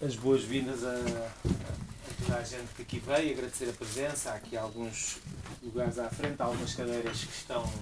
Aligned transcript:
as 0.00 0.14
boas-vindas 0.14 0.84
a, 0.84 0.90
a, 0.90 2.24
toda 2.24 2.38
a 2.38 2.42
gente 2.42 2.68
que 2.74 2.82
aqui 2.82 2.98
veio, 2.98 3.32
agradecer 3.32 3.68
a 3.68 3.72
presença. 3.72 4.30
Há 4.30 4.34
aqui 4.34 4.56
alguns 4.56 5.18
lugares 5.62 5.98
à 5.98 6.10
frente, 6.10 6.40
algumas 6.40 6.74
cadeiras 6.74 7.24
que 7.24 7.32
estão, 7.32 7.72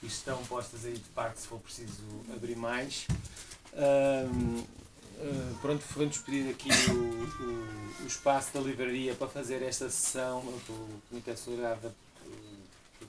que 0.00 0.06
estão 0.06 0.42
postas 0.44 0.84
aí 0.86 0.94
de 0.94 1.10
parte 1.10 1.40
se 1.40 1.48
for 1.48 1.58
preciso 1.58 2.02
abrir 2.34 2.56
mais. 2.56 3.06
Um, 3.74 4.58
uh, 4.58 4.66
ah, 5.20 5.58
pronto, 5.60 5.82
foi-nos 5.82 6.18
pedir 6.18 6.50
aqui 6.50 6.68
o, 6.90 6.94
o, 6.94 8.02
o, 8.04 8.06
espaço 8.06 8.52
da 8.54 8.60
livraria 8.60 9.14
para 9.14 9.28
fazer 9.28 9.62
esta 9.62 9.88
sessão, 9.88 10.40
o 10.40 11.00
Comitê 11.08 11.36
Solidário 11.36 11.92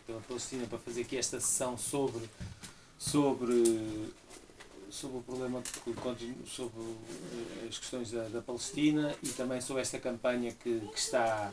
pela 0.06 0.20
Palestina, 0.22 0.68
para 0.68 0.80
fazer 0.80 1.02
aqui 1.02 1.18
esta 1.18 1.40
sessão 1.40 1.78
sobre, 1.78 2.30
sobre 2.98 4.12
sobre 4.94 5.18
o 5.18 5.22
problema 5.22 5.64
sobre 6.46 6.80
eh, 6.80 7.68
as 7.68 7.80
questões 7.80 8.12
da, 8.12 8.28
da, 8.30 8.42
Palestina 8.42 9.16
e 9.24 9.30
também 9.30 9.60
sobre 9.60 9.82
esta 9.82 10.00
campanha 10.00 10.52
que, 10.52 10.80
que, 10.80 11.00
está, 11.00 11.52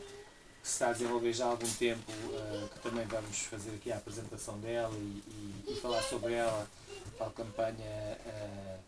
que 0.61 0.67
se 0.67 0.73
está 0.73 0.89
a 0.89 0.93
desenvolver 0.93 1.33
já 1.33 1.45
há 1.45 1.49
algum 1.49 1.69
tempo, 1.71 2.11
uh, 2.11 2.69
que 2.69 2.79
também 2.81 3.03
vamos 3.07 3.39
fazer 3.39 3.71
aqui 3.71 3.91
a 3.91 3.97
apresentação 3.97 4.59
dela 4.59 4.93
e, 4.95 5.23
e, 5.27 5.71
e 5.71 5.75
falar 5.81 6.03
sobre 6.03 6.33
ela, 6.33 6.69
a 7.19 7.29
campanha 7.31 8.17
uh, 8.27 8.81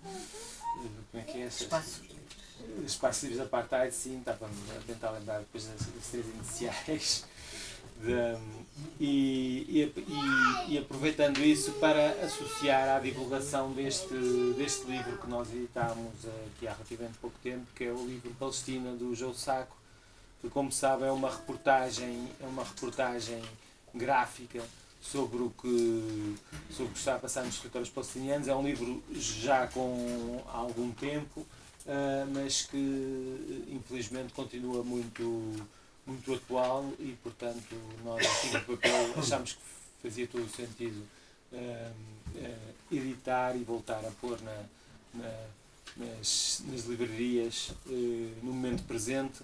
como 1.11 1.23
é 1.23 1.25
que 1.25 1.41
é? 1.41 1.47
Espaços 1.47 2.01
Livres. 2.01 2.91
Espaços 2.91 3.23
Livres 3.23 3.41
Apartheid, 3.41 3.93
sim, 3.93 4.19
estava 4.19 4.45
a 4.45 4.81
tentar 4.85 5.11
lembrar 5.11 5.39
depois 5.39 5.65
das, 5.65 5.79
das 5.79 6.07
três 6.11 6.27
iniciais. 6.27 7.25
De, 8.01 8.37
e, 8.99 9.91
e, 10.67 10.73
e, 10.73 10.77
aproveitando 10.77 11.39
isso 11.39 11.71
para 11.73 12.09
associar 12.25 12.89
à 12.89 12.99
divulgação 12.99 13.71
deste, 13.71 14.13
deste 14.57 14.85
livro 14.89 15.17
que 15.17 15.27
nós 15.27 15.49
editámos 15.51 16.13
aqui 16.47 16.67
há 16.67 16.73
relativamente 16.73 17.17
pouco 17.19 17.37
tempo, 17.41 17.65
que 17.75 17.85
é 17.85 17.91
o 17.91 18.05
livro 18.05 18.33
Palestina 18.39 18.91
do 18.93 19.15
João 19.15 19.33
Saco, 19.33 19.75
que 20.41 20.49
como 20.49 20.71
sabe 20.71 21.03
é 21.05 21.11
uma 21.11 21.29
reportagem, 21.29 22.29
é 22.41 22.45
uma 22.45 22.63
reportagem 22.63 23.41
gráfica 23.93 24.61
sobre 25.01 25.43
o 25.43 25.49
que, 25.49 26.35
sobre 26.71 26.91
o 26.91 26.93
que 26.93 26.99
está 26.99 27.15
a 27.15 27.19
passar 27.19 27.43
nos 27.43 27.57
territórios 27.57 27.89
palestinianos. 27.89 28.47
É 28.47 28.55
um 28.55 28.63
livro 28.63 29.03
já 29.11 29.67
com 29.67 30.41
algum 30.47 30.91
tempo, 30.91 31.41
uh, 31.41 32.27
mas 32.33 32.63
que 32.63 33.67
infelizmente 33.69 34.33
continua 34.33 34.83
muito 34.83 35.55
muito 36.05 36.33
atual 36.33 36.91
e, 36.99 37.17
portanto, 37.23 37.75
nós 38.03 38.25
aqui 38.25 38.51
no 38.51 38.77
papel 38.77 39.19
achámos 39.19 39.53
que 39.53 39.59
fazia 40.01 40.27
todo 40.27 40.43
o 40.43 40.49
sentido 40.49 41.01
uh, 41.51 41.91
uh, 42.35 42.95
editar 42.95 43.55
e 43.55 43.63
voltar 43.63 44.05
a 44.05 44.11
pôr 44.19 44.39
na, 44.41 44.63
na, 45.13 45.47
nas, 45.95 46.61
nas 46.65 46.85
livrarias 46.85 47.69
uh, 47.85 47.91
no 48.43 48.53
momento 48.53 48.83
presente 48.83 49.41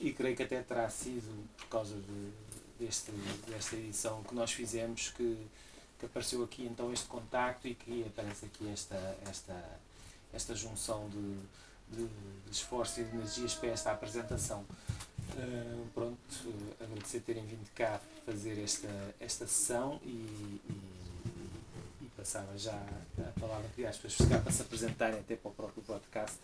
e 0.00 0.12
creio 0.12 0.36
que 0.36 0.42
até 0.42 0.60
terá 0.62 0.90
sido 0.90 1.48
por 1.56 1.66
causa 1.68 1.94
de, 1.94 2.84
deste, 2.84 3.12
desta 3.46 3.76
edição 3.76 4.22
que 4.24 4.34
nós 4.34 4.50
fizemos 4.52 5.10
que, 5.10 5.36
que 5.98 6.06
apareceu 6.06 6.42
aqui 6.42 6.64
então 6.64 6.92
este 6.92 7.06
contacto 7.06 7.68
e 7.68 7.74
que 7.74 8.04
aparece 8.04 8.46
aqui 8.46 8.68
esta, 8.68 9.16
esta, 9.30 9.80
esta 10.32 10.54
junção 10.56 11.08
de, 11.08 11.96
de, 11.96 12.08
de 12.08 12.50
esforços 12.50 12.98
e 12.98 13.04
de 13.04 13.16
energias 13.16 13.54
para 13.54 13.68
esta 13.68 13.92
apresentação. 13.92 14.64
Uh, 15.36 15.86
pronto, 15.94 16.18
agradecer 16.80 17.20
terem 17.20 17.44
vindo 17.46 17.68
cá 17.74 18.00
fazer 18.26 18.62
esta, 18.62 18.88
esta 19.20 19.46
sessão 19.46 20.00
e, 20.04 20.08
e, 20.08 20.80
e 22.02 22.10
passava 22.16 22.56
já 22.58 22.74
a 23.18 23.40
palavra, 23.40 23.68
que 23.74 23.86
as 23.86 23.96
pessoas 23.96 24.28
chegar 24.28 24.42
para 24.42 24.52
se 24.52 24.62
apresentarem 24.62 25.20
até 25.20 25.36
para 25.36 25.50
o 25.50 25.54
próprio 25.54 25.82
podcast, 25.82 26.38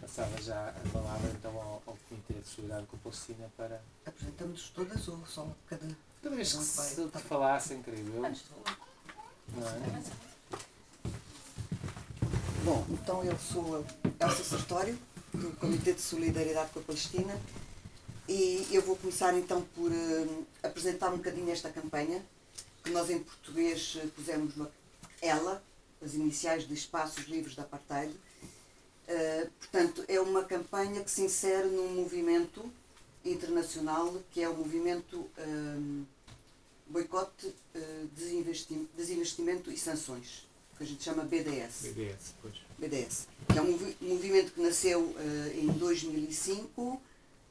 passava 0.00 0.40
já 0.42 0.68
a 0.68 0.88
palavra 0.92 1.30
então 1.30 1.52
ao, 1.52 1.82
ao 1.86 1.98
Comitê 2.08 2.34
de 2.34 2.48
Solidariedade 2.48 2.86
com 2.86 2.96
a 2.96 3.00
Palestina 3.00 3.50
para. 3.56 3.82
Apresentamos 4.04 4.70
todas 4.70 5.08
ou 5.08 5.24
só 5.26 5.48
cada. 5.68 5.86
Cada 6.22 6.34
vez 6.34 6.52
que 6.52 6.64
se 6.64 7.08
te 7.08 7.18
falassem, 7.18 7.80
creio 7.82 8.06
eu. 8.14 8.22
Não 8.22 9.68
é? 9.68 10.02
Bom, 12.64 12.84
então 12.90 13.24
eu 13.24 13.38
sou 13.38 13.84
Elsa 14.20 14.44
Sartório, 14.44 14.98
do 15.32 15.56
Comitê 15.56 15.92
de 15.92 16.00
Solidariedade 16.00 16.70
com 16.72 16.80
a 16.80 16.82
Palestina 16.82 17.40
e 18.28 18.68
eu 18.70 18.82
vou 18.82 18.94
começar 18.94 19.36
então 19.36 19.62
por 19.74 19.90
uh, 19.90 20.46
apresentar 20.62 21.10
um 21.10 21.16
bocadinho 21.16 21.50
esta 21.50 21.70
campanha, 21.70 22.22
que 22.84 22.90
nós 22.90 23.08
em 23.08 23.20
português 23.20 23.94
uh, 23.94 24.06
pusemos 24.08 24.54
uma, 24.54 24.70
ela, 25.22 25.62
as 26.04 26.12
iniciais 26.12 26.68
de 26.68 26.74
Espaços 26.74 27.24
Livres 27.24 27.56
da 27.56 27.62
Apartheid. 27.62 28.12
Uh, 28.12 29.50
portanto, 29.58 30.04
é 30.06 30.20
uma 30.20 30.44
campanha 30.44 31.02
que 31.02 31.10
se 31.10 31.22
insere 31.22 31.68
num 31.68 31.94
movimento 31.94 32.70
internacional 33.24 34.14
que 34.30 34.42
é 34.42 34.48
o 34.48 34.56
movimento 34.56 35.28
Boicote, 36.86 37.52
desinvestimento, 38.14 38.88
desinvestimento 38.96 39.70
e 39.70 39.76
Sanções, 39.76 40.46
que 40.76 40.84
a 40.84 40.86
gente 40.86 41.02
chama 41.02 41.24
BDS. 41.24 41.88
BDS, 41.88 42.34
pois. 42.40 42.54
BDS. 42.78 43.26
Que 43.52 43.58
é 43.58 43.62
um 43.62 43.78
movimento 44.00 44.52
que 44.52 44.60
nasceu 44.62 45.14
em 45.54 45.66
2005 45.66 47.02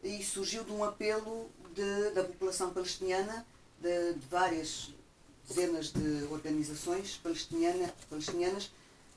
e 0.03 0.23
surgiu 0.23 0.63
de 0.63 0.71
um 0.71 0.83
apelo 0.83 1.49
de, 1.73 2.11
da 2.11 2.23
população 2.23 2.71
palestiniana, 2.71 3.45
de, 3.79 4.13
de, 4.13 4.27
várias 4.27 4.93
dezenas 5.47 5.91
de 5.91 6.27
organizações 6.31 7.17
palestiniana, 7.17 7.93
palestinianas, 8.09 8.71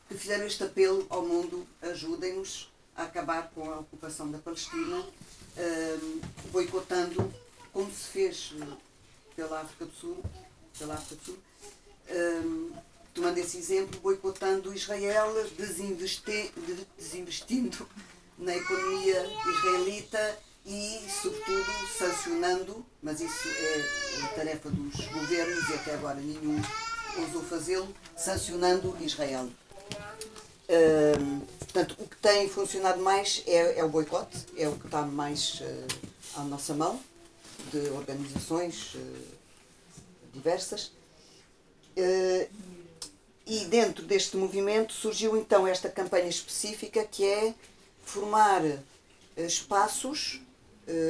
que 0.09 0.15
fizeram 0.15 0.47
este 0.47 0.63
apelo 0.63 1.07
ao 1.09 1.25
mundo: 1.25 1.67
ajudem-nos 1.83 2.71
a 2.97 3.05
acabar 3.05 3.51
com 3.55 3.71
a 3.71 3.81
ocupação 3.81 4.31
da 4.31 4.39
Palestina, 4.39 5.05
um, 5.57 6.21
boicotando, 6.51 7.33
como 7.73 7.91
se 7.93 8.09
fez 8.09 8.53
eh, 8.61 8.77
pela 9.37 9.61
África 9.61 9.87
do 9.87 9.93
Sul, 9.93 10.23
pela 10.79 10.95
África 10.95 11.17
do 11.17 11.25
Sul 11.25 11.39
um, 12.11 12.73
tomando 13.15 13.39
esse 13.39 13.57
exemplo, 13.57 14.01
boicotando 14.01 14.75
Israel, 14.75 15.33
desinvestindo 15.57 17.89
na 18.39 18.57
economia 18.57 19.25
israelita 19.57 20.39
e, 20.67 21.01
sobretudo, 21.23 21.71
sancionando, 21.99 22.87
mas 23.03 23.21
isso 23.21 23.49
é 23.49 24.35
tarefa 24.35 24.71
dos 24.71 24.95
governos 25.09 25.69
e 25.69 25.75
até 25.75 25.95
agora 25.95 26.21
nenhum 26.21 26.61
ousou 27.19 27.43
fazê-lo, 27.43 27.95
sancionando 28.17 28.97
Israel. 29.01 29.49
portanto, 31.59 31.97
o 31.99 32.07
que 32.07 32.17
tem 32.17 32.49
funcionado 32.49 33.01
mais 33.03 33.43
é, 33.47 33.79
é 33.79 33.85
o 33.85 33.89
boicote, 33.89 34.47
é 34.57 34.69
o 34.69 34.77
que 34.77 34.87
está 34.87 35.03
mais 35.03 35.61
uh, 35.61 35.87
à 36.37 36.45
nossa 36.45 36.75
mão, 36.75 37.01
de 37.73 37.91
organizações 37.91 38.95
uh, 38.95 39.01
diversas. 40.33 40.93
Uh, 41.97 42.49
e 43.47 43.65
dentro 43.65 44.05
deste 44.05 44.37
movimento 44.37 44.93
surgiu 44.93 45.37
então 45.37 45.67
esta 45.67 45.89
campanha 45.89 46.29
específica 46.29 47.05
que 47.05 47.25
é 47.25 47.53
formar 48.05 48.63
espaços 49.37 50.41
eh, 50.41 50.50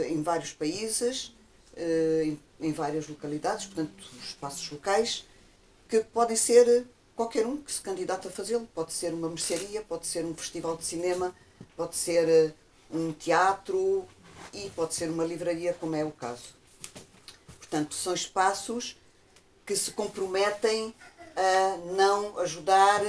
em 0.08 0.22
vários 0.22 0.52
países, 0.52 1.34
eh, 1.76 2.34
em 2.60 2.72
várias 2.72 3.08
localidades, 3.08 3.66
portanto, 3.66 4.04
espaços 4.22 4.70
locais, 4.70 5.24
que 5.88 6.00
podem 6.00 6.36
ser 6.36 6.86
qualquer 7.16 7.46
um 7.46 7.56
que 7.56 7.72
se 7.72 7.80
candidata 7.80 8.28
a 8.28 8.30
fazê-lo. 8.30 8.68
Pode 8.74 8.92
ser 8.92 9.12
uma 9.14 9.28
mercearia, 9.28 9.82
pode 9.82 10.06
ser 10.06 10.24
um 10.24 10.34
festival 10.34 10.76
de 10.76 10.84
cinema, 10.84 11.34
pode 11.76 11.96
ser 11.96 12.28
eh, 12.28 12.52
um 12.91 13.12
teatro 13.12 14.06
e 14.52 14.70
pode 14.70 14.94
ser 14.94 15.08
uma 15.08 15.24
livraria, 15.24 15.74
como 15.74 15.97
é 15.97 16.04
o 16.04 16.10
caso. 16.10 16.54
Portanto, 17.58 17.94
são 17.94 18.14
espaços 18.14 18.97
que 19.64 19.76
se 19.76 19.92
comprometem 19.92 20.94
a 21.36 21.76
não 21.94 22.38
ajudar 22.41 23.00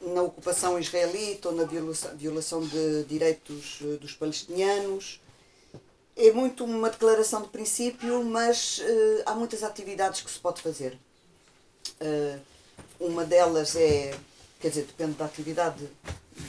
na 0.00 0.22
ocupação 0.22 0.78
israelita 0.78 1.48
ou 1.48 1.54
na 1.54 1.64
violação, 1.64 2.16
violação 2.16 2.60
de 2.60 3.04
direitos 3.04 3.80
eh, 3.82 3.96
dos 3.96 4.12
palestinianos. 4.12 5.20
É 6.16 6.32
muito 6.32 6.64
uma 6.64 6.90
declaração 6.90 7.42
de 7.42 7.48
princípio, 7.48 8.24
mas 8.24 8.78
uh, 8.78 9.22
há 9.24 9.34
muitas 9.34 9.62
atividades 9.62 10.20
que 10.20 10.30
se 10.30 10.38
pode 10.38 10.60
fazer. 10.60 10.98
Uh, 12.00 12.40
uma 12.98 13.24
delas 13.24 13.76
é, 13.76 14.18
quer 14.58 14.70
dizer, 14.70 14.86
depende 14.86 15.12
da 15.12 15.26
atividade 15.26 15.88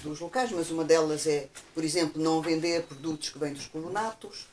dos 0.02 0.20
locais, 0.20 0.52
mas 0.52 0.72
uma 0.72 0.84
delas 0.84 1.28
é, 1.28 1.48
por 1.76 1.84
exemplo, 1.84 2.20
não 2.20 2.42
vender 2.42 2.82
produtos 2.84 3.30
que 3.30 3.38
vêm 3.38 3.54
dos 3.54 3.68
colonatos, 3.68 4.48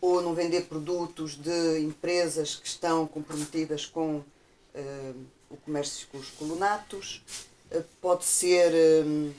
ou 0.00 0.20
não 0.20 0.34
vender 0.34 0.62
produtos 0.62 1.36
de 1.36 1.80
empresas 1.80 2.56
que 2.56 2.66
estão 2.66 3.06
comprometidas 3.06 3.86
com 3.86 4.16
uh, 4.16 5.26
o 5.48 5.56
comércio 5.58 6.08
com 6.10 6.18
os 6.18 6.30
colonatos 6.30 7.22
pode 8.00 8.24
ser, 8.24 8.72
hum, 9.04 9.32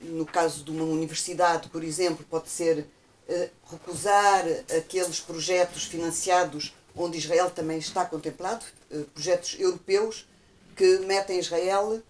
no 0.00 0.26
caso 0.26 0.64
de 0.64 0.70
uma 0.70 0.84
universidade, 0.84 1.68
por 1.68 1.82
exemplo, 1.82 2.24
pode 2.28 2.48
ser 2.48 2.86
eh, 3.28 3.50
recusar 3.70 4.44
aqueles 4.76 5.20
projetos 5.20 5.84
financiados 5.84 6.74
onde 6.94 7.18
Israel 7.18 7.50
também 7.50 7.78
está 7.78 8.04
contemplado, 8.04 8.64
eh, 8.90 9.04
projetos 9.12 9.56
europeus 9.58 10.26
que 10.76 10.98
metem 11.00 11.38
Israel 11.38 12.02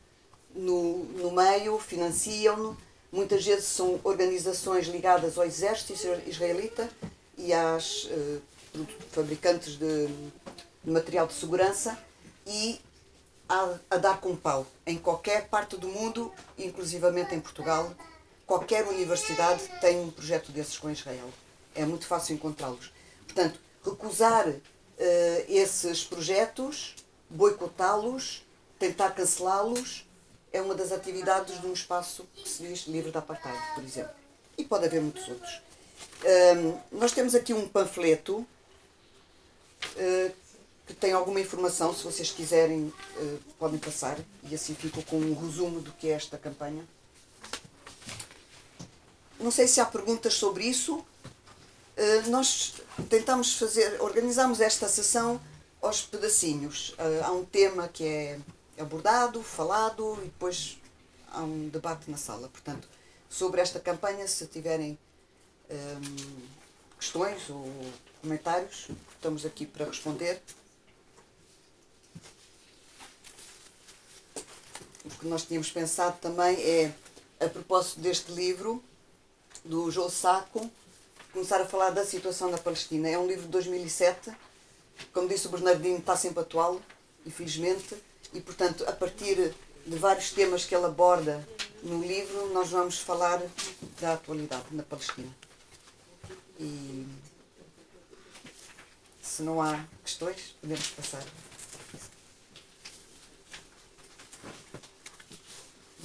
no, 0.55 1.05
no 1.05 1.31
meio, 1.31 1.79
financiam-no. 1.79 2.77
Muitas 3.13 3.45
vezes 3.45 3.67
são 3.67 4.01
organizações 4.03 4.87
ligadas 4.89 5.39
ao 5.39 5.45
exército 5.45 5.95
israelita 6.27 6.91
e 7.39 7.53
às 7.53 8.09
fabricantes 9.13 9.79
de, 9.79 10.07
de, 10.85 10.91
material 10.91 11.27
de 11.27 11.35
segurança 11.35 11.99
e 12.47 12.81
a, 13.49 13.79
a 13.91 13.97
dar 13.97 14.21
com 14.21 14.37
pau 14.37 14.67
em 14.87 14.99
qualquer 14.99 15.49
parte 15.49 15.77
do 15.77 15.89
mundo, 15.89 16.33
inclusivamente 16.59 17.35
em 17.35 17.41
Portugal. 17.41 17.93
Qualquer 18.47 18.87
universidade 18.87 19.63
tem 19.81 19.99
um 20.01 20.11
projeto 20.11 20.53
desses 20.53 20.79
com 20.79 20.91
Israel. 20.91 21.29
É 21.75 21.85
muito 21.85 22.07
fácil 22.07 22.35
encontrá-los. 22.35 22.93
Portanto, 23.25 23.59
recusar 23.85 24.49
uh, 24.49 24.61
esses 25.49 26.05
projetos, 26.05 26.95
boicotá-los, 27.29 28.45
tentar 28.79 29.11
cancelá-los, 29.11 30.07
é 30.53 30.61
uma 30.61 30.75
das 30.75 30.93
atividades 30.93 31.61
de 31.61 31.67
um 31.67 31.73
espaço 31.73 32.27
que 32.35 32.49
se 32.49 32.63
diz 32.63 32.87
livre 32.87 33.11
da 33.11 33.19
apartheid, 33.19 33.59
por 33.75 33.85
exemplo. 33.85 34.15
E 34.57 34.65
pode 34.65 34.87
haver 34.87 35.03
muitos 35.03 35.29
outros. 35.29 35.61
Um, 36.25 36.99
nós 36.99 37.13
temos 37.13 37.35
aqui 37.35 37.53
um 37.53 37.69
panfleto 37.69 38.39
uh, 38.39 38.47
que 40.87 40.95
tem 40.95 41.13
alguma 41.13 41.41
informação, 41.41 41.95
se 41.95 42.05
vocês 42.05 42.31
quiserem, 42.31 42.93
uh, 43.17 43.39
podem 43.59 43.79
passar, 43.79 44.19
e 44.45 44.55
assim 44.55 44.75
fico 44.75 45.03
com 45.03 45.17
um 45.17 45.35
resumo 45.35 45.81
do 45.81 45.93
que 45.93 46.09
é 46.09 46.13
esta 46.13 46.39
campanha. 46.39 46.87
Não 49.39 49.51
sei 49.51 49.67
se 49.67 49.81
há 49.81 49.85
perguntas 49.85 50.35
sobre 50.35 50.65
isso. 50.65 50.97
Uh, 50.97 52.31
nós 52.31 52.75
tentamos 53.11 53.55
fazer, 53.55 54.01
organizamos 54.01 54.61
esta 54.61 54.89
sessão 54.89 55.41
aos 55.83 56.03
pedacinhos. 56.03 56.95
há 57.23 57.31
um 57.31 57.45
tema 57.45 57.87
que 57.87 58.05
é 58.05 58.39
abordado, 58.79 59.43
falado 59.43 60.19
e 60.23 60.25
depois 60.25 60.79
há 61.29 61.43
um 61.43 61.69
debate 61.69 62.11
na 62.11 62.17
sala. 62.17 62.49
Portanto, 62.49 62.89
sobre 63.29 63.61
esta 63.61 63.79
campanha, 63.79 64.27
se 64.27 64.47
tiverem 64.47 64.99
hum, 65.71 66.43
questões 66.99 67.49
ou 67.51 67.71
comentários, 68.23 68.89
estamos 69.15 69.45
aqui 69.45 69.67
para 69.67 69.87
responder. 69.87 70.43
O 75.07 75.11
que 75.19 75.27
nós 75.27 75.45
tínhamos 75.45 75.71
pensado 75.71 76.19
também 76.21 76.57
é, 76.61 76.93
a 77.41 77.49
propósito 77.49 78.01
deste 78.01 78.33
livro, 78.33 78.83
do 79.65 79.91
João 79.91 80.11
Saco, 80.11 80.71
começar 81.33 81.61
a 81.61 81.67
falar 81.67 81.91
da 81.91 82.05
situação 82.05 82.51
na 82.51 82.59
Palestina. 82.59 83.09
É 83.09 83.19
um 83.19 83.27
livro 83.27 83.43
de 83.43 83.49
2007, 83.49 84.33
como 85.13 85.29
disse 85.29 85.47
o 85.47 85.51
Bernardino, 85.51 85.99
está 85.99 86.17
sempre 86.17 86.41
atual, 86.41 86.81
infelizmente 87.25 87.97
e, 88.33 88.41
portanto, 88.41 88.85
a 88.87 88.93
partir 88.93 89.55
de 89.87 89.97
vários 89.97 90.31
temas 90.31 90.65
que 90.65 90.75
ele 90.75 90.85
aborda 90.85 91.47
no 91.83 92.03
livro, 92.03 92.53
nós 92.53 92.69
vamos 92.69 92.99
falar 92.99 93.41
da 94.01 94.15
atualidade 94.15 94.65
na 94.73 94.83
Palestina. 94.83 95.33
E 96.59 97.07
se 99.23 99.43
não 99.43 99.63
há 99.63 99.85
questões, 100.05 100.55
podemos 100.61 100.89
passar. 100.89 101.23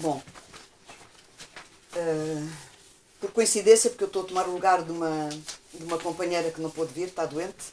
Bom, 0.01 0.19
uh, 1.93 2.49
por 3.19 3.31
coincidência, 3.31 3.91
porque 3.91 4.03
eu 4.03 4.07
estou 4.07 4.23
a 4.23 4.25
tomar 4.25 4.47
o 4.47 4.51
lugar 4.51 4.83
de 4.83 4.91
uma, 4.91 5.29
de 5.71 5.83
uma 5.83 5.99
companheira 5.99 6.49
que 6.49 6.59
não 6.59 6.71
pôde 6.71 6.91
vir, 6.91 7.09
está 7.09 7.23
doente, 7.23 7.65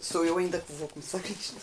sou 0.00 0.24
eu 0.24 0.36
ainda 0.38 0.58
que 0.58 0.72
vou 0.72 0.88
começar 0.88 1.20
isto. 1.30 1.54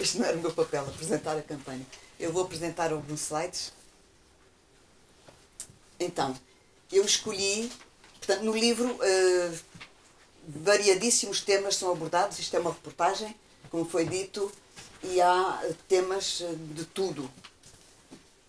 Este 0.00 0.16
não 0.16 0.24
era 0.24 0.38
o 0.38 0.40
meu 0.40 0.50
papel, 0.50 0.82
apresentar 0.82 1.36
a 1.36 1.42
campanha. 1.42 1.86
Eu 2.18 2.32
vou 2.32 2.42
apresentar 2.44 2.90
alguns 2.90 3.20
slides. 3.20 3.70
Então, 6.00 6.34
eu 6.90 7.04
escolhi, 7.04 7.70
portanto, 8.16 8.44
no 8.44 8.56
livro, 8.56 8.94
uh, 8.94 9.58
variadíssimos 10.48 11.42
temas 11.42 11.76
são 11.76 11.92
abordados. 11.92 12.38
Isto 12.38 12.56
é 12.56 12.60
uma 12.60 12.72
reportagem, 12.72 13.36
como 13.70 13.84
foi 13.84 14.06
dito, 14.06 14.50
e 15.02 15.20
há 15.20 15.62
temas 15.86 16.42
de 16.74 16.86
tudo. 16.86 17.30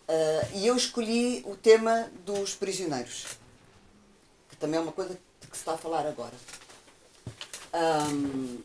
Uh, 0.09 0.57
e 0.57 0.65
eu 0.65 0.75
escolhi 0.75 1.43
o 1.45 1.55
tema 1.55 2.11
dos 2.25 2.55
prisioneiros, 2.55 3.27
que 4.49 4.57
também 4.57 4.79
é 4.79 4.81
uma 4.81 4.91
coisa 4.91 5.13
que 5.39 5.55
se 5.55 5.61
está 5.61 5.73
a 5.73 5.77
falar 5.77 6.07
agora. 6.07 6.33
Um, 8.11 8.57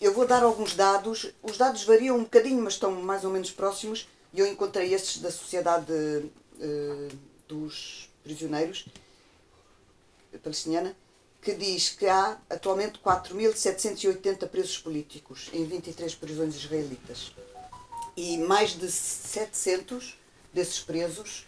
eu 0.00 0.12
vou 0.12 0.26
dar 0.26 0.42
alguns 0.42 0.74
dados. 0.74 1.30
Os 1.44 1.56
dados 1.56 1.84
variam 1.84 2.16
um 2.16 2.24
bocadinho, 2.24 2.60
mas 2.60 2.72
estão 2.72 2.90
mais 2.90 3.24
ou 3.24 3.30
menos 3.30 3.52
próximos. 3.52 4.08
E 4.34 4.40
eu 4.40 4.46
encontrei 4.46 4.92
estes 4.92 5.22
da 5.22 5.30
Sociedade 5.30 5.92
uh, 5.92 7.08
dos 7.46 8.10
Prisioneiros 8.24 8.86
Palestiniana, 10.42 10.96
que 11.40 11.54
diz 11.54 11.90
que 11.90 12.06
há 12.06 12.36
atualmente 12.50 12.98
4.780 12.98 14.48
presos 14.48 14.78
políticos 14.78 15.50
em 15.52 15.64
23 15.64 16.14
prisões 16.16 16.56
israelitas. 16.56 17.32
E 18.22 18.36
mais 18.36 18.78
de 18.78 18.90
700 18.90 20.18
desses 20.52 20.78
presos 20.80 21.46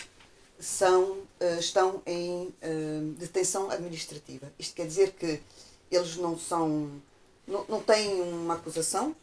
são, 0.58 1.02
uh, 1.02 1.58
estão 1.58 2.00
em 2.06 2.46
uh, 2.46 3.12
detenção 3.18 3.70
administrativa. 3.70 4.50
Isto 4.58 4.76
quer 4.76 4.86
dizer 4.86 5.12
que 5.12 5.42
eles 5.90 6.16
não 6.16 6.38
são 6.38 6.90
não, 7.46 7.66
não 7.68 7.82
têm 7.82 8.22
uma 8.22 8.54
acusação, 8.54 9.14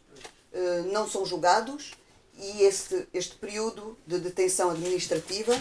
eh, 0.52 0.82
não 0.92 1.08
são 1.08 1.26
julgados 1.26 1.94
e 2.38 2.62
este, 2.62 3.08
este 3.12 3.34
período 3.34 3.98
de 4.06 4.20
detenção 4.20 4.70
administrativa 4.70 5.60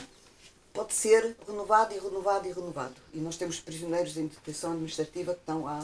pode 0.71 0.93
ser 0.93 1.35
renovado 1.47 1.95
e 1.95 1.97
renovado 1.97 2.47
e 2.47 2.51
renovado. 2.51 2.95
E 3.15 3.17
nós 3.17 3.35
temos 3.35 3.59
prisioneiros 3.59 4.15
em 4.15 4.27
detenção 4.27 4.73
administrativa 4.73 5.33
que 5.33 5.39
estão 5.39 5.67
há 5.67 5.83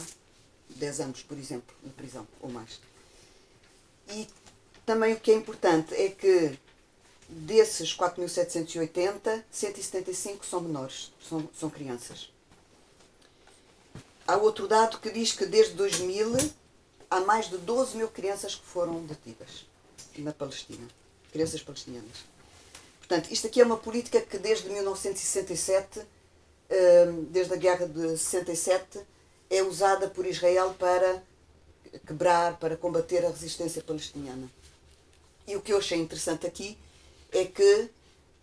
10 0.69 0.99
anos, 0.99 1.23
por 1.23 1.35
exemplo, 1.35 1.75
na 1.83 1.91
prisão 1.93 2.27
ou 2.39 2.49
mais. 2.51 2.79
E 4.09 4.27
também 4.85 5.13
o 5.13 5.19
que 5.19 5.31
é 5.31 5.35
importante 5.35 5.93
é 5.95 6.09
que 6.09 6.57
desses 7.27 7.95
4.780, 7.95 9.43
175 9.49 10.45
são 10.45 10.61
menores, 10.61 11.11
são, 11.27 11.49
são 11.57 11.69
crianças. 11.69 12.31
Há 14.27 14.37
outro 14.37 14.67
dado 14.67 14.99
que 14.99 15.11
diz 15.11 15.33
que 15.33 15.45
desde 15.45 15.73
2000 15.73 16.35
há 17.09 17.19
mais 17.21 17.49
de 17.49 17.57
12 17.57 17.97
mil 17.97 18.07
crianças 18.07 18.55
que 18.55 18.65
foram 18.65 19.05
detidas 19.05 19.65
na 20.17 20.33
Palestina, 20.33 20.87
crianças 21.31 21.61
palestinianas. 21.61 22.25
Portanto, 22.99 23.31
isto 23.31 23.47
aqui 23.47 23.61
é 23.61 23.65
uma 23.65 23.77
política 23.77 24.19
que 24.21 24.37
desde 24.37 24.69
1967, 24.69 25.99
hum, 25.99 27.25
desde 27.29 27.53
a 27.53 27.57
guerra 27.57 27.87
de 27.87 28.17
67, 28.17 28.99
é 29.49 29.61
usada 29.61 30.09
por 30.09 30.25
Israel 30.25 30.75
para 30.79 31.21
quebrar, 32.07 32.57
para 32.57 32.75
combater 32.75 33.23
a 33.25 33.29
resistência 33.29 33.81
palestiniana. 33.83 34.49
E 35.47 35.55
o 35.55 35.61
que 35.61 35.73
eu 35.73 35.77
achei 35.77 35.97
interessante 35.97 36.47
aqui 36.47 36.77
é 37.31 37.45
que 37.45 37.89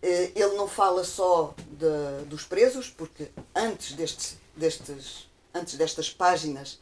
eh, 0.01 0.31
ele 0.35 0.55
não 0.55 0.67
fala 0.67 1.03
só 1.03 1.53
de, 1.57 2.25
dos 2.25 2.43
presos, 2.43 2.89
porque 2.89 3.29
antes, 3.55 3.93
destes, 3.93 4.37
destes, 4.55 5.27
antes 5.53 5.75
destas 5.75 6.09
páginas 6.09 6.79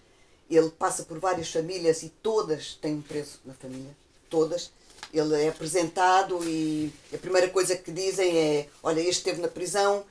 ele 0.50 0.70
passa 0.70 1.04
por 1.04 1.18
várias 1.18 1.50
famílias 1.50 2.04
e 2.04 2.10
todas 2.10 2.74
têm 2.75 2.96
um 2.96 3.01
preso 3.01 3.40
na 3.46 3.54
família. 3.54 3.96
Todas. 4.30 4.72
Ele 5.13 5.44
é 5.44 5.50
apresentado 5.50 6.40
e 6.44 6.92
a 7.13 7.18
primeira 7.18 7.50
coisa 7.50 7.75
que 7.75 7.92
dizem 7.92 8.38
é: 8.38 8.70
Olha, 8.84 9.00
este 9.00 9.20
esteve 9.20 9.42
na 9.42 9.48
prisão, 9.48 10.06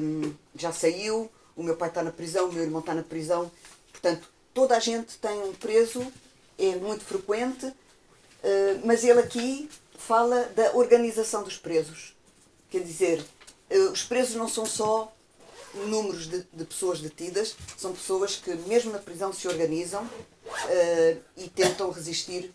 hum, 0.00 0.32
já 0.54 0.72
saiu, 0.72 1.30
o 1.56 1.62
meu 1.62 1.76
pai 1.76 1.88
está 1.88 2.02
na 2.02 2.10
prisão, 2.10 2.48
o 2.48 2.52
meu 2.52 2.62
irmão 2.62 2.80
está 2.80 2.94
na 2.94 3.02
prisão. 3.02 3.50
Portanto, 3.90 4.28
toda 4.54 4.76
a 4.76 4.80
gente 4.80 5.18
tem 5.18 5.42
um 5.42 5.52
preso, 5.52 6.06
é 6.58 6.76
muito 6.76 7.04
frequente, 7.04 7.70
mas 8.84 9.04
ele 9.04 9.20
aqui 9.20 9.68
fala 10.10 10.44
da 10.56 10.72
organização 10.72 11.44
dos 11.44 11.56
presos. 11.56 12.14
Quer 12.70 12.82
dizer, 12.82 13.24
uh, 13.70 13.92
os 13.92 14.02
presos 14.02 14.34
não 14.34 14.48
são 14.48 14.66
só 14.66 15.12
números 15.86 16.26
de, 16.26 16.44
de, 16.52 16.64
pessoas 16.64 17.00
detidas, 17.00 17.54
são 17.76 17.92
pessoas 17.92 18.34
que, 18.36 18.52
mesmo 18.54 18.90
na 18.90 18.98
prisão, 18.98 19.32
se 19.32 19.46
organizam 19.46 20.02
uh, 20.02 21.20
e 21.36 21.48
tentam 21.48 21.90
resistir 21.90 22.52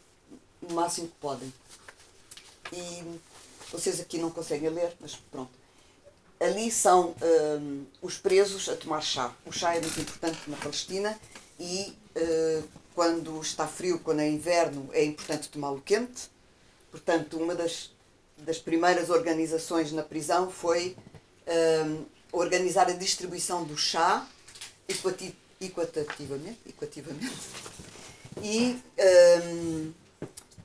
o 0.62 0.74
máximo 0.74 1.08
que 1.08 1.16
podem. 1.22 1.54
E 2.74 3.04
vocês 3.72 4.00
aqui 4.00 4.18
não 4.18 4.32
conseguem 4.32 4.70
ler, 4.70 4.94
mas 5.00 5.16
pronto. 5.32 5.52
Ali 6.40 6.70
são 6.70 7.12
uh, 7.12 7.86
os 8.02 8.18
presos 8.18 8.68
a 8.68 8.76
tomar 8.76 9.02
chá. 9.02 9.34
O 9.46 9.52
chá 9.52 9.76
é 9.76 9.80
muito 9.80 10.00
importante 10.00 10.40
na 10.48 10.58
Palestina 10.58 11.18
e 11.58 11.96
uh, 12.18 12.64
quando 12.96 13.40
está 13.42 13.68
frio, 13.68 14.00
quando 14.00 14.22
é 14.22 14.28
inverno, 14.28 14.90
é 14.94 15.04
importante 15.04 15.50
tomá-lo 15.50 15.82
quente. 15.82 16.30
Portanto, 16.90 17.38
uma 17.38 17.54
das, 17.54 17.92
das 18.38 18.58
primeiras 18.58 19.10
organizações 19.10 19.92
na 19.92 20.02
prisão 20.02 20.50
foi 20.50 20.96
organizar 22.32 22.88
a 22.90 22.94
distribuição 22.94 23.64
do 23.64 23.78
chá 23.78 24.28
equitativamente, 25.60 26.60
equitativamente 26.66 27.36
e 28.42 28.82
um, 29.54 29.94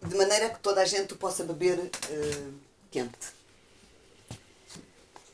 de 0.07 0.17
maneira 0.17 0.51
que 0.51 0.59
toda 0.61 0.81
a 0.81 0.85
gente 0.85 1.15
possa 1.15 1.45
beber 1.45 1.79
uh, 1.79 2.55
quente. 2.91 3.41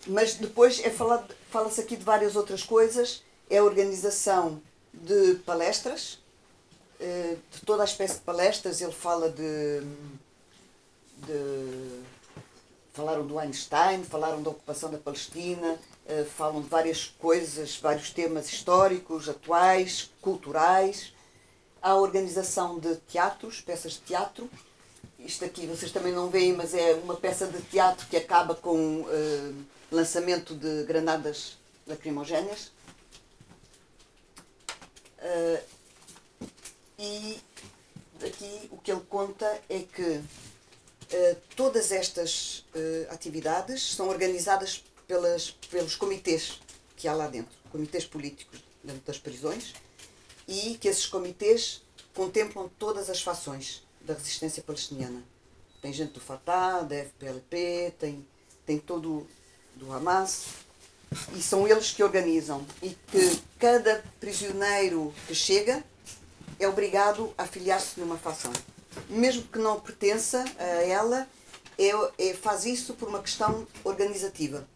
Mas 0.07 0.35
depois 0.35 0.81
é 0.81 0.91
fala-se 0.91 1.81
aqui 1.81 1.97
de 1.97 2.05
várias 2.05 2.37
outras 2.37 2.63
coisas. 2.63 3.25
É 3.51 3.59
a 3.59 3.65
organização 3.65 4.63
de 4.93 5.35
palestras, 5.45 6.21
de 6.99 7.61
toda 7.65 7.83
a 7.83 7.85
espécie 7.85 8.15
de 8.15 8.21
palestras. 8.21 8.81
Ele 8.81 8.93
fala 8.93 9.31
de, 9.31 9.81
de 11.27 12.03
falaram 12.97 13.27
do 13.27 13.39
Einstein, 13.39 14.03
falaram 14.05 14.43
da 14.43 14.49
ocupação 14.49 14.91
da 14.91 14.97
Palestina, 14.97 15.79
eh, 16.09 16.25
falam 16.25 16.63
de 16.63 16.69
várias 16.69 17.05
coisas, 17.19 17.77
vários 17.77 18.11
temas 18.11 18.49
históricos, 18.51 19.29
atuais, 19.29 20.11
culturais. 20.23 21.13
Há 21.83 21.91
a 21.91 21.97
organização 21.97 22.79
de 22.79 22.97
teatros, 22.97 23.61
peças 23.61 23.93
de 23.93 24.01
teatro. 24.01 24.49
Isto 25.19 25.45
aqui 25.45 25.67
vocês 25.67 25.93
também 25.93 26.13
não 26.13 26.31
veem, 26.31 26.55
mas 26.55 26.73
é 26.75 26.95
uma 26.95 27.15
peça 27.15 27.47
de 27.47 27.61
teatro 27.63 28.07
que 28.07 28.17
acaba 28.17 28.55
com 28.55 29.01
uh, 29.01 29.55
lançamento 29.91 30.55
de 30.55 30.85
granadas 30.85 31.59
lacrimogéneas. 31.87 32.73
E 36.99 37.39
aqui 38.25 38.69
o 38.71 38.79
que 38.79 38.91
ele 38.91 39.03
conta 39.09 39.47
é 39.69 39.81
que 39.81 40.03
uh, 40.03 41.37
todas 41.55 41.93
estas 41.93 42.65
atividades 43.11 43.95
são 43.95 44.09
organizadas 44.09 44.85
pelas, 45.07 45.51
pelos 45.71 45.95
comitês 45.95 46.61
que 46.97 47.07
há 47.09 47.15
lá 47.15 47.29
dentro, 47.29 47.57
comitês 47.71 48.05
políticos 48.05 48.63
dentro 48.83 49.03
das 49.03 49.19
prisões, 49.19 49.75
e 50.49 50.77
que 50.81 50.89
esses 50.89 51.07
comitês 51.07 51.83
contemplam 52.15 52.71
todas 52.79 53.11
as 53.11 53.21
fações 53.21 53.83
da 54.01 54.15
resistência 54.15 54.63
palestiniana. 54.63 55.23
Tem 55.83 55.93
gente 55.93 56.13
do 56.13 56.21
Fatah, 56.21 56.83
da 56.83 56.97
FPLP, 56.97 57.95
tem, 57.99 58.27
tem 58.65 58.79
todo 58.79 59.27
do 59.75 59.93
Hamas, 59.93 60.47
e 61.35 61.43
são 61.43 61.69
eles 61.69 61.93
que 61.93 62.03
organizam. 62.03 62.67
E 62.83 62.91
que 62.91 63.43
cada 63.59 64.03
prisioneiro 64.19 65.15
que 65.27 65.35
chega 65.35 65.85
é 66.59 66.69
obrigado 66.69 67.33
a 67.37 67.45
afiliar-se 67.45 68.01
numa 68.01 68.17
fação. 68.17 68.53
Mesmo 69.09 69.43
que 69.45 69.59
não 69.59 69.79
pertença 69.81 70.45
a 70.59 70.65
ela, 70.65 71.29
é, 71.79 72.29
é, 72.29 72.35
faz 72.35 72.65
isso 72.65 72.95
por 72.95 73.09
uma 73.09 73.21
questão 73.21 73.67
organizativa 73.85 74.67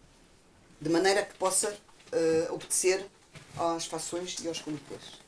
de 0.80 0.88
maneira 0.88 1.25
que 1.25 1.34
possa 1.34 1.70
uh, 1.70 2.54
obedecer 2.54 3.06
às 3.56 3.87
fações 3.87 4.37
e 4.40 4.49
aos 4.49 4.60
comitês. 4.60 5.20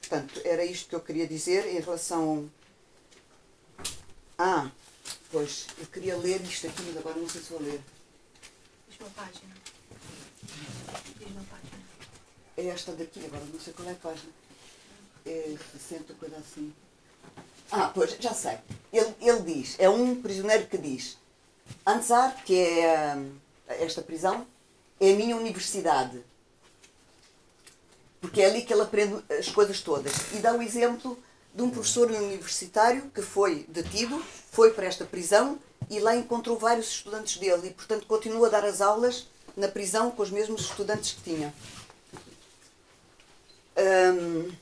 Portanto, 0.00 0.40
era 0.44 0.64
isto 0.64 0.88
que 0.88 0.94
eu 0.94 1.00
queria 1.00 1.26
dizer 1.26 1.66
em 1.66 1.80
relação. 1.80 2.48
Ah, 4.38 4.70
pois, 5.32 5.66
eu 5.78 5.86
queria 5.86 6.16
ler 6.16 6.40
isto 6.42 6.66
aqui, 6.68 6.82
mas 6.82 6.96
agora 6.96 7.18
não 7.18 7.28
sei 7.28 7.40
se 7.40 7.50
vou 7.50 7.60
ler. 7.60 7.80
Diz 8.88 9.00
uma 9.00 9.10
página. 9.10 9.65
É 12.56 12.66
esta 12.66 12.92
daqui, 12.92 13.24
agora 13.24 13.44
não 13.52 13.60
sei 13.60 13.72
qual 13.72 13.88
é 13.88 13.92
a 13.92 13.96
página. 13.96 14.30
É 15.24 15.56
60, 15.88 16.14
coisa 16.14 16.36
assim. 16.36 16.72
Ah, 17.70 17.90
pois, 17.92 18.16
já 18.18 18.32
sei. 18.32 18.58
Ele, 18.92 19.14
ele 19.20 19.40
diz, 19.42 19.76
é 19.78 19.88
um 19.88 20.20
prisioneiro 20.22 20.66
que 20.66 20.78
diz 20.78 21.18
Ansar, 21.84 22.44
que 22.44 22.58
é 22.58 23.14
hum, 23.16 23.32
esta 23.68 24.02
prisão, 24.02 24.46
é 25.00 25.12
a 25.12 25.16
minha 25.16 25.36
universidade. 25.36 26.22
Porque 28.20 28.40
é 28.40 28.46
ali 28.46 28.62
que 28.62 28.72
ele 28.72 28.82
aprende 28.82 29.22
as 29.30 29.48
coisas 29.48 29.80
todas. 29.80 30.12
E 30.32 30.38
dá 30.38 30.54
o 30.54 30.62
exemplo 30.62 31.18
de 31.54 31.62
um 31.62 31.70
professor 31.70 32.10
universitário 32.10 33.10
que 33.14 33.22
foi 33.22 33.64
detido, 33.68 34.22
foi 34.50 34.72
para 34.72 34.86
esta 34.86 35.04
prisão 35.04 35.58
e 35.88 36.00
lá 36.00 36.16
encontrou 36.16 36.58
vários 36.58 36.88
estudantes 36.88 37.38
dele 37.38 37.68
e, 37.68 37.70
portanto, 37.70 38.06
continua 38.06 38.48
a 38.48 38.50
dar 38.50 38.64
as 38.64 38.80
aulas 38.80 39.26
na 39.56 39.68
prisão 39.68 40.10
com 40.10 40.22
os 40.22 40.30
mesmos 40.30 40.62
estudantes 40.62 41.12
que 41.12 41.22
tinha. 41.22 41.54
Hum, 43.76 44.52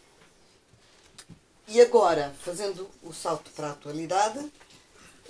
e 1.68 1.80
agora, 1.80 2.34
fazendo 2.42 2.90
o 3.02 3.12
salto 3.12 3.50
para 3.52 3.68
a 3.68 3.70
atualidade, 3.70 4.52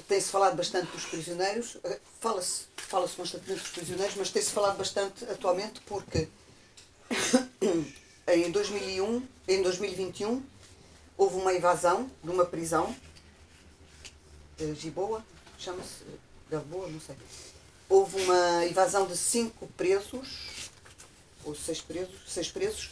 tem-se 0.09 0.31
falado 0.31 0.57
bastante 0.57 0.91
dos 0.91 1.05
prisioneiros, 1.05 1.77
eh, 1.85 2.01
fala-se 2.21 2.65
fala 2.77 3.09
constantemente 3.09 3.63
dos 3.63 3.71
prisioneiros, 3.71 4.15
mas 4.17 4.31
tem-se 4.31 4.51
falado 4.51 4.77
bastante 4.77 5.25
atualmente 5.25 5.81
porque 5.83 6.29
em 8.29 8.51
2001, 8.51 9.27
em 9.49 9.63
2021, 9.63 10.43
houve 11.17 11.37
uma 11.37 11.53
invasão 11.53 12.11
de 12.23 12.31
uma 12.31 12.45
prisão, 12.45 12.95
de 14.57 14.75
Giboa, 14.75 15.25
chama-se 15.59 16.05
Galboa, 16.51 16.89
não 16.89 17.01
sei. 17.01 17.17
Houve 17.89 18.21
uma 18.23 18.65
invasão 18.67 19.07
de 19.07 19.17
cinco 19.17 19.67
presos, 19.77 20.71
ou 21.45 21.55
seis 21.55 21.81
presos, 21.81 22.15
seis 22.27 22.51
presos, 22.51 22.91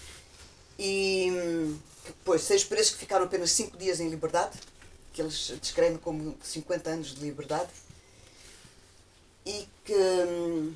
e 0.85 1.79
depois 2.05 2.43
seis 2.43 2.65
presos 2.65 2.91
que 2.91 2.99
ficaram 2.99 3.25
apenas 3.25 3.53
cinco 3.53 3.77
dias 3.77 4.01
em 4.01 4.09
liberdade 4.09 4.59
que 5.13 5.23
eles 5.23 5.55
descrevem 5.61 5.97
como 5.97 6.37
50 6.43 6.91
anos 6.91 7.15
de 7.15 7.21
liberdade 7.21 7.71
e 9.47 9.69
que, 9.85 10.75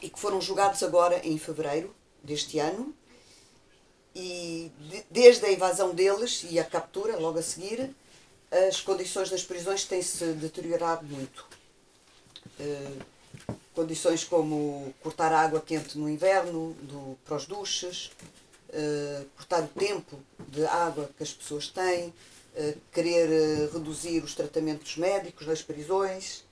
e 0.00 0.08
que 0.08 0.18
foram 0.18 0.40
julgados 0.40 0.82
agora 0.82 1.20
em 1.26 1.36
fevereiro 1.36 1.94
deste 2.22 2.58
ano 2.58 2.94
e 4.14 4.72
de, 4.78 5.04
desde 5.10 5.44
a 5.44 5.52
invasão 5.52 5.94
deles 5.94 6.46
e 6.48 6.58
a 6.58 6.64
captura 6.64 7.18
logo 7.18 7.38
a 7.38 7.42
seguir 7.42 7.94
as 8.68 8.80
condições 8.80 9.28
das 9.28 9.44
prisões 9.44 9.84
têm-se 9.84 10.24
deteriorado 10.32 11.06
muito. 11.06 11.46
Uh, 12.58 13.04
condições 13.74 14.24
como 14.24 14.92
cortar 15.02 15.32
água 15.32 15.60
quente 15.60 15.96
no 15.96 16.08
inverno 16.08 16.74
do, 16.82 17.16
para 17.24 17.36
os 17.36 17.46
duches, 17.46 18.10
uh, 18.70 19.26
cortar 19.36 19.62
o 19.62 19.68
tempo 19.68 20.18
de 20.48 20.64
água 20.64 21.10
que 21.16 21.22
as 21.22 21.32
pessoas 21.32 21.68
têm, 21.68 22.12
eh, 22.56 22.74
querer 22.92 23.28
uh, 23.28 23.72
reduzir 23.74 24.22
os 24.24 24.34
tratamentos 24.34 24.96
médicos 24.96 25.46
nas 25.46 25.62
prisões, 25.62 26.44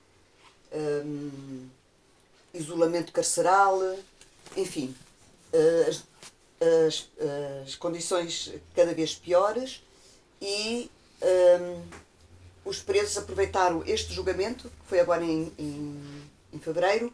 um, 0.71 1.67
isolamento 2.53 3.11
carceral, 3.11 3.79
enfim, 4.55 4.95
as, 5.87 6.03
as, 6.87 7.07
as, 7.65 7.75
condições 7.75 8.53
cada 8.75 8.93
vez 8.93 9.15
piores 9.15 9.81
e 10.41 10.89
um, 11.21 11.81
os 12.63 12.79
presos 12.79 13.17
aproveitaram 13.17 13.83
este 13.85 14.13
julgamento, 14.13 14.69
que 14.69 14.85
foi 14.87 14.99
agora 14.99 15.23
em, 15.23 15.51
em, 15.57 16.23
em 16.53 16.59
fevereiro, 16.59 17.11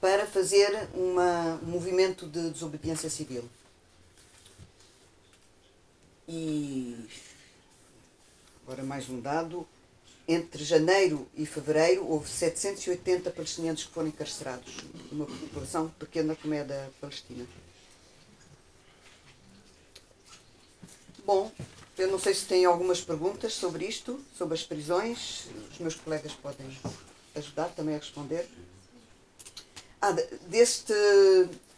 para 0.00 0.26
fazer 0.26 0.88
uma, 0.94 1.58
um 1.62 1.66
movimento 1.66 2.26
de 2.26 2.50
desobediência 2.50 3.10
civil. 3.10 3.48
E 6.28 7.08
Agora 8.68 8.82
mais 8.82 9.08
um 9.08 9.18
dado. 9.18 9.66
Entre 10.28 10.62
janeiro 10.62 11.26
e 11.34 11.46
fevereiro 11.46 12.06
houve 12.06 12.28
780 12.28 13.30
palestinianos 13.30 13.84
que 13.84 13.90
foram 13.90 14.08
encarcerados, 14.08 14.76
uma 15.10 15.24
população 15.24 15.88
pequena 15.98 16.36
como 16.36 16.52
é 16.52 16.62
da 16.62 16.90
Palestina. 17.00 17.46
Bom, 21.24 21.50
eu 21.96 22.08
não 22.08 22.18
sei 22.18 22.34
se 22.34 22.44
têm 22.44 22.66
algumas 22.66 23.00
perguntas 23.00 23.54
sobre 23.54 23.86
isto, 23.86 24.20
sobre 24.36 24.52
as 24.52 24.62
prisões. 24.62 25.46
Os 25.72 25.78
meus 25.78 25.94
colegas 25.94 26.34
podem 26.34 26.66
ajudar 27.36 27.70
também 27.70 27.94
a 27.94 27.98
responder. 27.98 28.46
Ah, 29.98 30.12
deste, 30.46 30.92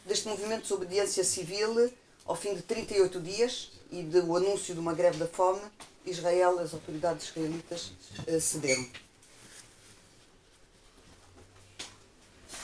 deste 0.04 0.26
movimento 0.26 0.62
de 0.62 0.68
desobediência 0.70 1.22
civil, 1.22 1.88
ao 2.30 2.36
fim 2.36 2.54
de 2.54 2.62
38 2.62 3.20
dias 3.20 3.72
e 3.90 4.04
do 4.04 4.36
anúncio 4.36 4.72
de 4.72 4.78
uma 4.78 4.94
greve 4.94 5.18
da 5.18 5.26
fome, 5.26 5.60
Israel, 6.06 6.60
as 6.60 6.72
autoridades 6.72 7.28
israelitas 7.28 7.92
uh, 8.28 8.40
cederam. 8.40 8.86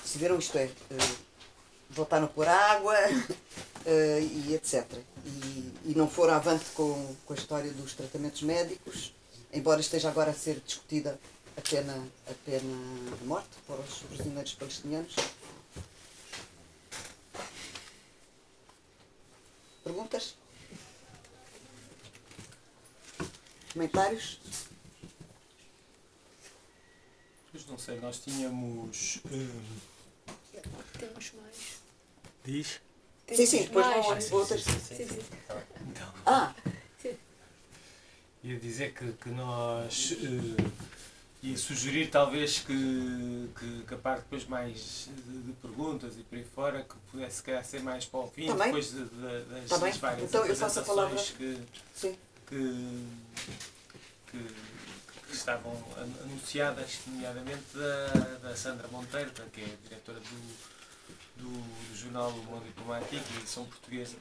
Cederam, 0.05 0.39
isto 0.39 0.57
é, 0.57 0.67
uh, 0.67 1.17
voltaram 1.91 2.27
a 2.27 2.29
pôr 2.29 2.47
água 2.47 2.95
uh, 2.95 4.21
e 4.47 4.55
etc. 4.55 4.87
E, 5.25 5.91
e, 5.91 5.95
não 5.97 6.09
foram 6.09 6.35
avante 6.35 6.67
com, 6.73 7.17
com 7.27 7.33
a 7.33 7.37
história 7.37 7.73
dos 7.73 7.93
tratamentos 7.93 8.43
médicos, 8.43 9.13
embora 9.53 9.81
esteja 9.81 10.09
agora 10.09 10.31
a 10.31 10.35
ser 10.35 10.63
discutida 10.65 11.19
a 11.57 11.61
pena, 11.61 12.07
a 12.31 12.35
pena 12.45 13.17
de 13.19 13.25
morte 13.25 13.51
para 13.67 13.81
os 13.81 13.99
prisioneiros 13.99 14.55
palestinianos. 14.55 15.17
Perguntas? 19.87 20.35
Comentários? 23.73 24.41
Pois 27.53 27.67
não 27.69 27.79
sei, 27.79 28.01
nós 28.01 28.19
tínhamos. 28.19 29.21
Hum, 29.31 29.63
Temos 30.99 31.33
mais. 31.41 31.77
Diz? 32.45 32.81
Sim, 33.33 33.47
sim, 33.47 33.63
depois 33.63 33.87
vão 33.87 34.09
mais. 34.09 34.33
outras. 34.33 34.65
Sim, 34.65 34.81
sim. 34.81 35.05
Então, 35.89 36.15
Ah, 36.27 36.53
ia 38.43 38.59
dizer 38.59 38.93
que, 38.93 39.13
que 39.13 39.29
nós 39.29 40.11
uh, 40.11 40.73
ia 41.47 41.57
sugerir 41.57 42.11
talvez 42.11 42.59
que, 42.59 43.49
que, 43.59 43.85
que, 43.87 43.95
a 43.95 43.97
parte 43.97 44.23
depois 44.23 44.47
mais 44.47 45.09
de, 45.27 45.43
de, 45.43 45.53
perguntas 45.53 46.19
e 46.19 46.23
por 46.23 46.37
aí 46.37 46.45
fora 46.45 46.83
que 46.83 46.95
pudesse 47.11 47.43
calhar, 47.43 47.65
ser 47.65 47.83
mais 47.83 48.05
para 48.05 48.21
o 48.21 48.29
fim, 48.29 48.47
Também? 48.47 48.67
depois 48.67 48.91
de, 48.91 49.05
de, 49.05 49.45
das, 49.45 49.69
Também? 49.69 49.91
das 49.93 49.97
várias 49.99 50.29
então, 50.29 50.45
eu 50.45 50.57
faço 50.57 50.81
a 50.81 50.83
palavra. 50.83 51.23
que, 51.23 51.63
que, 52.01 52.19
que, 52.49 53.07
que, 54.27 55.33
estavam 55.33 55.77
anunciadas, 56.23 56.99
nomeadamente 57.07 57.65
da, 57.75 58.49
da 58.49 58.57
Sandra 58.57 58.89
Monteiro, 58.89 59.31
que 59.53 59.61
é 59.61 59.65
a 59.65 59.89
diretora 59.89 60.19
do, 60.19 61.43
do, 61.43 61.51
do 61.51 61.97
jornal 61.97 62.31
O 62.31 62.43
Mundo 62.45 62.65
Diplomático 62.65 63.15
e 63.35 63.37
edição 63.39 63.65
portuguesa. 63.67 64.17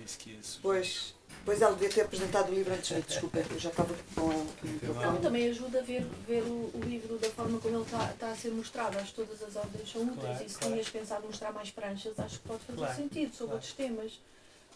Ia 0.00 0.08
sugerir. 0.08 0.40
Pois. 0.62 1.14
Pois 1.44 1.60
ela 1.60 1.74
devia 1.74 1.90
ter 1.90 2.00
apresentado 2.00 2.50
o 2.50 2.54
livro 2.54 2.72
antes 2.72 2.88
de 2.88 2.94
mim, 2.94 3.04
desculpa, 3.06 3.38
eu 3.38 3.58
já 3.58 3.68
estava 3.68 3.94
com 4.14 4.22
o 4.22 4.46
microfone. 4.62 5.18
Também 5.18 5.50
ajuda 5.50 5.80
a 5.80 5.82
ver, 5.82 6.06
ver 6.26 6.42
o, 6.42 6.70
o, 6.72 6.80
livro 6.86 7.18
da 7.18 7.28
forma 7.28 7.58
como 7.58 7.76
ele 7.76 7.84
está, 7.84 8.10
está 8.12 8.30
a 8.30 8.34
ser 8.34 8.50
mostrado. 8.50 8.96
Acho 8.96 9.10
que 9.12 9.16
todas 9.16 9.42
as 9.42 9.54
ordens 9.54 9.92
são 9.92 10.02
úteis 10.02 10.16
claro, 10.20 10.44
e 10.44 10.48
se 10.48 10.58
claro. 10.58 10.72
tinhas 10.72 10.88
pensado 10.88 11.26
mostrar 11.26 11.52
mais 11.52 11.70
pranchas, 11.70 12.18
acho 12.18 12.40
que 12.40 12.48
pode 12.48 12.60
fazer 12.60 12.78
claro, 12.78 12.96
sentido 12.96 13.34
sobre 13.34 13.36
claro. 13.36 13.54
outros 13.56 13.72
temas. 13.74 14.20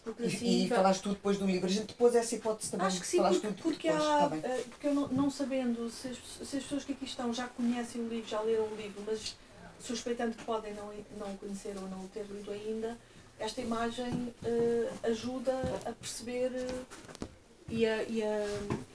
Porque, 0.03 0.23
assim, 0.23 0.45
e, 0.45 0.65
e 0.65 0.69
falaste 0.69 1.01
tu 1.01 1.09
depois 1.09 1.37
do 1.39 1.45
livro. 1.45 1.65
A 1.65 1.69
gente 1.69 1.87
depois 1.87 2.15
essa 2.15 2.35
hipótese 2.35 2.71
também. 2.71 2.85
Acho 2.85 3.01
que 3.01 3.07
sim, 3.07 3.17
porque, 3.17 3.47
porque, 3.61 3.91
depois, 3.91 4.07
há, 4.07 4.29
eh, 4.43 4.63
porque 4.69 4.87
eu 4.87 4.93
não, 4.93 5.07
não 5.07 5.31
sabendo 5.31 5.89
se 5.89 6.09
as, 6.09 6.17
se 6.47 6.57
as, 6.57 6.63
pessoas 6.63 6.83
que 6.83 6.91
aqui 6.91 7.05
estão 7.05 7.33
já 7.33 7.47
conhecem 7.47 8.01
o 8.01 8.07
livro, 8.07 8.29
já 8.29 8.41
leram 8.41 8.65
o 8.65 8.75
livro, 8.75 9.03
mas 9.05 9.35
suspeitando 9.79 10.35
que 10.35 10.43
podem 10.43 10.73
não, 10.73 10.93
não 11.17 11.35
conhecer 11.37 11.75
ou 11.77 11.87
não 11.89 12.07
ter 12.09 12.25
lido 12.25 12.51
ainda, 12.51 12.97
esta 13.39 13.61
imagem 13.61 14.11
uh, 14.43 15.07
ajuda 15.07 15.53
a 15.85 15.91
perceber 15.93 16.51
uh, 16.51 17.27
e, 17.69 17.85
a, 17.85 18.03
e, 18.03 18.21
a, 18.21 18.45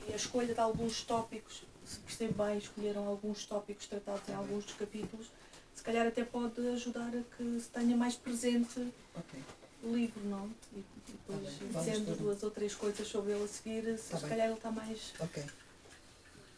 e 0.09 0.13
a 0.13 0.17
escolha 0.17 0.53
de 0.53 0.61
alguns 0.61 1.03
tópicos, 1.03 1.63
se 1.85 1.99
percebe 2.01 2.35
bem, 2.35 2.59
escolheram 2.59 3.07
alguns 3.07 3.47
tópicos 3.47 3.87
tratados 3.87 4.29
em 4.29 4.35
alguns 4.35 4.65
dos 4.65 4.75
capítulos, 4.75 5.27
se 5.75 5.83
calhar 5.83 6.07
até 6.07 6.25
pode 6.25 6.67
ajudar 6.69 7.09
a 7.09 7.37
que 7.37 7.61
se 7.61 7.69
tenha 7.69 7.97
mais 7.97 8.15
presente 8.15 8.81
okay. 9.15 9.41
o 9.83 9.95
livro, 9.95 10.21
não? 10.25 10.51
E 10.73 10.85
depois 11.09 11.73
tá 11.73 11.81
dizendo 11.81 12.17
duas 12.17 12.43
ou 12.43 12.51
três 12.51 12.75
coisas 12.75 13.07
sobre 13.07 13.33
ele 13.33 13.45
a 13.45 13.49
seguir, 13.49 13.99
se, 13.99 14.11
tá 14.11 14.19
se 14.19 14.27
calhar 14.27 14.47
ele 14.47 14.57
está 14.57 14.71
mais. 14.71 15.13
Okay. 15.21 15.45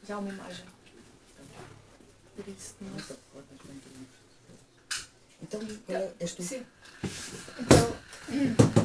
Já 0.06 0.18
uma 0.18 0.28
imagem. 0.28 0.64
Por 2.36 2.48
isso, 2.48 2.74
não 2.80 2.98
é? 5.46 5.58
Então, 5.86 6.12
és 6.18 6.34
tu? 6.34 6.42
Sim. 6.42 6.66
Então, 7.60 7.96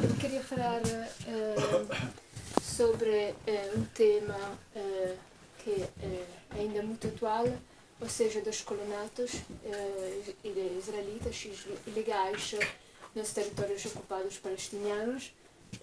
eu 0.08 0.16
queria 0.20 0.42
falar 0.42 0.80
uh, 0.80 2.62
sobre 2.62 3.30
uh, 3.30 3.78
um 3.78 3.84
tema 3.86 4.58
uh, 4.76 5.16
que 5.58 5.82
é 6.00 6.26
ainda 6.58 6.82
muito 6.82 7.08
atual, 7.08 7.46
ou 8.00 8.08
seja, 8.08 8.40
dos 8.40 8.62
colonatos 8.62 9.32
israelitas 10.42 11.46
ilegais 11.86 12.54
nos 13.14 13.32
territórios 13.32 13.84
ocupados 13.86 14.38
palestinianos. 14.38 15.32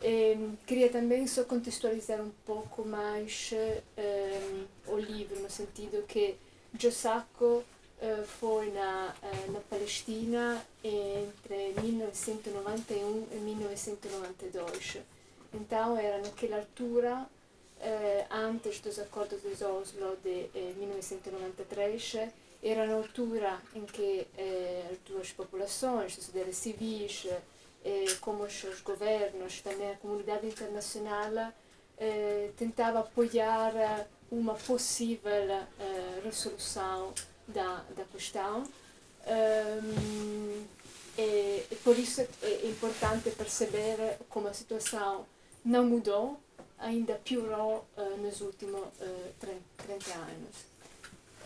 Um, 0.03 0.55
queria 0.67 0.89
também 0.89 1.25
só 1.27 1.45
contextualizar 1.45 2.21
um 2.21 2.29
pouco 2.45 2.85
mais 2.85 3.51
o 4.85 4.97
livro, 4.97 5.39
no 5.39 5.49
sentido 5.49 6.03
que 6.05 6.35
Giosacco 6.77 7.63
uh, 8.01 8.25
foi 8.25 8.71
na, 8.71 9.13
uh, 9.21 9.51
na 9.51 9.59
Palestina 9.61 10.65
entre 10.83 11.73
1991 11.81 13.27
e 13.31 13.35
1992. 13.35 14.97
Então 15.53 15.97
era 15.97 16.19
naquela 16.19 16.57
altura, 16.57 17.25
uh, 17.77 18.33
antes 18.33 18.79
dos 18.79 18.99
acordos 18.99 19.41
de 19.41 19.63
Oslo 19.63 20.17
de 20.23 20.49
1993, 20.77 22.29
era 22.61 22.85
na 22.85 22.95
altura 22.95 23.59
em 23.73 23.85
que 23.85 24.27
as 24.91 24.97
duas 25.05 25.31
populações, 25.31 26.15
sociedades 26.15 26.57
civis, 26.57 27.25
como 28.19 28.43
os 28.43 28.81
governos, 28.81 29.61
também 29.61 29.91
a 29.91 29.95
comunidade 29.95 30.45
internacional, 30.45 31.53
tentava 32.57 32.99
apoiar 32.99 34.05
uma 34.29 34.55
possível 34.55 35.31
resolução 36.21 37.13
da, 37.53 37.83
da 37.95 38.03
questão. 38.05 38.63
Um, 39.27 40.65
e, 41.17 41.65
e, 41.69 41.75
por 41.83 41.97
isso 41.97 42.21
é 42.41 42.67
importante 42.67 43.29
perceber 43.31 44.17
como 44.29 44.47
a 44.47 44.53
situação 44.53 45.25
não 45.65 45.85
mudou, 45.85 46.39
ainda 46.79 47.15
piorou 47.15 47.85
uh, 47.97 48.17
nos 48.17 48.41
últimos 48.41 48.79
uh, 48.79 49.33
30 49.39 50.13
anos. 50.13 50.69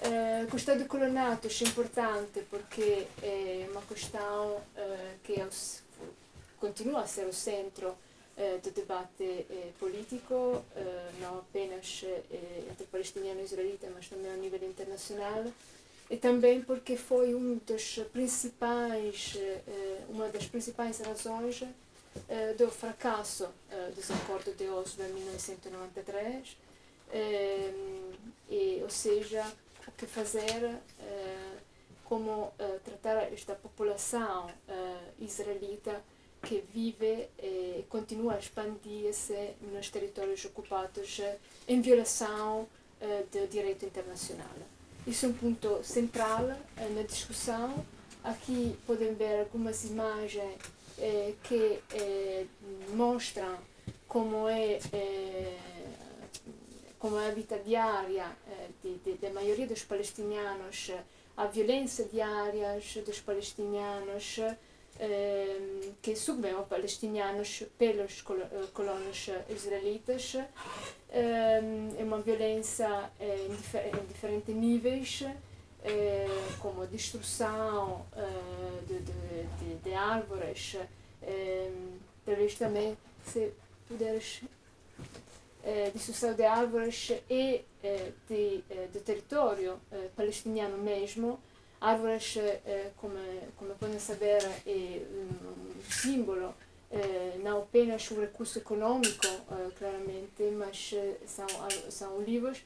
Uh, 0.01 0.47
a 0.47 0.51
questão 0.51 0.77
do 0.77 0.85
colonato 0.85 1.47
é 1.47 1.67
importante 1.67 2.45
porque 2.49 3.07
é 3.21 3.67
uma 3.71 3.81
questão 3.81 4.57
uh, 4.57 5.19
que 5.23 5.39
é 5.39 5.45
o, 5.45 5.49
continua 6.59 7.01
a 7.01 7.07
ser 7.07 7.25
o 7.25 7.33
centro 7.33 7.95
do 8.63 8.71
debate 8.71 9.45
político, 9.77 10.65
não 11.21 11.37
apenas 11.37 12.03
entre 12.71 12.87
palestiniano 12.87 13.41
e 13.41 13.43
israelita, 13.43 13.87
mas 13.93 14.07
também 14.07 14.31
a 14.31 14.35
nível 14.35 14.67
internacional 14.67 15.43
e 16.09 16.17
também 16.17 16.61
porque 16.61 16.97
foi 16.97 17.33
um 17.33 17.55
dos 17.65 17.99
principais, 18.11 19.35
eh, 19.37 20.03
uma 20.09 20.27
das 20.29 20.45
principais 20.45 20.99
razões 20.99 21.63
eh, 22.29 22.53
do 22.53 22.69
fracasso 22.69 23.49
eh, 23.71 23.91
dos 23.95 24.11
acordos 24.11 24.55
de 24.55 24.67
Oslo 24.69 25.03
em 25.05 25.13
1993, 25.13 26.57
e, 28.49 28.79
ou 28.81 28.89
seja, 28.89 29.45
o 29.87 29.91
que 29.91 30.07
fazer, 30.07 30.79
como 32.05 32.51
tratar 32.83 33.31
esta 33.31 33.53
população 33.53 34.49
israelita 35.19 36.01
que 36.41 36.63
vive 36.73 37.29
e 37.39 37.85
continua 37.87 38.33
a 38.33 38.39
expandir-se 38.39 39.53
nos 39.61 39.91
territórios 39.91 40.43
ocupados 40.45 41.21
em 41.67 41.81
violação 41.81 42.67
do 43.31 43.47
direito 43.47 43.85
internacional. 43.85 44.72
Isso 45.05 45.25
é 45.25 45.29
um 45.29 45.33
ponto 45.33 45.83
central 45.83 46.49
eh, 46.77 46.89
na 46.89 47.03
discussão. 47.03 47.85
Aqui 48.23 48.77
podem 48.87 49.13
ver 49.13 49.41
algumas 49.41 49.83
imagens 49.83 50.57
eh, 50.97 51.33
que 51.43 51.79
eh, 51.95 52.45
mostram 52.93 53.57
como 54.07 54.47
é, 54.47 54.79
eh, 54.93 55.57
como 56.99 57.19
é 57.19 57.27
a 57.27 57.31
vida 57.31 57.57
diária 57.59 58.27
da 59.21 59.29
maioria 59.31 59.65
dos 59.67 59.83
palestinianos, 59.83 60.91
a 61.35 61.47
violência 61.47 62.05
diária 62.05 62.79
dos 63.05 63.19
palestinianos 63.19 64.39
que 66.01 66.15
subvem 66.15 66.53
palestinianos 66.69 67.63
pelos 67.77 68.21
colonos 68.21 69.29
israelitas. 69.49 70.35
Ehm, 71.13 71.91
é 71.99 72.04
uma 72.04 72.19
violência 72.21 73.12
eh, 73.19 73.47
em 73.47 74.06
diferentes 74.08 74.56
níveis, 74.56 75.23
eh, 75.84 76.28
como 76.60 76.88
destruição 76.88 78.04
eh, 78.15 78.80
de, 78.88 78.97
de, 78.97 79.43
de, 79.60 79.76
de 79.84 79.93
árvores, 79.93 80.76
ehm, 81.21 81.99
talvez 82.26 82.56
também, 82.56 82.97
se 83.28 83.54
puderes, 83.88 84.41
destruição 85.93 86.34
de 86.34 86.43
árvores 86.43 87.12
e 87.30 87.63
de, 88.28 88.63
de 88.91 88.99
território 88.99 89.80
palestiniano 90.13 90.78
mesmo, 90.78 91.39
árvores, 91.80 92.36
como, 92.97 93.15
como 93.56 93.73
podem 93.76 93.97
saber, 93.97 94.43
é 94.67 95.02
um 95.08 95.89
símbolo 95.89 96.54
eh, 96.93 97.39
não 97.43 97.60
apenas 97.63 98.10
um 98.12 98.21
recurso 98.21 98.60
econômico, 98.60 99.25
eh, 99.25 99.71
claramente, 99.77 100.43
mas 100.58 100.93
são, 101.25 101.47
são 101.89 102.21
livros, 102.21 102.60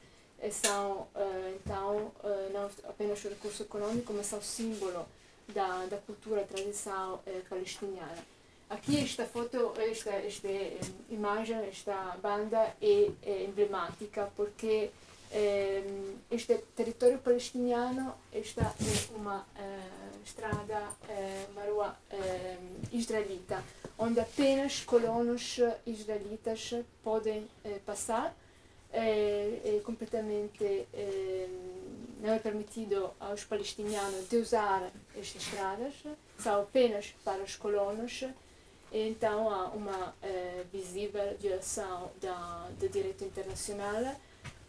são 0.52 1.08
então 1.56 2.12
não 2.54 2.70
apenas 2.88 3.26
um 3.26 3.30
recurso 3.30 3.64
econômico, 3.64 4.14
mas 4.14 4.28
são 4.28 4.40
símbolo 4.40 5.08
da, 5.48 5.88
da 5.88 5.98
cultura, 5.98 6.44
tradição 6.44 7.20
palestiniana. 7.50 8.24
Aqui 8.70 9.00
esta 9.00 9.26
foto, 9.26 9.74
esta, 9.78 10.10
esta 10.10 10.50
imagem, 11.10 11.56
esta 11.70 12.18
banda 12.22 12.76
é, 12.82 13.10
é 13.24 13.46
emblemática 13.46 14.30
porque 14.36 14.68
eh, 14.68 14.92
este 16.32 16.58
território 16.76 17.20
palestiniano 17.20 18.16
está 18.34 18.74
em 18.80 19.16
uma 19.16 19.46
estrada, 20.28 20.80
uh, 20.80 21.52
uma 21.52 21.64
rua 21.64 21.98
uh, 22.12 22.96
israelita, 22.96 23.64
onde 23.98 24.20
apenas 24.20 24.82
colonos 24.82 25.60
israelitas 25.86 26.74
podem 27.04 27.48
passar. 27.86 28.36
É, 28.94 29.82
completamente 29.84 30.88
não 32.22 32.34
é 32.34 32.40
permitido 32.40 33.12
aos 33.20 33.44
palestinianos 33.44 34.30
de 34.30 34.38
usar 34.38 34.92
estas 35.16 35.44
estradas, 35.44 35.94
são 36.40 36.62
apenas 36.62 37.14
para 37.24 37.44
os 37.44 37.56
colonos 37.58 38.24
então 38.92 39.50
há 39.50 39.66
uma 39.66 40.16
visível 40.72 41.36
violação 41.38 42.10
da, 42.22 42.70
do 42.80 42.88
direito 42.88 43.26
internacional. 43.26 44.16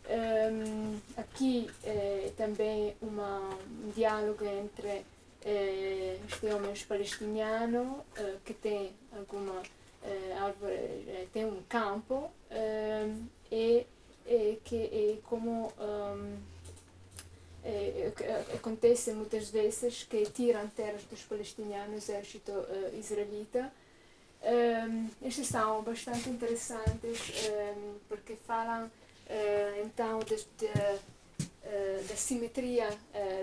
Um, 0.09 0.99
aqui 1.19 1.71
é 1.85 2.33
também 2.35 2.97
uma, 3.03 3.41
um 3.85 3.91
diálogo 3.95 4.43
entre 4.43 5.05
eh, 5.45 6.19
este 6.29 6.47
homem 6.47 6.75
palestiniano 6.89 8.05
eh, 8.17 8.37
que 8.45 8.55
tem 8.55 8.93
alguma 9.17 9.63
eh, 10.03 10.37
árvore, 10.39 11.29
tem 11.33 11.45
um 11.45 11.63
campo 11.69 12.31
e, 13.53 13.87
que 14.65 14.77
é 14.77 15.19
como 15.25 15.73
um, 15.79 16.37
acontece 18.55 19.13
muitas 19.13 19.49
vezes 19.49 20.05
que 20.05 20.27
tiram 20.27 20.69
terras 20.69 21.03
dos 21.05 21.23
palestinianos, 21.23 22.09
exército 22.09 22.53
israelita. 22.99 23.73
Um, 24.43 25.09
estes 25.27 25.49
são 25.49 25.83
bastante 25.83 26.29
interessantes 26.29 27.49
porque 28.09 28.37
falam 28.47 28.91
uh, 29.29 29.87
então 29.87 30.19
de, 30.21 30.37
de, 30.37 30.67
uh, 30.67 32.09
da 32.09 32.17
simetria 32.17 32.89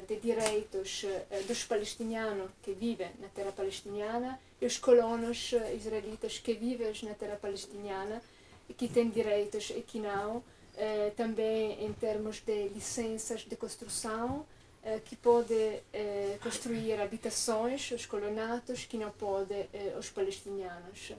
de 0.08 0.16
direitos 0.18 1.06
dos 1.48 1.64
palestinianos 1.64 2.50
que 2.64 2.74
vivem 2.74 3.12
na 3.20 3.28
terra 3.28 3.52
palestiniana 3.52 4.40
e 4.60 4.66
os 4.66 4.78
colonos 4.78 5.54
israelitas 5.76 6.40
que 6.40 6.54
vivem 6.54 6.92
na 7.04 7.14
terra 7.14 7.36
palestiniana 7.36 8.22
e 8.68 8.74
que 8.74 8.88
têm 8.88 9.10
direitos 9.10 9.70
e 9.70 9.82
que 9.82 10.00
não 10.00 10.44
eh, 10.78 11.12
também 11.16 11.86
em 11.86 11.94
termos 11.94 12.42
de 12.42 12.68
licenças 12.70 13.42
de 13.42 13.56
construção, 13.56 14.46
eh, 14.84 15.00
que 15.06 15.16
pode 15.16 15.54
eh, 15.94 16.38
construir 16.44 17.00
habitações, 17.00 17.92
os 17.92 18.06
colonatos, 18.06 18.84
que 18.84 18.98
não 18.98 19.10
pode 19.12 19.54
eh, 19.54 19.96
os 19.98 20.10
palestinianos. 20.10 21.14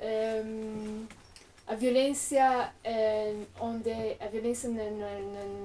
Ehm, 0.00 1.06
a 1.68 1.74
violência 1.74 2.72
eh, 2.82 3.34
onde 3.60 3.90
a 4.18 4.26
violência 4.28 4.70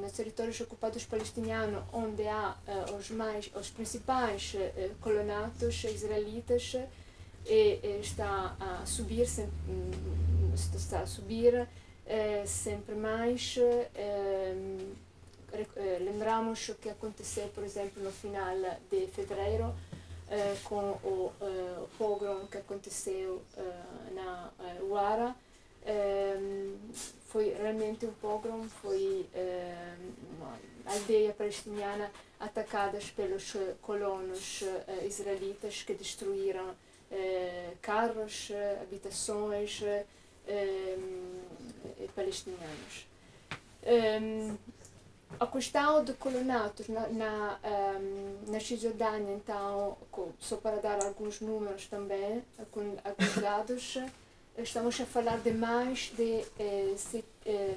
nos 0.02 0.12
territórios 0.12 0.60
ocupados 0.60 1.06
palestinianos 1.06 1.82
onde 1.94 2.28
há 2.28 2.58
uh, 2.68 2.96
os 2.96 3.10
mais 3.10 3.50
os 3.56 3.70
principais 3.70 4.54
uh, 4.54 4.96
colonatos 5.00 5.82
israelitas 5.86 6.76
e, 7.46 8.00
está 8.02 8.54
a 8.60 8.86
subir 8.86 9.28
hum, 9.40 10.52
está 10.54 11.00
a 11.00 11.06
subir 11.06 11.68
sempre 12.46 12.96
mais. 12.96 13.58
Lembramos 16.02 16.70
o 16.70 16.76
que 16.76 16.90
aconteceu, 16.90 17.48
por 17.50 17.64
exemplo, 17.64 18.04
no 18.04 18.12
final 18.12 18.56
de 18.90 19.08
fevereiro, 19.08 19.74
com 20.64 20.98
o, 21.04 21.32
o 21.42 21.90
pogrom 21.98 22.46
que 22.48 22.58
aconteceu 22.58 23.42
na 24.14 24.52
Uara. 24.84 25.36
Foi 27.28 27.54
realmente 27.54 28.06
um 28.06 28.14
pogrom, 28.14 28.64
foi 28.82 29.26
uma 30.38 30.58
aldeia 30.86 31.34
palestiniana 31.34 32.12
atacada 32.40 33.00
pelos 33.16 33.54
colonos 33.82 34.64
israelitas 35.06 35.82
que 35.84 35.94
destruíram 35.94 36.76
carros, 37.82 38.52
habitações, 38.82 39.82
um, 40.48 42.08
palestinianos. 42.16 43.08
A 45.40 45.48
questão 45.48 46.04
de 46.04 46.14
colonatos 46.14 46.88
na, 46.88 47.08
na, 47.10 47.60
na 48.48 48.60
Cisjordânia, 48.60 49.34
então, 49.34 49.98
só 50.40 50.58
para 50.58 50.78
dar 50.78 51.04
alguns 51.04 51.42
números 51.42 51.88
também, 51.88 52.44
alguns 52.60 53.42
dados, 53.42 53.98
estamos 54.58 55.00
a 55.02 55.06
falar 55.06 55.40
de 55.40 55.52
mais 55.52 56.12
de 56.16 56.46
eh, 56.60 56.94
set, 56.98 57.26
eh, 57.46 57.76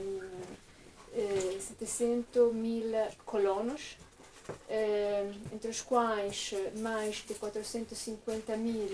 700 1.61 2.53
mil 2.53 2.93
colonos, 3.25 3.97
eh, 4.69 5.33
entre 5.53 5.71
os 5.71 5.81
quais 5.81 6.53
mais 6.77 7.25
de 7.27 7.35
450 7.35 8.57
mil 8.57 8.89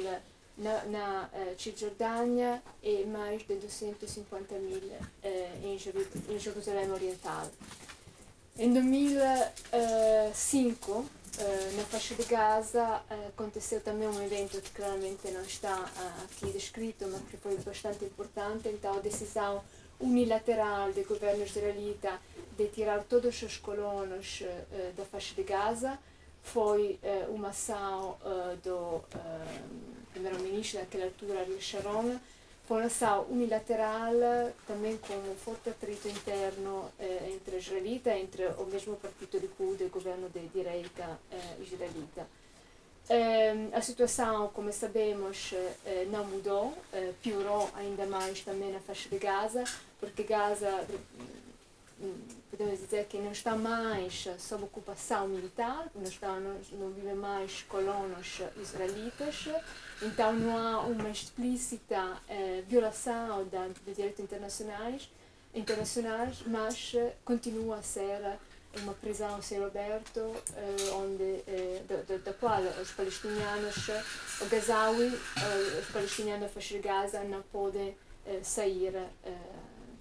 na, 0.57 0.85
na 0.85 1.29
Cisgiordânia 1.59 2.63
e 2.83 3.05
mais 3.05 3.43
de 3.43 3.57
250 3.57 4.55
mil 4.59 4.81
em, 5.65 5.77
Jeru 5.79 6.07
em 6.29 6.39
Jerusalém 6.39 6.93
Oriental. 6.93 7.51
Em 8.59 8.71
2005, 8.73 11.07
uh, 11.39 11.77
na 11.77 11.85
faixa 11.85 12.15
de 12.15 12.25
Gaza, 12.25 13.03
uh, 13.11 13.29
aconteceu 13.29 13.81
também 13.81 14.09
um 14.09 14.23
evento 14.23 14.61
que 14.61 14.71
claramente 14.71 15.31
não 15.31 15.43
está 15.43 15.79
uh, 15.79 16.25
aqui 16.25 16.53
descrito, 16.53 17.07
mas 17.09 17.23
que 17.23 17.37
foi 17.37 17.57
bastante 17.59 18.05
importante. 18.05 18.69
Então, 18.69 18.97
a 18.97 19.01
decisão 19.01 19.63
unilateral 20.01 20.93
do 20.93 21.05
governo 21.05 21.45
israelita 21.45 22.21
de 22.57 22.67
tirar 22.69 23.05
todos 23.05 23.41
os 23.43 23.57
colonos 23.57 24.43
da 24.97 25.05
faixa 25.05 25.33
de 25.33 25.45
Gaza 25.45 25.97
foi 26.43 26.99
uma 27.29 27.51
ação 27.51 28.19
do 28.65 29.01
primeiro-ministro 30.13 30.81
naquela 30.81 31.05
altura, 31.05 31.41
Ariel 31.41 31.61
Sharon, 31.61 32.19
uma 32.73 32.85
ação 32.85 33.27
unilateral, 33.31 34.13
também 34.67 34.97
com 34.97 35.15
um 35.15 35.35
forte 35.37 35.69
atrito 35.71 36.09
interno 36.09 36.91
eh, 36.99 37.31
entre 37.35 37.59
israelita, 37.59 38.11
entre 38.17 38.47
o 38.59 38.65
mesmo 38.65 38.97
partido 38.97 39.39
Likud 39.39 39.83
e 39.83 39.87
o 39.87 39.91
governo 39.91 40.29
de 40.31 40.41
direita 40.49 41.19
eh, 41.31 41.57
israelita. 41.61 42.27
Eh, 43.09 43.69
a 43.73 43.81
situação, 43.81 44.49
como 44.49 44.73
sabemos, 44.73 45.53
não 46.11 46.25
mudou, 46.25 46.73
eh, 46.93 47.13
piorou 47.23 47.69
ainda 47.75 48.07
mais 48.07 48.41
também 48.41 48.73
na 48.73 48.81
faixa 48.81 49.09
de 49.09 49.19
Gaza, 49.19 49.65
porque 50.01 50.23
Gaza 50.23 50.87
podemos 52.51 52.81
dizer 52.81 53.07
que 53.07 53.19
não 53.19 53.33
está 53.33 53.55
mais 53.55 54.29
sob 54.39 54.65
ocupação 54.65 55.29
militar, 55.29 55.89
não, 55.95 56.03
está, 56.03 56.41
não, 56.41 56.59
não 56.73 56.91
vive 56.91 57.15
mais 57.15 57.63
colonos 57.63 58.41
israelitas, 58.61 59.49
então 60.03 60.33
não 60.33 60.57
há 60.57 60.81
uma 60.81 61.11
explícita 61.11 62.21
eh, 62.29 62.63
violação 62.67 63.47
da, 63.49 63.69
dos 63.69 63.97
direitos 63.97 64.21
internacionais, 64.21 65.09
internacionais, 65.55 66.43
mas 66.47 66.93
eh, 66.95 67.15
continua 67.25 67.77
a 67.77 67.83
ser 67.83 68.39
uma 68.81 68.95
prisão 68.95 69.37
a 69.37 69.43
céu 69.43 69.67
aberto, 69.67 70.21
eh, 70.57 70.91
onde, 70.95 71.43
eh, 71.47 71.83
da, 71.87 72.17
da, 72.17 72.33
qual 72.35 72.63
os 72.63 72.91
palestinianos, 72.93 73.89
o 74.41 74.47
Gazawi, 74.47 75.07
eh, 75.07 75.81
os 75.81 75.87
palestinianos 75.93 76.51
da 76.53 76.79
Gaza 76.79 77.23
não 77.25 77.43
podem 77.43 77.95
eh, 78.27 78.41
sair 78.43 78.93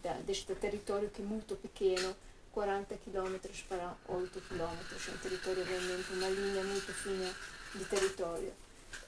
da, 0.01 0.13
deste 0.25 0.55
território 0.55 1.09
que 1.09 1.21
é 1.21 1.25
muito 1.25 1.55
pequeno, 1.57 2.15
40 2.53 2.95
km 2.97 3.37
para 3.67 3.95
8 4.07 4.41
km, 4.41 4.61
é 4.61 5.11
um 5.11 5.17
território 5.17 5.63
realmente, 5.63 6.13
uma 6.13 6.27
linha 6.29 6.63
muito 6.63 6.93
fina 6.93 7.33
de 7.75 7.85
território. 7.85 8.53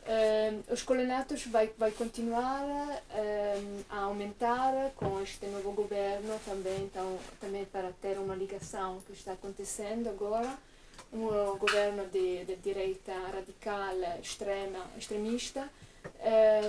Um, 0.05 0.73
os 0.73 0.83
colonatos 0.83 1.45
vai, 1.45 1.71
vai 1.77 1.91
continuar 1.91 2.61
um, 2.61 3.83
a 3.89 3.99
aumentar 4.01 4.91
com 4.97 5.21
este 5.21 5.45
novo 5.45 5.71
governo 5.71 6.37
também, 6.45 6.83
então, 6.83 7.17
também 7.39 7.63
para 7.65 7.91
ter 8.01 8.17
uma 8.17 8.35
ligação 8.35 8.99
que 9.07 9.13
está 9.13 9.31
acontecendo 9.31 10.09
agora, 10.09 10.57
um 11.13 11.57
governo 11.57 12.05
de, 12.07 12.43
de 12.43 12.55
direita 12.57 13.13
radical, 13.31 13.95
extrema, 14.21 14.85
extremista, 14.97 15.69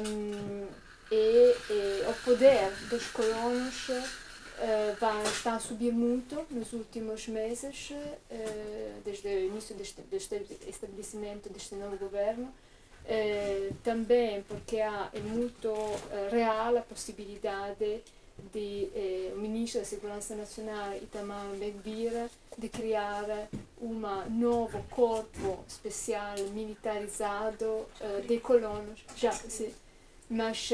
um, 0.07 0.69
e, 1.11 1.57
e, 1.71 2.05
o 2.09 2.15
poder 2.25 2.71
dos 2.89 3.07
colonos 3.09 3.89
uh, 3.89 4.97
vai, 5.01 5.23
está 5.25 5.57
a 5.57 5.61
subir 5.61 5.93
muito 5.93 6.47
nos 6.51 6.73
últimos 6.73 7.27
meses, 7.27 7.91
uh, 7.91 9.01
desde 9.05 9.27
o 9.27 9.47
início 9.47 9.75
deste 9.75 10.01
estabelecimento 10.69 11.49
deste 11.49 11.75
novo 11.75 11.97
governo, 11.97 12.53
uh, 13.05 13.75
também 13.83 14.43
porque 14.43 14.81
há, 14.81 15.11
é 15.13 15.21
muito 15.21 15.73
real 16.31 16.77
a 16.77 16.81
possibilidade 16.81 18.03
de 18.53 18.91
o 19.33 19.39
ministro 19.39 19.81
da 19.81 19.87
Segurança 19.87 20.35
Nacional, 20.35 20.93
Itamar 20.97 21.47
Ben-Gvir, 21.57 22.29
de 22.59 22.69
criar 22.69 23.25
um 23.81 24.01
novo 24.29 24.83
corpo 24.91 25.65
especial 25.69 26.37
militarizado 26.53 27.87
de 28.27 28.39
colonos, 28.41 29.05
já 29.17 29.31
se, 29.31 29.73
mas 30.29 30.69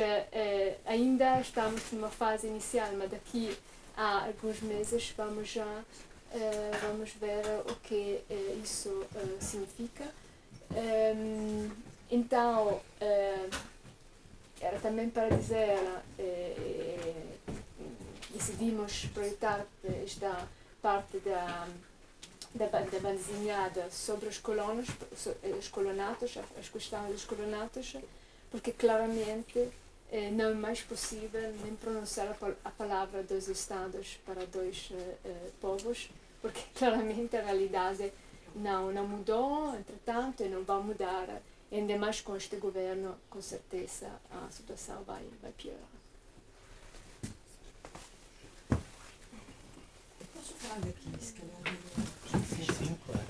ainda 0.86 1.38
estamos 1.38 1.82
numa 1.92 2.08
fase 2.08 2.46
inicial, 2.46 2.88
mas 2.96 3.10
daqui 3.10 3.54
há 3.94 4.24
alguns 4.24 4.62
meses 4.62 5.12
vamos 5.14 5.48
já 5.48 5.84
uh, 6.34 6.86
vamos 6.88 7.10
ver 7.12 7.44
o 7.68 7.74
que 7.76 8.20
isso 8.62 9.04
significa. 9.40 10.04
Um, 10.72 11.70
então, 12.10 12.80
era 14.60 14.78
também 14.80 15.08
para 15.08 15.28
dizer, 15.36 15.78
decidimos 18.30 19.06
projetar 19.14 19.66
esta 20.04 20.48
parte 20.82 21.18
da, 21.18 21.68
da, 22.54 22.66
da 22.66 22.98
bandezinhada 23.00 23.90
sobre 23.90 24.28
os 24.28 24.38
colonos, 24.38 24.88
os 25.58 25.68
colonatos, 25.68 26.36
as 26.58 26.68
questões 26.68 27.12
dos 27.12 27.24
colonatos, 27.24 27.96
porque 28.50 28.72
claramente 28.72 29.70
eh, 30.10 30.30
não 30.32 30.50
é 30.50 30.54
mais 30.54 30.82
possível 30.82 31.52
nem 31.62 31.74
pronunciar 31.76 32.36
a 32.64 32.70
palavra 32.70 33.22
dois 33.22 33.46
estados 33.48 34.18
para 34.26 34.44
dois 34.46 34.90
eh, 34.92 35.50
povos, 35.60 36.10
porque 36.42 36.60
claramente 36.74 37.36
a 37.36 37.42
realidade 37.42 38.12
não, 38.56 38.90
não 38.90 39.06
mudou, 39.06 39.74
entretanto, 39.76 40.42
e 40.42 40.48
não 40.48 40.64
vai 40.64 40.82
mudar, 40.82 41.40
ainda 41.72 41.96
mais 41.98 42.20
com 42.20 42.36
este 42.36 42.56
governo, 42.56 43.16
com 43.28 43.40
certeza 43.40 44.10
a 44.30 44.48
situação 44.50 45.02
vai, 45.04 45.24
vai 45.40 45.52
piorar. 45.52 45.80
Posso 50.34 50.54
falar 50.54 50.80
daqui, 50.80 51.24
se 51.24 51.32
calhar? 51.34 51.60
Sim, 52.48 52.86
sim, 52.86 52.98
claro. 53.06 53.28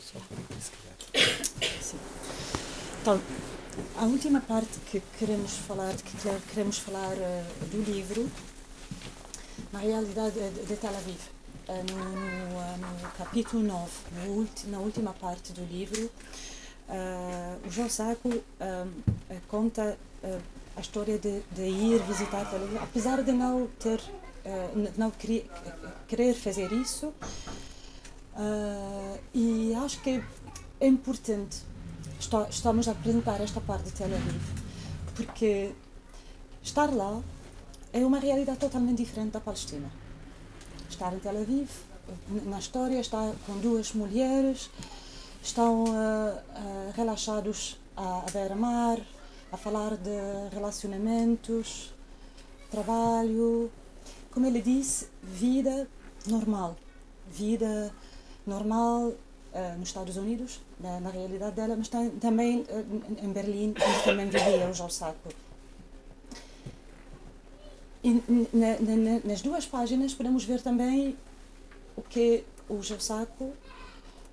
Só 0.00 0.18
para 0.18 0.60
se 0.60 0.70
calhar. 0.72 1.82
Sim. 1.82 1.98
Então, 3.00 3.20
a 3.98 4.04
última 4.04 4.40
parte 4.40 4.78
que 4.90 5.00
queremos 5.18 5.56
falar, 5.58 5.94
que 5.96 6.16
queremos 6.50 6.78
falar 6.78 7.12
uh, 7.12 7.66
do 7.70 7.82
livro, 7.82 8.28
na 9.72 9.78
realidade 9.78 10.38
é 10.40 10.50
de 10.50 10.76
Tel 10.76 10.96
Aviv. 10.96 11.35
Uh, 11.68 11.72
no, 11.92 11.98
no, 11.98 12.58
uh, 12.58 13.02
no, 13.02 13.10
capítulo 13.18 13.60
9, 13.60 13.90
no 14.24 14.48
na 14.70 14.78
última 14.78 15.12
parte 15.12 15.52
do 15.52 15.64
livro, 15.64 16.08
o 17.66 17.70
João 17.70 17.90
Saco 17.90 18.30
conta 19.48 19.98
a 20.76 20.80
história 20.80 21.18
de, 21.18 21.40
de, 21.50 21.62
ir 21.62 22.00
visitar 22.04 22.48
Tel 22.48 22.62
Aviv, 22.62 22.80
apesar 22.80 23.20
de 23.24 23.32
não 23.32 23.66
ter, 23.80 24.00
não 24.96 25.10
querer, 26.06 26.34
fazer 26.34 26.70
isso. 26.70 27.12
e 29.34 29.74
acho 29.74 30.00
que 30.02 30.22
é 30.80 30.86
importante 30.86 31.56
estamos 32.48 32.86
a 32.86 32.92
apresentar 32.92 33.40
esta 33.40 33.60
parte 33.60 33.86
de 33.86 33.92
Tel 33.92 34.14
Aviv, 34.14 34.42
porque 35.16 35.72
estar 36.62 36.94
lá 36.94 37.20
é 37.92 38.06
uma 38.06 38.20
realidade 38.20 38.58
totalmente 38.58 38.98
diferente 38.98 39.32
da 39.32 39.40
Palestina. 39.40 40.05
Estar 40.96 41.12
em 41.12 41.18
Tel 41.18 41.36
Aviv, 41.36 41.68
na 42.46 42.58
história, 42.58 42.98
está 42.98 43.30
com 43.44 43.58
duas 43.58 43.92
mulheres, 43.92 44.70
estão 45.42 45.84
uh, 45.84 45.88
uh, 45.90 46.92
relaxados 46.94 47.78
à, 47.94 48.20
à 48.20 48.30
beira-mar, 48.32 48.98
a 49.52 49.58
falar 49.58 49.98
de 49.98 50.10
relacionamentos, 50.54 51.92
trabalho, 52.70 53.70
como 54.30 54.46
ele 54.46 54.62
disse, 54.62 55.08
vida 55.22 55.86
normal. 56.26 56.76
Vida 57.30 57.92
normal 58.46 59.08
uh, 59.08 59.78
nos 59.78 59.88
Estados 59.88 60.16
Unidos, 60.16 60.62
na, 60.80 60.98
na, 60.98 61.10
realidade 61.10 61.56
dela, 61.56 61.76
mas 61.76 61.88
tam, 61.88 62.08
também 62.08 62.60
uh, 62.60 63.22
em 63.22 63.32
Berlim, 63.34 63.74
onde 63.86 64.02
também 64.02 64.30
vivia 64.30 64.66
o 64.66 64.88
Saco. 64.88 65.28
Na, 68.52 68.78
na, 68.78 69.20
nas 69.24 69.42
duas 69.42 69.66
páginas 69.66 70.14
podemos 70.14 70.44
ver 70.44 70.62
também 70.62 71.16
o 71.96 72.02
que 72.02 72.44
o 72.68 72.80
João 72.82 73.00
Saco 73.00 73.52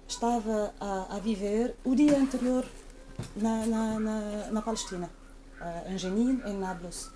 estava 0.07 0.73
a, 0.79 1.15
a, 1.15 1.19
viver 1.19 1.75
o 1.83 1.95
dia 1.95 2.17
anterior 2.17 2.65
na, 3.35 3.65
na, 3.65 3.99
na, 3.99 4.47
na 4.51 4.61
Palestina, 4.61 5.09
em 5.89 5.97
Jenin, 5.97 6.39
em 6.45 6.57
Nablus. 6.57 7.09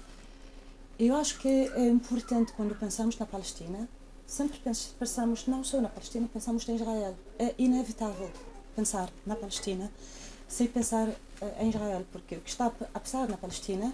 Eu 0.97 1.15
acho 1.15 1.37
que 1.37 1.47
é 1.47 1.87
importante 1.87 2.53
quando 2.53 2.73
pensamos 2.73 3.17
na 3.17 3.25
Palestina 3.25 3.87
sempre 4.27 4.59
pensamos 4.99 5.47
não 5.47 5.63
só 5.63 5.79
na 5.79 5.89
Palestina, 5.89 6.29
pensamos 6.31 6.67
em 6.67 6.75
Israel. 6.75 7.15
É 7.39 7.55
inevitável 7.57 8.29
pensar 8.75 9.09
na 9.25 9.35
Palestina 9.35 9.91
sem 10.47 10.67
pensar 10.67 11.07
uh, 11.07 11.15
em 11.59 11.69
Israel, 11.69 12.05
porque 12.11 12.35
o 12.35 12.41
que 12.41 12.49
está 12.49 12.67
a 12.93 12.99
passar 12.99 13.27
na 13.27 13.37
Palestina 13.37 13.93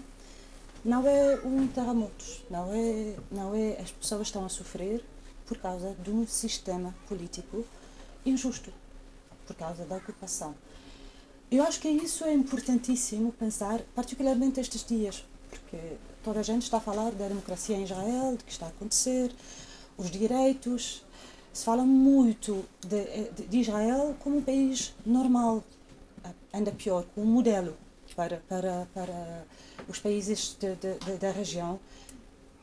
não 0.84 1.06
é 1.06 1.40
um 1.44 1.66
terremoto, 1.66 2.24
não 2.50 2.72
é, 2.72 3.16
não 3.30 3.54
é 3.54 3.80
as 3.80 3.90
pessoas 3.90 4.28
estão 4.28 4.44
a 4.44 4.48
sofrer 4.48 5.02
por 5.46 5.56
causa 5.58 5.94
de 6.02 6.10
um 6.10 6.26
sistema 6.26 6.94
político 7.08 7.64
injusto, 8.24 8.72
por 9.46 9.56
causa 9.56 9.84
da 9.84 9.96
ocupação. 9.96 10.54
Eu 11.50 11.62
acho 11.62 11.80
que 11.80 11.88
isso 11.88 12.24
é 12.24 12.32
importantíssimo 12.32 13.32
pensar, 13.32 13.80
particularmente 13.94 14.60
estes 14.60 14.84
dias, 14.84 15.24
porque 15.48 15.96
toda 16.22 16.40
a 16.40 16.42
gente 16.42 16.62
está 16.62 16.78
a 16.78 16.80
falar 16.80 17.12
da 17.12 17.28
democracia 17.28 17.76
em 17.76 17.84
Israel, 17.84 18.36
do 18.36 18.44
que 18.44 18.52
está 18.52 18.66
a 18.66 18.70
acontecer, 18.70 19.32
os 19.96 20.10
direitos. 20.10 21.02
Se 21.52 21.64
fala 21.64 21.84
muito 21.84 22.64
de, 22.84 23.30
de 23.46 23.58
Israel 23.60 24.16
como 24.20 24.38
um 24.38 24.42
país 24.42 24.94
normal, 25.06 25.62
ainda 26.52 26.72
pior, 26.72 27.04
como 27.14 27.26
um 27.26 27.30
modelo 27.30 27.76
para, 28.16 28.42
para, 28.48 28.88
para 28.92 29.44
os 29.88 29.98
países 29.98 30.56
de, 30.58 30.74
de, 30.76 31.16
da 31.18 31.30
região. 31.30 31.78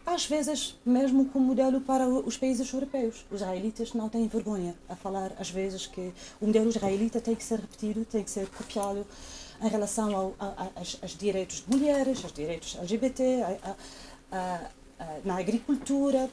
Às 0.06 0.26
vezes, 0.26 0.76
mesmo 0.86 1.26
como 1.26 1.46
modelo 1.46 1.80
para 1.82 2.08
os 2.08 2.36
países 2.36 2.72
europeus. 2.74 3.26
Os 3.30 3.42
israelitas 3.42 3.94
não 3.94 4.10
têm 4.10 4.28
vergonha 4.28 4.76
a 4.90 4.96
falar, 4.96 5.32
às 5.40 5.50
vezes, 5.50 5.86
que 5.86 6.12
o 6.40 6.48
modelo 6.48 6.70
israelita 6.70 7.22
tem 7.22 7.36
que 7.36 7.44
ser 7.44 7.60
repetido, 7.60 8.04
tem 8.06 8.24
que 8.24 8.32
ser 8.32 8.48
copiado 8.50 9.06
em 9.62 9.68
relação 9.68 10.16
ao, 10.16 10.36
a, 10.40 10.46
a, 10.46 10.70
aos, 10.76 11.18
direitos 11.18 11.64
de 11.68 11.76
mulheres, 11.78 12.24
aos 12.24 12.34
direitos 12.34 12.78
LGBT, 12.82 13.44
a, 14.32 14.72
na 15.24 15.38
agricultura, 15.38 16.30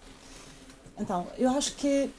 então, 0.99 1.29
eu 1.39 1.51
acho 1.51 1.77
que 1.77 2.11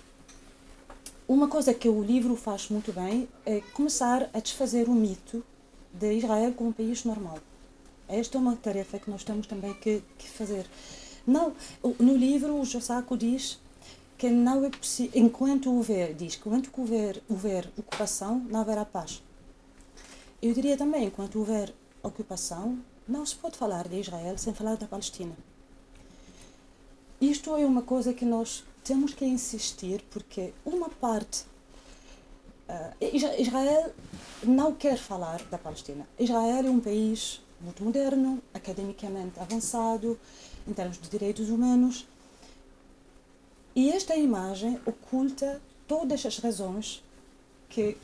uma 1.27 1.47
coisa 1.47 1.73
que 1.73 1.89
o 1.89 2.01
livro 2.01 2.36
faz 2.36 2.69
muito 2.69 2.93
bem 2.93 3.27
é 3.45 3.62
começar 3.73 4.29
a 4.34 4.39
desfazer 4.39 4.88
o 4.88 4.93
mito 4.93 5.43
de 5.93 6.13
Israel 6.13 6.53
como 6.53 6.69
um 6.69 6.73
país 6.73 7.03
normal. 7.03 7.39
Esta 8.10 8.38
é 8.38 8.41
uma 8.41 8.56
tarefa 8.56 8.98
que 8.98 9.10
nós 9.10 9.24
temos 9.24 9.45
também 9.45 9.74
que, 9.76 10.02
que 10.17 10.28
fazer. 10.28 10.65
Não, 11.26 11.54
no 12.00 12.17
livro 12.17 12.60
o 12.60 12.65
Josako 12.65 13.15
diz 13.15 13.60
que 14.17 14.30
não 14.30 14.65
é 14.65 14.69
possível, 14.69 15.12
enquanto 15.22 15.72
houver, 15.72 16.13
diz 16.15 16.36
que 16.36 16.50
enquanto 16.50 16.72
houver, 16.76 17.22
houver 17.30 17.72
ocupação, 17.78 18.39
não 18.50 18.62
haverá 18.62 18.84
paz. 18.84 19.24
Eu 20.41 20.54
diria 20.54 20.76
também, 20.76 21.06
enquanto 21.06 21.38
houver 21.38 21.74
ocupação, 22.02 22.80
não 23.08 23.26
se 23.26 23.36
pode 23.36 23.58
falar 23.58 23.88
de 23.88 24.00
Israel 24.00 24.38
sem 24.38 24.54
falar 24.54 24.76
da 24.76 24.88
Palestina. 24.88 25.36
Isto 27.22 27.56
é 27.56 27.65
uma 27.65 27.82
coisa 27.82 28.13
que 28.13 28.26
nós 28.26 28.63
temos 28.84 29.13
que 29.13 29.26
insistir 29.26 30.04
porque 30.10 30.54
uma 30.65 30.89
parte 30.89 31.43
uh, 32.67 33.39
Israel 33.39 33.93
não 34.43 34.74
quer 34.74 34.98
falar 34.98 35.41
da 35.43 35.58
Palestina. 35.58 36.08
Israel 36.17 36.65
é 36.65 36.69
um 36.69 36.80
país 36.80 37.41
muito 37.62 37.84
moderno, 37.84 38.41
academicamente 38.54 39.39
avançado 39.39 40.19
em 40.67 40.74
termos 40.74 40.98
de 41.00 41.10
direitos 41.10 41.50
humanos. 41.50 42.08
E 43.76 43.89
esta 43.89 44.15
imagem 44.15 44.80
oculta 44.86 45.62
todas 45.88 46.26
as 46.26 46.38
razões 46.39 47.04
que 47.69 47.98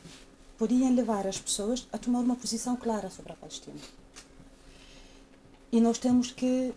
podiam 0.56 0.94
levar 0.94 1.26
as 1.26 1.38
pessoas 1.38 1.86
a 1.92 1.98
tomar 1.98 2.20
uma 2.20 2.36
posição 2.36 2.76
clara 2.76 3.10
sobre 3.10 3.32
a 3.32 3.36
Palestina. 3.36 3.78
E 5.70 5.80
nós 5.80 5.98
temos 5.98 6.30
que 6.30 6.72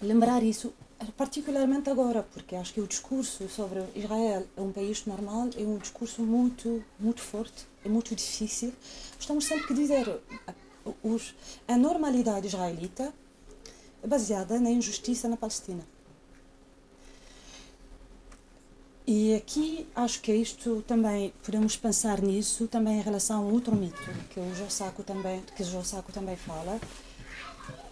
lembrar 0.00 0.42
isso 0.42 0.72
particularmente 1.16 1.90
agora, 1.90 2.22
porque 2.22 2.56
acho 2.56 2.72
que 2.72 2.80
o 2.80 2.86
discurso 2.86 3.48
sobre 3.48 3.84
Israel 3.94 4.46
é 4.56 4.60
um 4.60 4.72
país 4.72 5.04
normal, 5.04 5.50
é 5.56 5.62
um 5.62 5.76
discurso 5.76 6.22
muito, 6.22 6.82
muito 6.98 7.20
forte, 7.20 7.66
é 7.84 7.88
muito 7.88 8.14
difícil. 8.14 8.72
Estamos 9.18 9.44
sempre 9.44 9.66
que 9.66 9.74
dizer 9.74 10.08
os, 11.02 11.34
a 11.66 11.76
normalidade 11.76 12.46
israelita 12.46 13.12
é 14.02 14.06
baseada 14.06 14.58
na 14.60 14.70
injustiça 14.70 15.28
na 15.28 15.36
Palestina. 15.36 15.86
E 19.06 19.34
aqui 19.34 19.86
acho 19.94 20.20
que 20.20 20.34
isto 20.34 20.82
também 20.82 21.32
podemos 21.44 21.76
pensar 21.76 22.20
nisso 22.20 22.66
também 22.66 22.98
em 22.98 23.02
relação 23.02 23.48
a 23.48 23.52
outro 23.52 23.76
mito 23.76 24.02
que 24.30 24.40
o 24.40 24.54
Jossaco 24.54 25.04
também 25.04 25.44
que 25.54 25.62
o 25.62 25.64
Jossaco 25.64 26.10
também 26.10 26.36
fala 26.36 26.80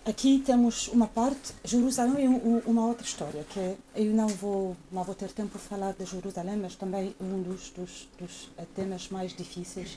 Aqui 0.06 0.42
temos 0.44 0.88
uma 0.88 1.06
parte, 1.06 1.54
Jerusalém 1.64 2.26
é 2.26 2.68
uma 2.68 2.86
outra 2.86 3.06
história, 3.06 3.42
que 3.44 3.74
eu 3.96 4.12
não 4.12 4.28
vou, 4.28 4.76
não 4.92 5.02
vou 5.02 5.14
ter 5.14 5.32
tempo 5.32 5.56
de 5.56 5.64
falar 5.64 5.94
de 5.94 6.04
Jerusalém, 6.04 6.58
mas 6.58 6.74
também 6.74 7.14
um 7.18 7.40
dos, 7.42 7.70
dos, 7.70 8.06
dos 8.20 8.50
temas 8.74 9.08
mais 9.08 9.34
difíceis. 9.34 9.96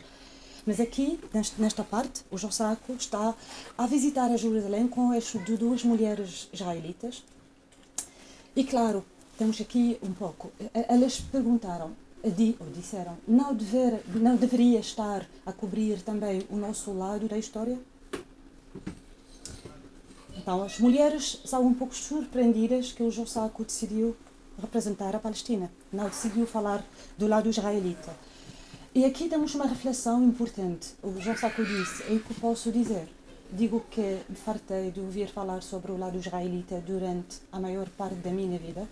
Mas 0.68 0.82
aqui, 0.82 1.18
nesta 1.58 1.82
parte, 1.82 2.26
o 2.30 2.38
João 2.38 2.52
Saco 2.52 2.92
está 2.92 3.34
a 3.78 3.88
visitar 3.88 4.30
a 4.30 4.36
Jerusalém 4.36 4.86
com 4.86 5.14
eixo 5.14 5.40
de 5.40 5.56
duas 5.56 5.82
mulheres 5.82 6.50
israelitas. 6.52 7.24
E 8.54 8.66
claro, 8.66 9.06
temos 9.38 9.62
aqui 9.62 9.98
um 10.04 10.12
pouco. 10.12 10.52
Elas 10.74 11.22
perguntaram, 11.22 11.96
ou 12.22 12.70
disseram, 12.76 13.18
não, 13.26 13.56
dever, 13.56 14.02
não 14.08 14.36
deveria 14.36 14.80
estar 14.80 15.26
a 15.46 15.54
cobrir 15.54 16.02
também 16.02 16.46
o 16.50 16.58
nosso 16.58 16.92
lado 16.92 17.30
da 17.30 17.38
história? 17.38 17.80
Então, 20.36 20.62
as 20.62 20.80
mulheres 20.80 21.40
são 21.46 21.66
um 21.66 21.74
pouco 21.74 21.96
surpreendidas 21.96 22.92
que 22.92 23.04
o 23.04 23.10
Jossaco 23.10 23.64
decidiu 23.64 24.18
representar 24.62 25.16
a 25.16 25.20
Palestina, 25.20 25.72
não 25.94 26.10
decidiu 26.10 26.46
falar 26.46 26.84
do 27.18 27.26
lado 27.26 27.48
israelita. 27.48 28.27
E 28.96 29.06
aqui 29.06 29.30
temos 29.30 29.54
uma 29.54 29.68
reflexão 29.68 30.24
importante. 30.24 30.90
O 31.04 31.20
Jossaco 31.20 31.64
disse, 31.64 32.04
é 32.12 32.16
o 32.16 32.20
que 32.20 32.34
posso 32.34 32.72
dizer. 32.72 33.08
digo 33.52 33.86
que 33.90 34.20
me 34.28 34.36
fartei 34.36 34.92
de 34.92 35.00
ouvir 35.00 35.30
falar 35.30 35.62
sobre 35.62 35.92
o 35.92 35.98
lado 35.98 36.18
israelita 36.18 36.82
durante 36.86 37.38
a 37.52 37.60
maior 37.60 37.88
parte 37.90 38.16
da 38.16 38.32
minha 38.32 38.58
vida. 38.60 38.88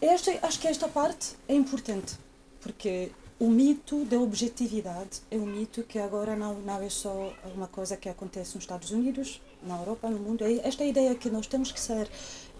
Esta, 0.00 0.30
acho 0.46 0.60
que 0.60 0.68
esta 0.68 0.88
parte 0.88 1.36
é 1.48 1.54
importante, 1.54 2.14
porque 2.60 3.10
o 3.38 3.48
mito 3.50 4.04
da 4.04 4.18
objetividade 4.18 5.20
é 5.30 5.36
um 5.36 5.46
mito 5.46 5.82
que 5.82 5.98
agora 5.98 6.34
não, 6.36 6.54
não 6.60 6.82
é 6.82 6.88
só 6.88 7.32
uma 7.54 7.66
coisa 7.66 7.96
que 7.96 8.08
acontece 8.08 8.54
nos 8.54 8.64
Estados 8.64 8.90
Unidos, 8.90 9.42
na 9.62 9.76
Europa, 9.78 10.08
no 10.08 10.18
mundo. 10.18 10.44
É 10.44 10.66
esta 10.66 10.84
ideia 10.84 11.14
que 11.14 11.28
nós 11.28 11.46
temos 11.46 11.72
que 11.72 11.80
ser 11.80 12.08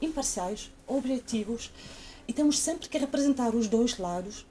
imparciais, 0.00 0.70
objetivos 0.86 1.70
e 2.28 2.32
temos 2.32 2.58
sempre 2.58 2.88
que 2.88 2.98
representar 2.98 3.54
os 3.54 3.68
dois 3.68 3.96
lados. 3.96 4.44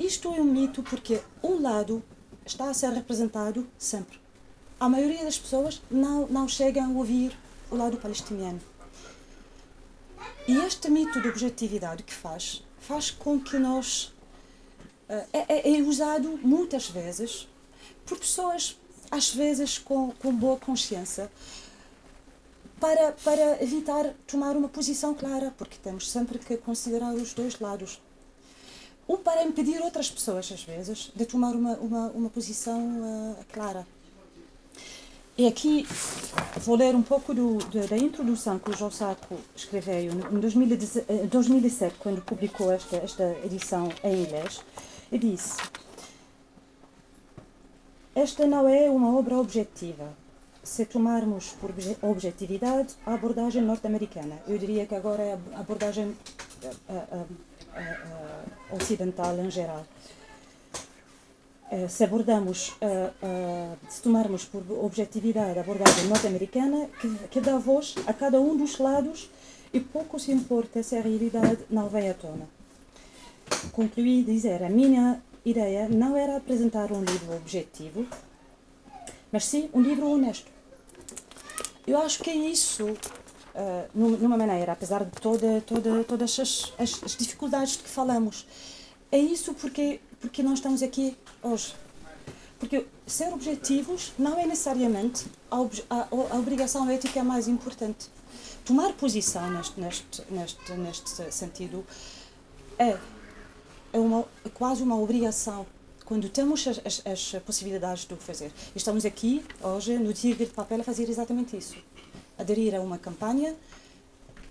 Isto 0.00 0.34
é 0.34 0.40
um 0.40 0.44
mito 0.44 0.82
porque 0.82 1.20
um 1.42 1.60
lado 1.60 2.02
está 2.46 2.70
a 2.70 2.74
ser 2.74 2.90
representado 2.90 3.68
sempre. 3.76 4.18
A 4.80 4.88
maioria 4.88 5.22
das 5.22 5.38
pessoas 5.38 5.82
não, 5.90 6.26
não 6.26 6.48
chegam 6.48 6.86
a 6.86 6.98
ouvir 6.98 7.36
o 7.70 7.76
lado 7.76 7.98
palestiniano. 7.98 8.62
E 10.48 10.56
este 10.56 10.90
mito 10.90 11.20
de 11.20 11.28
objetividade 11.28 12.02
que 12.02 12.14
faz, 12.14 12.64
faz 12.78 13.10
com 13.10 13.38
que 13.38 13.58
nós 13.58 14.10
é, 15.06 15.26
é, 15.34 15.76
é, 15.76 15.82
usado 15.82 16.40
muitas 16.42 16.88
vezes 16.88 17.46
por 18.06 18.18
pessoas, 18.18 18.78
às 19.10 19.34
vezes 19.34 19.76
com, 19.76 20.12
com 20.12 20.34
boa 20.34 20.56
consciência, 20.56 21.30
para, 22.80 23.12
para 23.22 23.62
evitar 23.62 24.14
tomar 24.26 24.56
uma 24.56 24.70
posição 24.70 25.12
clara, 25.12 25.52
porque 25.58 25.76
temos 25.76 26.10
sempre 26.10 26.38
que 26.38 26.56
considerar 26.56 27.12
os 27.12 27.34
dois 27.34 27.60
lados. 27.60 28.00
Ou 29.10 29.18
para 29.18 29.42
impedir 29.42 29.82
outras 29.82 30.08
pessoas, 30.08 30.52
às 30.52 30.62
vezes, 30.62 31.10
de 31.16 31.26
tomar 31.26 31.50
uma, 31.56 31.72
uma, 31.78 32.06
uma 32.10 32.30
posição 32.30 32.78
uh, 32.78 33.36
clara. 33.52 33.84
E 35.36 35.48
aqui 35.48 35.84
vou 36.58 36.76
ler 36.76 36.94
um 36.94 37.02
pouco 37.02 37.34
do, 37.34 37.58
do, 37.58 37.88
da 37.88 37.98
introdução 37.98 38.60
que 38.60 38.70
o 38.70 38.76
João 38.76 38.92
Saco 38.92 39.36
escreveu 39.56 40.12
em 40.12 40.38
2017, 40.38 41.96
quando 41.98 42.22
publicou 42.22 42.70
esta, 42.70 42.98
esta 42.98 43.36
edição 43.44 43.88
em 44.04 44.22
inglês 44.22 44.60
e 45.10 45.18
disse: 45.18 45.60
Esta 48.14 48.46
não 48.46 48.68
é 48.68 48.88
uma 48.88 49.18
obra 49.18 49.38
objetiva. 49.38 50.14
Se 50.62 50.86
tomarmos 50.86 51.48
por 51.60 51.74
objetividade 52.08 52.94
a 53.04 53.14
abordagem 53.14 53.60
norte-americana, 53.60 54.38
eu 54.46 54.56
diria 54.56 54.86
que 54.86 54.94
agora 54.94 55.20
é 55.20 55.38
a 55.56 55.58
abordagem 55.58 56.16
a, 56.88 56.94
a, 56.94 57.24
ocidental 58.70 59.38
em 59.38 59.50
geral. 59.50 59.84
Eh, 61.70 61.88
se 61.88 62.02
abordamos, 62.04 62.74
se 63.88 64.02
tomarmos 64.02 64.44
por 64.44 64.62
objetividade 64.84 65.58
a 65.58 65.62
abordagem 65.62 66.04
norte-americana, 66.06 66.88
que, 67.00 67.08
que 67.28 67.40
dá 67.40 67.56
voz 67.58 67.94
a 68.06 68.12
cada 68.12 68.40
um 68.40 68.56
dos 68.56 68.78
lados 68.78 69.30
e 69.72 69.78
pouco 69.78 70.18
se 70.18 70.32
importa 70.32 70.82
se 70.82 70.96
a 70.96 71.00
realidade 71.00 71.58
não 71.70 71.88
vem 71.88 72.10
à 72.10 72.14
tona 72.14 72.48
concluí 73.72 74.22
dizer, 74.22 74.62
a 74.62 74.70
minha 74.70 75.22
ideia 75.44 75.88
não 75.88 76.16
era 76.16 76.36
apresentar 76.36 76.92
um 76.92 77.02
livro 77.02 77.36
objetivo, 77.36 78.06
mas 79.32 79.44
sim 79.44 79.68
um 79.72 79.80
livro 79.80 80.08
honesto. 80.08 80.50
Eu 81.86 81.98
acho 81.98 82.22
que 82.22 82.30
é 82.30 82.34
isso, 82.34 82.96
uh, 83.60 83.88
numa 83.94 84.36
maneira, 84.36 84.72
apesar 84.72 85.04
de 85.04 85.12
toda, 85.20 85.60
toda, 85.60 86.04
todas 86.04 86.38
as, 86.38 86.72
as, 86.78 87.04
as, 87.04 87.16
dificuldades 87.16 87.76
de 87.76 87.84
que 87.84 87.88
falamos, 87.88 88.46
é 89.12 89.18
isso 89.18 89.54
porque, 89.54 90.00
porque 90.20 90.42
nós 90.42 90.54
estamos 90.54 90.82
aqui 90.82 91.16
hoje. 91.42 91.74
Porque 92.58 92.86
ser 93.06 93.32
objetivos 93.32 94.12
não 94.18 94.38
é 94.38 94.46
necessariamente 94.46 95.26
a, 95.50 95.60
ob, 95.60 95.82
a, 95.88 96.08
a 96.10 96.38
obrigação 96.38 96.88
ética 96.90 97.22
mais 97.24 97.48
importante. 97.48 98.08
Tomar 98.64 98.92
posição 98.92 99.50
neste, 99.50 99.80
neste, 99.80 100.22
neste, 100.30 100.72
neste 100.72 101.32
sentido 101.32 101.84
é 102.78 102.98
é, 103.92 103.98
uma, 103.98 104.24
é 104.44 104.48
quase 104.48 104.82
uma 104.82 104.96
obrigação 104.96 105.66
quando 106.04 106.28
temos 106.28 106.66
as, 106.66 106.80
as, 106.84 107.06
as, 107.06 107.42
possibilidades 107.42 108.04
de 108.04 108.14
o 108.14 108.16
fazer. 108.16 108.52
Estamos 108.74 109.04
aqui 109.04 109.44
hoje 109.62 109.96
no 109.96 110.12
Tigre 110.12 110.46
de 110.46 110.52
Papel 110.52 110.80
a 110.80 110.84
fazer 110.84 111.08
exatamente 111.08 111.56
isso. 111.56 111.76
Aderir 112.40 112.74
a 112.74 112.80
uma 112.80 112.98
campanha 112.98 113.54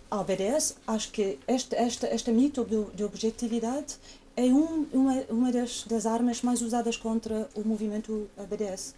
ao 0.10 0.24
BDS, 0.24 0.76
acho 0.88 1.12
que 1.12 1.38
este, 1.48 1.76
este, 1.76 2.06
este 2.08 2.32
mito 2.32 2.64
de, 2.66 2.84
de 2.96 3.04
objetividade 3.04 3.98
é 4.36 4.46
um, 4.46 4.88
uma, 4.92 5.14
uma 5.30 5.52
das, 5.52 5.84
das 5.84 6.06
armas 6.06 6.42
mais 6.42 6.62
usadas 6.62 6.98
contra 6.98 7.50
o 7.56 7.62
movimento 7.68 8.30
BDS. 8.50 8.96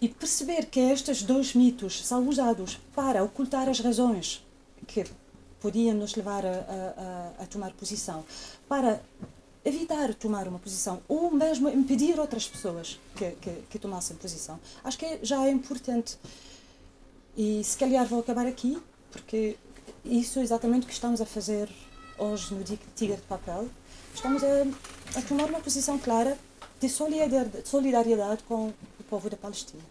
E 0.00 0.08
perceber 0.08 0.66
que 0.66 0.80
estes 0.80 1.22
dois 1.22 1.54
mitos 1.54 2.04
são 2.04 2.28
usados 2.28 2.78
para 2.94 3.22
ocultar 3.22 3.68
as 3.68 3.80
razões 3.80 4.44
que 4.86 5.04
podiam 5.60 5.96
nos 5.96 6.14
levar 6.14 6.44
a, 6.44 7.32
a, 7.38 7.42
a 7.42 7.46
tomar 7.46 7.72
posição, 7.72 8.24
para 8.68 9.00
evitar 9.64 10.14
tomar 10.14 10.46
uma 10.46 10.58
posição 10.58 11.00
ou 11.08 11.30
mesmo 11.30 11.68
impedir 11.68 12.20
outras 12.20 12.46
pessoas 12.46 13.00
que, 13.16 13.32
que, 13.32 13.50
que, 13.68 13.78
tomassem 13.78 14.16
posição. 14.16 14.60
Acho 14.84 14.98
que 14.98 15.18
já 15.22 15.44
é 15.44 15.50
importante. 15.50 16.18
E 17.36 17.62
se 17.62 17.76
calhar 17.76 18.06
vou 18.06 18.20
acabar 18.20 18.46
aqui, 18.46 18.78
porque 19.12 19.58
isso 20.02 20.38
é 20.38 20.42
exatamente 20.42 20.84
o 20.84 20.86
que 20.86 20.94
estamos 20.94 21.20
a 21.20 21.26
fazer 21.26 21.68
hoje 22.16 22.54
no 22.54 22.64
Tigre 22.64 23.16
de 23.16 23.22
Papel. 23.22 23.68
Estamos 24.14 24.42
a, 24.42 25.18
a 25.18 25.22
tomar 25.22 25.44
uma 25.44 25.60
posição 25.60 25.98
clara 25.98 26.38
de 26.80 26.88
solidariedade 26.88 28.42
com 28.44 28.68
o 28.68 29.04
povo 29.10 29.28
da 29.28 29.36
Palestina. 29.36 29.82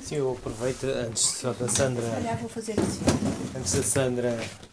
Sim, 0.00 0.14
eu 0.16 0.32
aproveito 0.32 0.84
antes 0.84 1.22
só 1.22 1.52
da 1.52 1.68
Sandra. 1.68 2.04
Olha, 2.16 2.36
vou 2.36 2.48
fazer 2.48 2.72
assim. 2.78 3.00
Antes 3.56 3.74
da 3.74 3.82
Sandra 3.82 4.69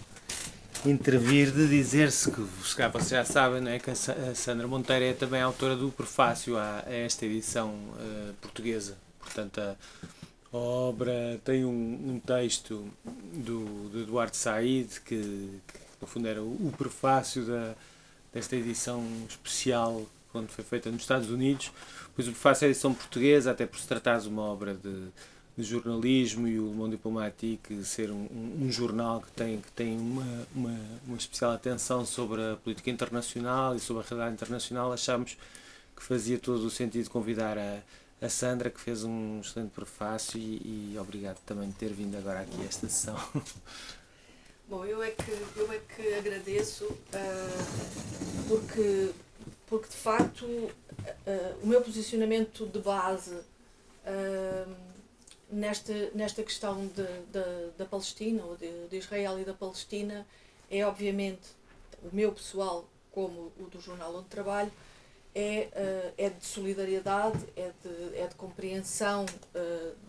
intervir, 0.86 1.52
de 1.52 1.68
dizer-se 1.68 2.32
que, 2.32 2.42
vocês 2.42 3.10
já 3.10 3.26
sabem, 3.26 3.62
não 3.62 3.72
é, 3.72 3.80
que 3.80 3.90
a 3.90 3.96
Sandra 4.36 4.68
Monteiro 4.68 5.06
é 5.06 5.14
também 5.14 5.42
autora 5.42 5.76
do 5.76 5.92
prefácio 5.92 6.58
a, 6.58 6.84
a 6.86 6.94
esta 6.94 7.26
edição 7.26 7.70
uh, 7.70 8.34
portuguesa. 8.42 8.98
Portanto, 9.20 9.60
a 9.60 9.76
obra 10.58 11.40
tem 11.44 11.66
um, 11.66 11.70
um 12.16 12.20
texto 12.20 12.88
do, 13.34 13.90
do 13.90 14.02
Eduardo 14.02 14.36
Said, 14.36 15.02
que, 15.06 15.60
que, 15.68 15.80
no 16.02 16.08
fundo 16.08 16.28
era 16.28 16.42
o, 16.42 16.68
o 16.68 16.74
prefácio 16.78 17.44
da, 17.46 17.74
desta 18.34 18.56
edição 18.56 19.04
especial 19.28 20.06
quando 20.32 20.50
foi 20.50 20.64
feita 20.64 20.92
nos 20.92 21.02
Estados 21.02 21.30
Unidos 21.30 21.72
Pois 22.18 22.28
o 22.28 22.32
prefácio 22.32 22.66
é 22.66 22.68
a 22.68 22.72
edição 22.72 22.96
portuguesa, 22.96 23.52
até 23.52 23.68
por 23.68 23.80
se 23.80 23.88
tratar 23.88 24.20
de 24.20 24.28
uma 24.28 24.42
obra 24.42 24.74
de, 24.74 25.10
de 25.58 25.64
jornalismo 25.64 26.48
e 26.48 26.60
o 26.60 26.68
Le 26.68 26.76
Monde 26.76 26.98
Diplomatique 26.98 27.84
ser 27.84 28.12
um, 28.12 28.28
um, 28.32 28.66
um, 28.66 28.72
jornal 28.72 29.22
que 29.22 29.32
tem, 29.32 29.60
que 29.60 29.72
tem 29.72 29.98
uma, 29.98 30.48
uma, 30.54 30.80
uma, 31.08 31.18
especial 31.18 31.52
atenção 31.52 32.06
sobre 32.06 32.42
a 32.44 32.56
política 32.58 32.92
internacional 32.92 33.76
e 33.76 33.80
sobre 33.80 34.04
a 34.04 34.06
realidade 34.06 34.36
internacional, 34.36 34.94
achámos 34.94 35.36
que 35.96 36.04
fazia 36.04 36.38
todo 36.38 36.64
o 36.64 36.70
sentido 36.70 37.10
convidar 37.10 37.58
a, 37.58 37.80
a 38.22 38.30
Sandra, 38.30 38.70
que 38.70 38.80
fez 38.80 39.04
um 39.04 39.40
excelente 39.40 39.72
prefácio 39.72 40.40
e, 40.40 40.94
e 40.94 41.00
obrigado 41.00 41.40
também 41.44 41.70
de 41.70 41.76
ter 41.76 41.92
vindo 41.92 42.16
agora 42.16 42.42
aqui 42.42 42.62
a 42.62 42.66
esta 42.66 42.88
sessão. 42.88 43.18
Bom, 44.70 44.86
eu 44.86 45.02
é 45.02 45.12
que, 45.12 45.32
eu 45.56 45.72
é 45.72 45.80
que 45.80 46.14
agradeço 46.14 46.86
uh, 46.86 48.48
porque 48.48 49.12
porque 49.66 49.90
de 49.90 49.96
facto 49.96 50.46
uh, 50.46 50.72
o 51.64 51.68
meu 51.68 51.82
posicionamento 51.82 52.66
de 52.66 52.80
base 52.80 53.34
uh, 53.34 54.87
nesta, 55.50 55.94
nesta 56.14 56.44
questão 56.44 56.88
de, 56.88 57.04
de, 57.04 57.72
da 57.78 57.86
Palestina, 57.86 58.44
ou 58.44 58.56
de, 58.56 58.88
de, 58.88 58.98
Israel 58.98 59.40
e 59.40 59.46
da 59.46 59.54
Palestina, 59.54 60.26
é 60.70 60.86
obviamente 60.86 61.48
o 62.04 62.16
meu 62.16 62.32
pessoal, 62.32 62.88
como 63.12 63.52
o 63.60 63.68
do 63.72 63.80
jornal 63.80 64.16
onde 64.16 64.28
trabalho, 64.28 64.72
é, 65.34 65.70
uh, 65.72 66.14
é 66.18 66.30
de 66.30 66.46
solidariedade, 66.46 67.40
é 67.56 67.72
de, 67.84 68.18
é 68.18 68.28
de 68.28 68.36
compreensão 68.36 69.26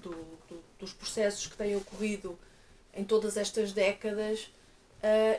do, 0.02 0.10
do, 0.48 0.64
dos 0.78 0.92
processos 0.92 1.46
que 1.46 1.56
têm 1.56 1.76
ocorrido 1.76 2.38
em 2.94 3.04
todas 3.04 3.36
estas 3.36 3.72
décadas 3.72 4.50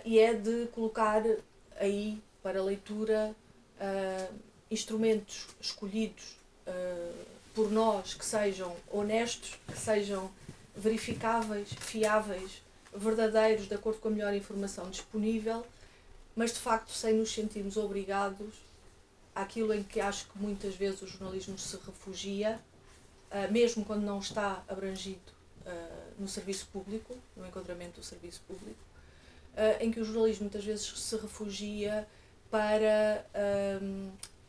e 0.06 0.20
é 0.20 0.34
de 0.34 0.68
colocar 0.68 1.24
aí 1.76 2.22
para 2.42 2.64
leitura 2.64 3.36
uh, 3.80 4.34
instrumentos 4.70 5.48
escolhidos 5.60 6.38
uh, 6.68 7.26
por 7.60 7.70
nós 7.70 8.14
que 8.14 8.24
sejam 8.24 8.74
honestos, 8.90 9.60
que 9.68 9.78
sejam 9.78 10.32
verificáveis, 10.74 11.68
fiáveis, 11.78 12.64
verdadeiros, 12.96 13.68
de 13.68 13.76
acordo 13.76 14.00
com 14.00 14.08
a 14.08 14.12
melhor 14.12 14.34
informação 14.34 14.90
disponível, 14.90 15.68
mas 16.34 16.54
de 16.54 16.60
facto 16.60 16.90
sem 16.92 17.16
nos 17.16 17.34
sentirmos 17.34 17.76
obrigados 17.76 18.54
àquilo 19.36 19.74
em 19.74 19.84
que 19.84 20.00
acho 20.00 20.28
que 20.28 20.40
muitas 20.40 20.74
vezes 20.74 21.02
o 21.02 21.08
jornalismo 21.08 21.60
se 21.60 21.76
refugia, 21.86 22.62
uh, 23.30 23.52
mesmo 23.52 23.84
quando 23.84 24.04
não 24.04 24.20
está 24.20 24.64
abrangido 24.66 25.38
no 26.18 26.30
serviço 26.30 26.66
público, 26.72 27.18
no 27.36 27.46
enquadramento 27.46 28.00
do 28.00 28.06
serviço 28.06 28.42
público, 28.48 28.80
uh, 29.56 29.84
em 29.84 29.92
que 29.92 30.00
o 30.00 30.06
jornalismo 30.06 30.44
muitas 30.44 30.64
vezes 30.64 30.88
se 30.98 31.18
refugia 31.18 32.08
para, 32.50 33.26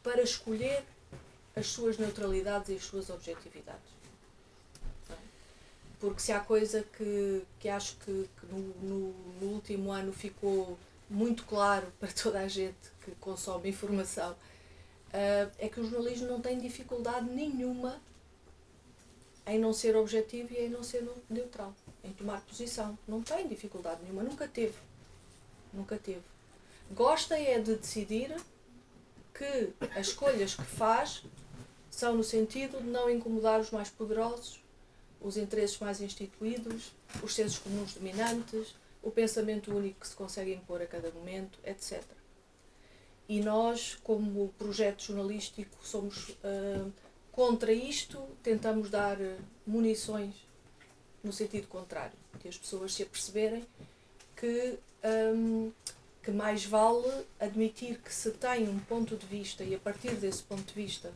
para 0.00 0.22
escolher 0.22 0.84
as 1.54 1.66
suas 1.66 1.98
neutralidades 1.98 2.68
e 2.68 2.74
as 2.74 2.84
suas 2.84 3.10
objetividades. 3.10 3.90
É? 5.10 5.14
Porque 5.98 6.20
se 6.20 6.32
há 6.32 6.40
coisa 6.40 6.84
que, 6.96 7.42
que 7.58 7.68
acho 7.68 7.96
que, 7.96 8.28
que 8.38 8.46
no, 8.46 8.58
no, 8.58 9.14
no, 9.40 9.46
último 9.54 9.90
ano 9.90 10.12
ficou 10.12 10.78
muito 11.08 11.44
claro 11.44 11.86
para 11.98 12.12
toda 12.12 12.40
a 12.40 12.48
gente 12.48 12.76
que 13.04 13.10
consome 13.12 13.68
informação, 13.68 14.32
uh, 14.32 15.50
é 15.58 15.68
que 15.68 15.80
o 15.80 15.88
jornalismo 15.88 16.28
não 16.28 16.40
tem 16.40 16.58
dificuldade 16.58 17.28
nenhuma 17.28 18.00
em 19.46 19.58
não 19.58 19.72
ser 19.72 19.96
objetivo 19.96 20.52
e 20.52 20.66
em 20.66 20.68
não 20.68 20.82
ser 20.82 21.08
neutral, 21.28 21.74
em 22.04 22.12
tomar 22.12 22.40
posição. 22.42 22.96
Não 23.08 23.20
tem 23.20 23.48
dificuldade 23.48 24.00
nenhuma, 24.02 24.22
nunca 24.22 24.46
teve. 24.46 24.78
Nunca 25.72 25.96
teve. 25.96 26.22
Gosta 26.92 27.36
é 27.36 27.58
de 27.58 27.76
decidir 27.76 28.34
que 29.40 29.72
as 29.98 30.08
escolhas 30.08 30.54
que 30.54 30.62
faz 30.62 31.22
são 31.90 32.14
no 32.14 32.22
sentido 32.22 32.78
de 32.78 32.90
não 32.90 33.08
incomodar 33.08 33.58
os 33.58 33.70
mais 33.70 33.88
poderosos, 33.88 34.62
os 35.18 35.38
interesses 35.38 35.78
mais 35.78 36.02
instituídos, 36.02 36.92
os 37.22 37.34
sensos 37.34 37.58
comuns 37.58 37.94
dominantes, 37.94 38.74
o 39.02 39.10
pensamento 39.10 39.74
único 39.74 40.00
que 40.00 40.08
se 40.08 40.14
consegue 40.14 40.52
impor 40.52 40.82
a 40.82 40.86
cada 40.86 41.10
momento, 41.10 41.58
etc. 41.64 42.02
E 43.26 43.40
nós, 43.40 43.98
como 44.04 44.52
projeto 44.58 45.04
jornalístico, 45.04 45.78
somos 45.82 46.28
uh, 46.28 46.92
contra 47.32 47.72
isto, 47.72 48.18
tentamos 48.42 48.90
dar 48.90 49.16
munições 49.66 50.34
no 51.24 51.32
sentido 51.32 51.66
contrário, 51.66 52.16
que 52.40 52.48
as 52.48 52.58
pessoas 52.58 52.92
se 52.92 53.02
aperceberem 53.02 53.66
que 54.36 54.78
um, 55.34 55.70
que 56.30 56.36
mais 56.36 56.64
vale 56.64 57.26
admitir 57.40 57.98
que 57.98 58.14
se 58.14 58.30
tem 58.30 58.68
um 58.68 58.78
ponto 58.78 59.16
de 59.16 59.26
vista 59.26 59.64
e 59.64 59.74
a 59.74 59.78
partir 59.78 60.14
desse 60.14 60.44
ponto 60.44 60.62
de 60.62 60.72
vista 60.72 61.12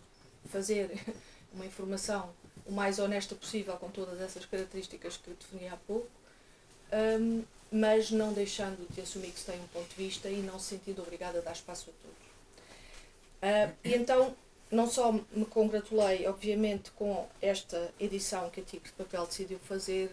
fazer 0.51 0.91
uma 1.55 1.65
informação 1.65 2.31
o 2.67 2.73
mais 2.73 2.99
honesta 2.99 3.35
possível 3.35 3.75
com 3.77 3.89
todas 3.91 4.21
essas 4.21 4.45
características 4.45 5.17
que 5.17 5.31
defini 5.31 5.69
há 5.69 5.77
pouco, 5.77 6.09
um, 7.21 7.45
mas 7.71 8.11
não 8.11 8.33
deixando 8.33 8.89
de 8.93 9.01
assumir 9.03 9.31
que 9.31 9.39
se 9.39 9.47
tem 9.47 9.61
um 9.61 9.67
ponto 9.69 9.89
de 9.89 9.95
vista 9.95 10.29
e 10.29 10.39
não 10.39 10.59
se 10.59 10.71
sentindo 10.71 11.03
obrigada 11.03 11.39
a 11.39 11.43
dar 11.43 11.53
espaço 11.53 11.91
a 11.91 11.93
todos. 12.03 12.25
Uh, 13.43 13.77
e 13.85 13.95
então, 13.95 14.35
não 14.71 14.89
só 14.91 15.12
me 15.12 15.45
congratulei, 15.45 16.27
obviamente, 16.27 16.91
com 16.93 17.29
esta 17.41 17.93
edição 18.01 18.49
que 18.51 18.61
a 18.61 18.65
Tigre 18.65 18.89
de 18.89 18.95
Papel 18.95 19.27
decidiu 19.27 19.59
fazer, 19.59 20.11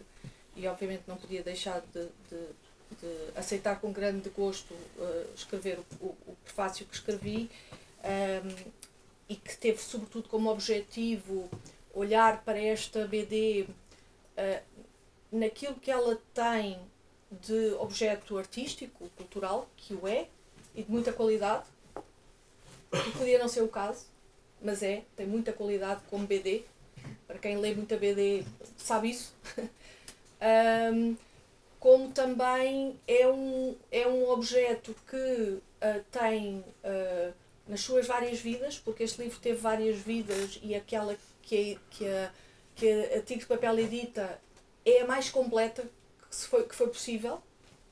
e 0.55 0.67
obviamente 0.67 1.03
não 1.07 1.15
podia 1.15 1.41
deixar 1.41 1.81
de, 1.93 2.05
de 2.29 2.47
de 2.99 3.39
aceitar 3.39 3.79
com 3.79 3.91
grande 3.91 4.29
gosto 4.29 4.73
uh, 4.73 5.33
escrever 5.35 5.79
o, 5.99 6.05
o, 6.05 6.35
prefácio 6.43 6.85
que 6.85 6.95
escrevi 6.95 7.49
um, 8.03 8.07
ehm, 8.07 8.55
e 9.29 9.35
que 9.35 9.55
teve 9.57 9.79
sobretudo 9.79 10.27
como 10.27 10.49
objetivo 10.49 11.49
olhar 11.93 12.43
para 12.43 12.59
esta 12.59 13.07
BD 13.07 13.63
uh, 13.63 13.67
eh, 14.37 14.61
naquilo 15.31 15.75
que 15.75 15.89
ela 15.91 16.19
tem 16.33 16.79
de 17.31 17.73
objeto 17.79 18.37
artístico, 18.37 19.09
cultural, 19.15 19.69
que 19.77 19.93
o 19.93 20.07
é, 20.07 20.27
e 20.75 20.83
de 20.83 20.91
muita 20.91 21.13
qualidade, 21.13 21.63
que 22.91 23.11
podia 23.17 23.39
não 23.39 23.47
ser 23.47 23.61
o 23.61 23.67
caso, 23.69 24.05
mas 24.61 24.83
é, 24.83 25.03
tem 25.15 25.25
muita 25.25 25.53
qualidade 25.53 26.01
como 26.09 26.27
BD, 26.27 26.63
para 27.25 27.39
quem 27.39 27.57
lê 27.57 27.73
muita 27.73 27.95
BD 27.95 28.43
sabe 28.77 29.11
isso. 29.11 29.33
um, 29.57 29.63
ehm, 30.41 31.15
como 31.81 32.11
também 32.11 32.95
é 33.07 33.27
um, 33.27 33.75
é 33.91 34.07
um 34.07 34.29
objeto 34.29 34.95
que 35.09 35.17
uh, 35.17 36.03
tem 36.11 36.63
uh, 36.85 37.33
nas 37.67 37.81
suas 37.81 38.05
várias 38.05 38.39
vidas, 38.39 38.77
porque 38.77 39.01
este 39.01 39.19
livro 39.19 39.39
teve 39.39 39.57
várias 39.57 39.97
vidas 39.97 40.59
e 40.61 40.75
aquela 40.75 41.17
que, 41.41 41.79
que, 41.89 42.07
a, 42.07 42.31
que 42.75 42.87
a 42.87 43.21
Tigre 43.23 43.39
de 43.39 43.45
Papel 43.47 43.79
edita 43.79 44.39
é 44.85 45.01
a 45.01 45.07
mais 45.07 45.31
completa 45.31 45.81
que, 45.81 46.35
se 46.35 46.47
foi, 46.47 46.67
que 46.67 46.75
foi 46.75 46.87
possível, 46.87 47.41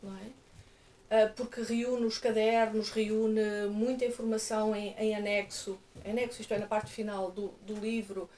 não 0.04 0.16
é? 0.16 1.26
Uh, 1.26 1.34
porque 1.34 1.64
reúne 1.64 2.06
os 2.06 2.20
cadernos, 2.20 2.92
reúne 2.92 3.66
muita 3.72 4.06
informação 4.06 4.76
em, 4.76 4.94
em 5.00 5.16
anexo, 5.16 5.80
anexo, 6.06 6.40
isto 6.40 6.54
é, 6.54 6.60
na 6.60 6.68
parte 6.68 6.92
final 6.92 7.32
do, 7.32 7.48
do 7.66 7.74
livro, 7.74 8.30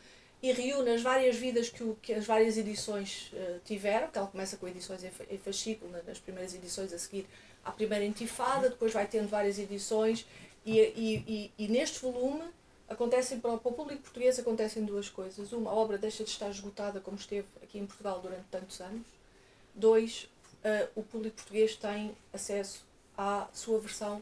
e 0.41 0.51
reúne 0.51 0.91
as 0.91 1.01
várias 1.01 1.35
vidas 1.35 1.69
que, 1.69 1.83
o, 1.83 1.95
que 2.01 2.13
as 2.13 2.25
várias 2.25 2.57
edições 2.57 3.31
uh, 3.33 3.59
tiveram, 3.63 4.09
que 4.09 4.17
ela 4.17 4.27
começa 4.27 4.57
com 4.57 4.67
edições 4.67 5.03
em, 5.03 5.11
em 5.29 5.37
fascículo, 5.37 5.91
nas 6.05 6.17
primeiras 6.17 6.55
edições 6.55 6.91
a 6.91 6.97
seguir 6.97 7.27
à 7.63 7.71
primeira 7.71 8.03
intifada, 8.03 8.69
depois 8.69 8.91
vai 8.91 9.05
tendo 9.05 9.27
várias 9.27 9.59
edições, 9.59 10.25
e, 10.65 10.79
e, 10.79 11.23
e, 11.27 11.51
e 11.57 11.67
neste 11.67 11.99
volume 11.99 12.43
acontecem 12.89 13.39
para, 13.39 13.57
para 13.57 13.69
o 13.69 13.73
público 13.73 14.01
português 14.01 14.37
acontecem 14.37 14.83
duas 14.83 15.09
coisas. 15.09 15.51
Uma, 15.51 15.71
a 15.71 15.73
obra 15.73 15.97
deixa 15.97 16.23
de 16.23 16.29
estar 16.29 16.49
esgotada 16.49 16.99
como 16.99 17.17
esteve 17.17 17.47
aqui 17.61 17.79
em 17.79 17.85
Portugal 17.85 18.19
durante 18.19 18.43
tantos 18.51 18.81
anos. 18.81 19.05
Dois, 19.73 20.27
uh, 20.65 20.89
o 20.95 21.03
público 21.03 21.35
português 21.37 21.75
tem 21.75 22.15
acesso 22.33 22.83
à 23.17 23.47
sua 23.53 23.79
versão 23.79 24.21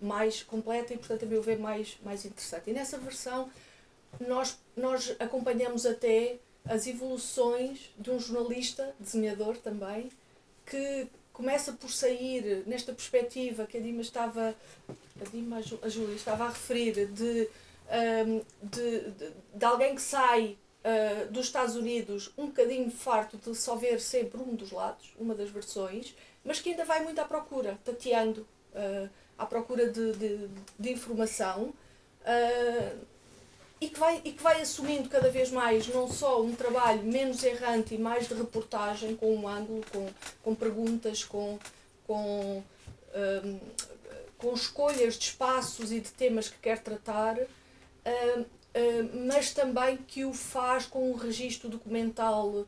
mais 0.00 0.42
completa 0.42 0.94
e, 0.94 0.98
portanto, 0.98 1.24
a 1.24 1.26
meu 1.26 1.42
ver, 1.42 1.58
mais, 1.58 1.98
mais 2.02 2.24
interessante. 2.24 2.70
E 2.70 2.72
nessa 2.72 2.98
versão 2.98 3.50
nós, 4.20 4.58
nós 4.76 5.14
acompanhamos 5.18 5.86
até 5.86 6.38
as 6.68 6.86
evoluções 6.86 7.90
de 7.98 8.10
um 8.10 8.18
jornalista, 8.20 8.94
desenhador 8.98 9.56
também, 9.56 10.10
que 10.66 11.08
começa 11.32 11.72
por 11.72 11.90
sair 11.90 12.64
nesta 12.66 12.92
perspectiva 12.92 13.64
que 13.64 13.78
a 13.78 13.80
Dima 13.80 14.02
estava, 14.02 14.54
a 15.20 15.24
Dima, 15.30 15.60
a 15.82 15.88
Júlia 15.88 16.14
estava 16.14 16.44
a 16.44 16.48
referir, 16.48 17.06
de, 17.06 17.48
de, 18.66 19.10
de, 19.10 19.32
de, 19.54 19.64
alguém 19.64 19.94
que 19.94 20.02
sai 20.02 20.58
uh, 20.84 21.32
dos 21.32 21.46
Estados 21.46 21.76
Unidos 21.76 22.30
um 22.36 22.46
bocadinho 22.46 22.90
farto 22.90 23.36
de 23.36 23.56
só 23.56 23.76
ver 23.76 24.00
sempre 24.00 24.40
um 24.40 24.54
dos 24.54 24.72
lados, 24.72 25.14
uma 25.18 25.34
das 25.34 25.48
versões, 25.48 26.14
mas 26.44 26.60
que 26.60 26.70
ainda 26.70 26.84
vai 26.84 27.02
muito 27.02 27.20
à 27.20 27.24
procura, 27.24 27.78
tateando, 27.84 28.46
uh, 28.74 29.08
à 29.38 29.46
procura 29.46 29.88
de, 29.88 30.12
de, 30.12 30.48
de 30.78 30.90
informação. 30.90 31.72
Uh, 32.22 32.98
e 33.80 33.88
que, 33.88 33.98
vai, 33.98 34.20
e 34.24 34.32
que 34.32 34.42
vai 34.42 34.60
assumindo 34.60 35.08
cada 35.08 35.30
vez 35.30 35.50
mais 35.50 35.86
não 35.88 36.10
só 36.10 36.42
um 36.42 36.54
trabalho 36.54 37.02
menos 37.02 37.42
errante 37.44 37.94
e 37.94 37.98
mais 37.98 38.26
de 38.26 38.34
reportagem, 38.34 39.14
com 39.14 39.34
um 39.34 39.46
ângulo, 39.46 39.84
com, 39.92 40.08
com 40.42 40.54
perguntas, 40.54 41.22
com, 41.22 41.58
com, 42.06 42.62
um, 43.14 43.60
com 44.36 44.52
escolhas 44.52 45.16
de 45.16 45.26
espaços 45.26 45.92
e 45.92 46.00
de 46.00 46.10
temas 46.10 46.48
que 46.48 46.58
quer 46.58 46.80
tratar, 46.80 47.36
um, 47.38 48.40
um, 48.40 49.26
mas 49.28 49.52
também 49.52 49.96
que 49.96 50.24
o 50.24 50.32
faz 50.32 50.86
com 50.86 51.12
um 51.12 51.14
registro 51.14 51.68
documental 51.68 52.48
uh, 52.48 52.66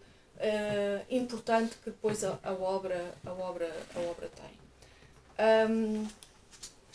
importante 1.10 1.76
que 1.82 1.90
depois 1.90 2.22
a, 2.22 2.38
a, 2.42 2.52
obra, 2.52 3.14
a, 3.26 3.32
obra, 3.32 3.74
a 3.96 3.98
obra 4.00 4.28
tem. 4.28 4.60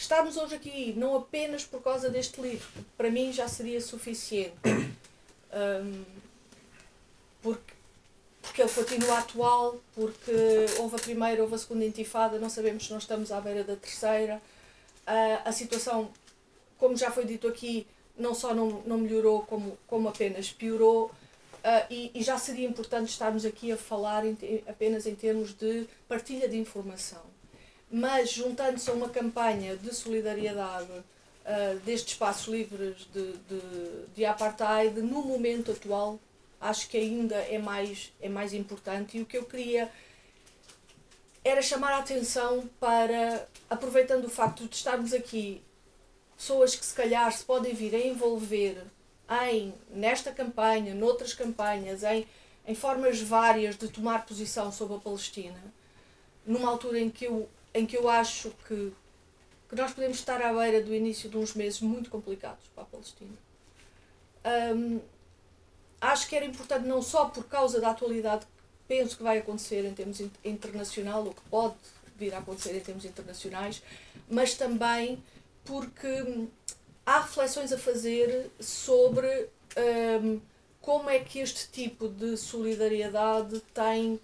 Estarmos 0.05 0.37
hoje 0.37 0.53
aqui 0.53 0.93
não 0.95 1.15
apenas 1.15 1.63
por 1.63 1.81
causa 1.81 2.11
deste 2.11 2.39
livro, 2.39 2.67
para 2.95 3.09
mim 3.09 3.33
já 3.33 3.47
seria 3.47 3.81
suficiente. 3.81 4.53
Um, 5.51 6.03
porque, 7.41 7.73
porque 8.39 8.61
ele 8.61 8.69
continua 8.69 9.17
atual, 9.17 9.81
porque 9.95 10.31
houve 10.77 10.95
a 10.95 10.99
primeira, 10.99 11.41
houve 11.41 11.55
a 11.55 11.57
segunda 11.57 11.85
intifada, 11.85 12.37
não 12.37 12.51
sabemos 12.51 12.85
se 12.85 12.93
nós 12.93 13.01
estamos 13.01 13.31
à 13.31 13.41
beira 13.41 13.63
da 13.63 13.75
terceira. 13.75 14.39
Uh, 15.07 15.41
a 15.43 15.51
situação, 15.51 16.11
como 16.77 16.95
já 16.95 17.09
foi 17.09 17.25
dito 17.25 17.47
aqui, 17.47 17.87
não 18.15 18.35
só 18.35 18.53
não, 18.53 18.83
não 18.85 18.99
melhorou, 18.99 19.41
como, 19.41 19.75
como 19.87 20.07
apenas 20.07 20.51
piorou. 20.51 21.07
Uh, 21.07 21.85
e, 21.89 22.11
e, 22.13 22.21
já 22.21 22.37
seria 22.37 22.67
importante 22.67 23.09
estarmos 23.09 23.43
aqui 23.43 23.71
a 23.71 23.77
falar 23.77 24.23
em, 24.23 24.37
apenas 24.67 25.07
em 25.07 25.15
termos 25.15 25.51
de 25.55 25.87
partilha 26.07 26.47
de 26.47 26.59
informação 26.59 27.34
mas 27.95 28.29
juntando-se 28.29 28.89
a 28.89 28.93
uma 28.93 29.07
campanha 29.07 29.77
de 29.77 29.95
solidariedade 29.95 30.91
uh, 30.91 31.79
destes 31.85 32.11
espaços 32.11 32.53
livres 32.53 33.07
de, 33.13 33.31
de, 33.47 34.05
de 34.13 34.25
apartheid, 34.25 34.99
no 34.99 35.23
momento 35.23 35.71
atual, 35.71 36.19
acho 36.59 36.89
que 36.89 36.97
ainda 36.97 37.35
é 37.35 37.57
mais, 37.57 38.11
é 38.19 38.27
mais 38.27 38.53
importante. 38.53 39.17
E 39.17 39.21
o 39.21 39.25
que 39.25 39.37
eu 39.37 39.45
queria 39.45 39.89
era 41.41 41.61
chamar 41.61 41.93
a 41.93 41.99
atenção 41.99 42.69
para, 42.81 43.47
aproveitando 43.69 44.25
o 44.25 44.29
facto 44.29 44.67
de 44.67 44.75
estarmos 44.75 45.13
aqui, 45.13 45.61
pessoas 46.35 46.75
que 46.75 46.85
se 46.85 46.93
calhar 46.93 47.31
se 47.31 47.45
podem 47.45 47.73
vir 47.73 47.95
a 47.95 47.99
envolver 48.05 48.83
em, 49.49 49.73
nesta 49.89 50.33
campanha, 50.33 50.93
noutras 50.93 51.33
campanhas, 51.33 52.03
em, 52.03 52.27
em 52.67 52.75
formas 52.75 53.21
várias 53.21 53.77
de 53.77 53.87
tomar 53.87 54.25
posição 54.25 54.69
sobre 54.69 54.97
a 54.97 54.99
Palestina, 54.99 55.63
numa 56.45 56.69
altura 56.69 56.99
em 56.99 57.09
que 57.09 57.23
eu 57.23 57.47
em 57.75 57.85
que 57.85 57.97
eu 57.97 58.09
acho 58.09 58.51
que, 58.65 58.93
que 59.69 59.75
nós 59.75 59.91
podemos 59.93 60.17
estar 60.17 60.41
à 60.41 60.53
beira 60.53 60.81
do 60.81 60.95
início 60.95 61.29
de 61.29 61.37
uns 61.37 61.53
meses 61.53 61.81
muito 61.81 62.09
complicados 62.09 62.65
para 62.73 62.83
a 62.83 62.87
Palestina. 62.87 63.37
Um, 64.73 65.01
acho 65.99 66.29
que 66.29 66.35
era 66.37 66.45
importante 66.45 66.87
não 66.87 67.01
só 67.01 67.25
por 67.25 67.43
causa 67.45 67.81
da 67.81 67.91
atualidade 67.91 68.47
penso 68.87 69.17
que 69.17 69.23
vai 69.23 69.39
acontecer 69.39 69.83
em 69.83 69.93
termos 69.93 70.21
internacional, 70.43 71.25
ou 71.25 71.33
que 71.33 71.41
pode 71.49 71.75
vir 72.17 72.33
a 72.33 72.37
acontecer 72.37 72.77
em 72.77 72.79
termos 72.79 73.03
internacionais, 73.03 73.83
mas 74.29 74.53
também 74.53 75.21
porque 75.65 76.21
hum, 76.21 76.47
há 77.05 77.19
reflexões 77.21 77.73
a 77.73 77.77
fazer 77.77 78.49
sobre 78.59 79.49
um, 80.21 80.39
como 80.79 81.09
é 81.09 81.19
que 81.19 81.39
este 81.39 81.67
tipo 81.69 82.07
de 82.07 82.37
solidariedade 82.37 83.59
tem 83.73 84.19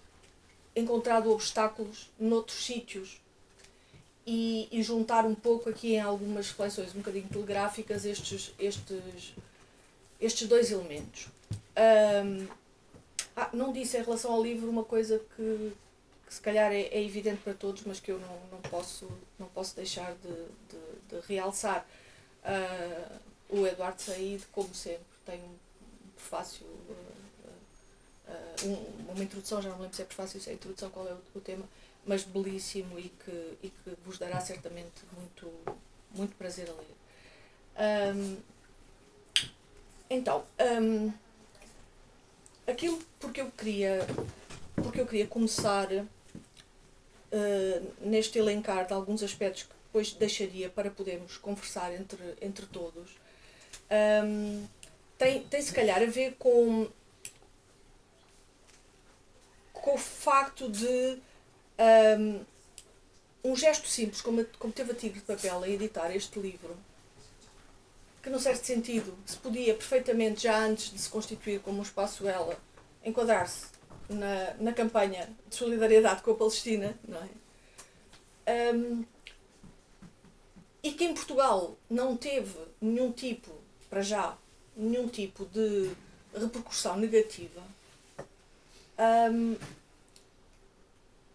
encontrado 0.74 1.30
obstáculos 1.30 2.10
noutros 2.18 2.64
sítios 2.64 3.21
e, 4.26 4.68
e, 4.70 4.82
juntar 4.82 5.24
um 5.24 5.34
pouco 5.34 5.68
aqui 5.68 5.94
em 5.94 6.00
algumas 6.00 6.48
reflexões 6.48 6.94
um 6.94 6.98
bocadinho 6.98 7.28
telegráficas 7.28 8.04
estes, 8.04 8.54
estes, 8.58 9.34
estes 10.20 10.48
dois 10.48 10.70
elementos. 10.70 11.28
Um, 11.76 12.46
ah, 13.36 13.50
não 13.52 13.72
disse 13.72 13.96
em 13.96 14.02
relação 14.02 14.32
ao 14.32 14.42
livro 14.42 14.68
uma 14.68 14.84
coisa 14.84 15.18
que, 15.36 15.72
que 16.26 16.34
se 16.34 16.40
calhar 16.40 16.70
é, 16.70 16.82
é, 16.82 17.02
evidente 17.02 17.40
para 17.42 17.54
todos, 17.54 17.82
mas 17.84 17.98
que 17.98 18.12
eu 18.12 18.18
não, 18.18 18.40
não, 18.50 18.60
posso, 18.70 19.08
não 19.38 19.48
posso 19.48 19.74
deixar 19.74 20.14
de, 20.14 20.28
de, 20.28 21.20
de 21.20 21.26
realçar. 21.26 21.86
Uh, 22.44 23.18
o 23.48 23.66
Eduardo 23.66 24.00
Said, 24.00 24.42
como 24.50 24.74
sempre, 24.74 25.04
tem 25.24 25.40
um 25.40 25.54
prefácio, 26.14 26.66
uh, 26.66 27.52
uh, 28.28 28.66
um, 28.66 29.12
uma 29.12 29.24
introdução, 29.24 29.62
já 29.62 29.70
não 29.70 29.78
lembro 29.78 29.94
se 29.94 30.02
é 30.02 30.04
prefácio 30.04 30.40
se 30.40 30.50
é 30.50 30.54
introdução, 30.54 30.90
qual 30.90 31.06
é 31.06 31.12
o, 31.12 31.20
o 31.34 31.40
tema, 31.40 31.64
mas 32.04 32.24
belíssimo 32.24 32.98
e 32.98 33.08
que, 33.08 33.58
e 33.62 33.70
que 33.70 33.90
vos 34.04 34.18
dará 34.18 34.40
certamente 34.40 35.02
muito, 35.16 35.50
muito 36.14 36.34
prazer 36.36 36.68
a 36.68 36.72
ler. 36.72 38.14
Um, 38.14 38.36
então, 40.10 40.44
um, 40.80 41.12
aquilo 42.66 42.98
porque 43.18 43.40
eu 43.40 43.50
queria, 43.50 44.06
porque 44.74 45.00
eu 45.00 45.06
queria 45.06 45.26
começar 45.26 45.88
uh, 45.92 46.06
neste 48.00 48.38
elencar 48.38 48.86
de 48.86 48.92
alguns 48.92 49.22
aspectos 49.22 49.62
que 49.62 49.74
depois 49.86 50.12
deixaria 50.12 50.68
para 50.68 50.90
podermos 50.90 51.36
conversar 51.36 51.94
entre, 51.94 52.34
entre 52.40 52.66
todos, 52.66 53.10
um, 54.24 54.66
tem, 55.16 55.42
tem 55.44 55.62
se 55.62 55.72
calhar 55.72 56.02
a 56.02 56.06
ver 56.06 56.34
com, 56.38 56.88
com 59.72 59.94
o 59.94 59.98
facto 59.98 60.68
de 60.68 61.18
um, 61.78 62.44
um 63.44 63.56
gesto 63.56 63.88
simples, 63.88 64.20
como, 64.20 64.44
como 64.58 64.72
teve 64.72 64.92
a 64.92 64.94
Tigre 64.94 65.20
de 65.20 65.26
Papel 65.26 65.62
a 65.62 65.68
editar 65.68 66.14
este 66.14 66.38
livro, 66.38 66.76
que, 68.22 68.30
num 68.30 68.38
certo 68.38 68.64
sentido, 68.64 69.16
se 69.26 69.36
podia 69.36 69.74
perfeitamente, 69.74 70.44
já 70.44 70.64
antes 70.64 70.92
de 70.92 70.98
se 70.98 71.08
constituir 71.08 71.60
como 71.60 71.80
um 71.80 71.82
espaço 71.82 72.28
ela, 72.28 72.56
enquadrar-se 73.04 73.66
na, 74.08 74.54
na 74.60 74.72
campanha 74.72 75.28
de 75.48 75.56
solidariedade 75.56 76.22
com 76.22 76.30
a 76.30 76.36
Palestina, 76.36 76.96
não 77.06 77.18
é? 77.18 78.72
Um, 78.74 79.04
e 80.82 80.92
que 80.92 81.04
em 81.04 81.14
Portugal 81.14 81.76
não 81.88 82.16
teve 82.16 82.58
nenhum 82.80 83.12
tipo, 83.12 83.50
para 83.88 84.02
já, 84.02 84.36
nenhum 84.76 85.08
tipo 85.08 85.44
de 85.46 85.90
repercussão 86.34 86.96
negativa, 86.96 87.62
um, 89.32 89.56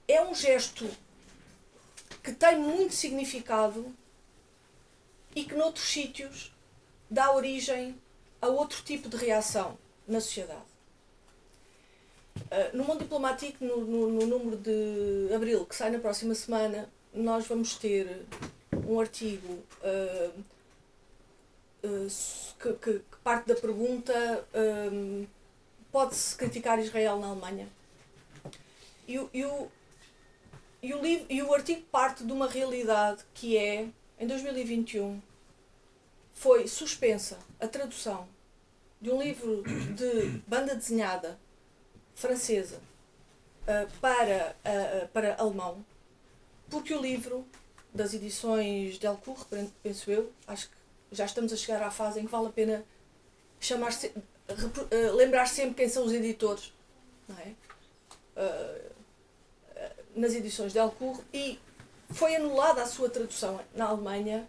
é 0.08 0.22
um 0.22 0.34
gesto 0.34 0.90
que 2.24 2.32
tem 2.32 2.58
muito 2.58 2.94
significado 2.94 3.94
e 5.36 5.44
que 5.44 5.54
noutros 5.54 5.86
sítios 5.88 6.54
dá 7.10 7.32
origem 7.32 7.96
a 8.42 8.48
outro 8.48 8.82
tipo 8.84 9.10
de 9.10 9.18
reação 9.18 9.78
na 10.08 10.22
sociedade. 10.22 10.62
Uh, 12.36 12.78
no 12.78 12.84
Mundo 12.84 13.00
Diplomático, 13.00 13.64
no, 13.64 13.82
no, 13.84 14.10
no, 14.10 14.28
número 14.28 14.58
de 14.58 15.34
abril, 15.34 15.66
que 15.66 15.76
sai 15.76 15.90
na 15.90 16.00
próxima 16.00 16.36
semana, 16.36 16.90
nós 17.14 17.48
vamos 17.48 17.76
ter 17.76 18.26
um 18.88 19.00
artigo 19.00 19.64
uh, 19.82 20.44
uh, 21.84 22.08
que, 22.60 22.74
que, 22.74 22.94
que, 23.00 23.18
parte 23.24 23.48
da 23.48 23.56
pergunta 23.56 24.14
pode-se 25.92 26.36
criticar 26.36 26.80
Israel 26.80 27.20
na 27.20 27.28
Alemanha? 27.28 27.68
E, 29.08 29.14
e, 29.34 29.46
o, 29.46 29.72
e, 30.88 30.94
o 30.94 31.02
livro, 31.02 31.26
e 31.30 31.44
o 31.44 31.54
artigo 31.54 31.82
parte 31.92 32.24
de 32.24 32.32
uma 32.32 32.48
realidade 32.48 33.22
que 33.34 33.58
é, 33.58 33.90
em 34.18 34.26
2021, 34.26 35.22
foi 36.34 36.66
suspensa 36.66 37.38
a 37.60 37.68
tradução 37.68 38.26
de 39.02 39.12
um 39.12 39.22
livro 39.22 39.64
de 39.64 40.42
banda 40.48 40.74
desenhada 40.74 41.38
francesa 42.16 42.80
uh, 43.64 44.00
para, 44.00 44.56
uh, 44.64 45.08
para 45.10 45.36
alemão, 45.36 45.86
porque 46.70 46.94
o 46.94 47.02
livro 47.02 47.46
das 47.94 48.14
edições 48.14 48.98
Delcourt, 48.98 49.46
penso 49.84 50.10
eu, 50.10 50.32
acho 50.48 50.70
que 50.70 50.76
já 51.12 51.26
estamos 51.26 51.52
a 51.52 51.58
chegar 51.58 51.84
à 51.84 51.92
fase 51.92 52.22
em 52.22 52.26
que 52.26 52.32
vale 52.32 52.48
a 52.48 52.52
pena 52.52 52.86
chamar 53.60 53.92
-se, 53.92 54.08
uh, 54.08 55.16
lembrar 55.16 55.48
sempre 55.48 55.76
quem 55.76 55.90
são 55.90 56.06
os 56.06 56.14
editores, 56.14 56.72
não 57.28 57.38
é? 57.40 57.54
Nas 60.18 60.34
edições 60.34 60.74
Delcourt 60.74 61.22
e 61.34 61.60
foi 62.10 62.36
anulada 62.36 62.82
a 62.82 62.88
sua 62.88 63.10
tradução 63.10 63.60
na 63.76 63.86
Alemanha 63.86 64.48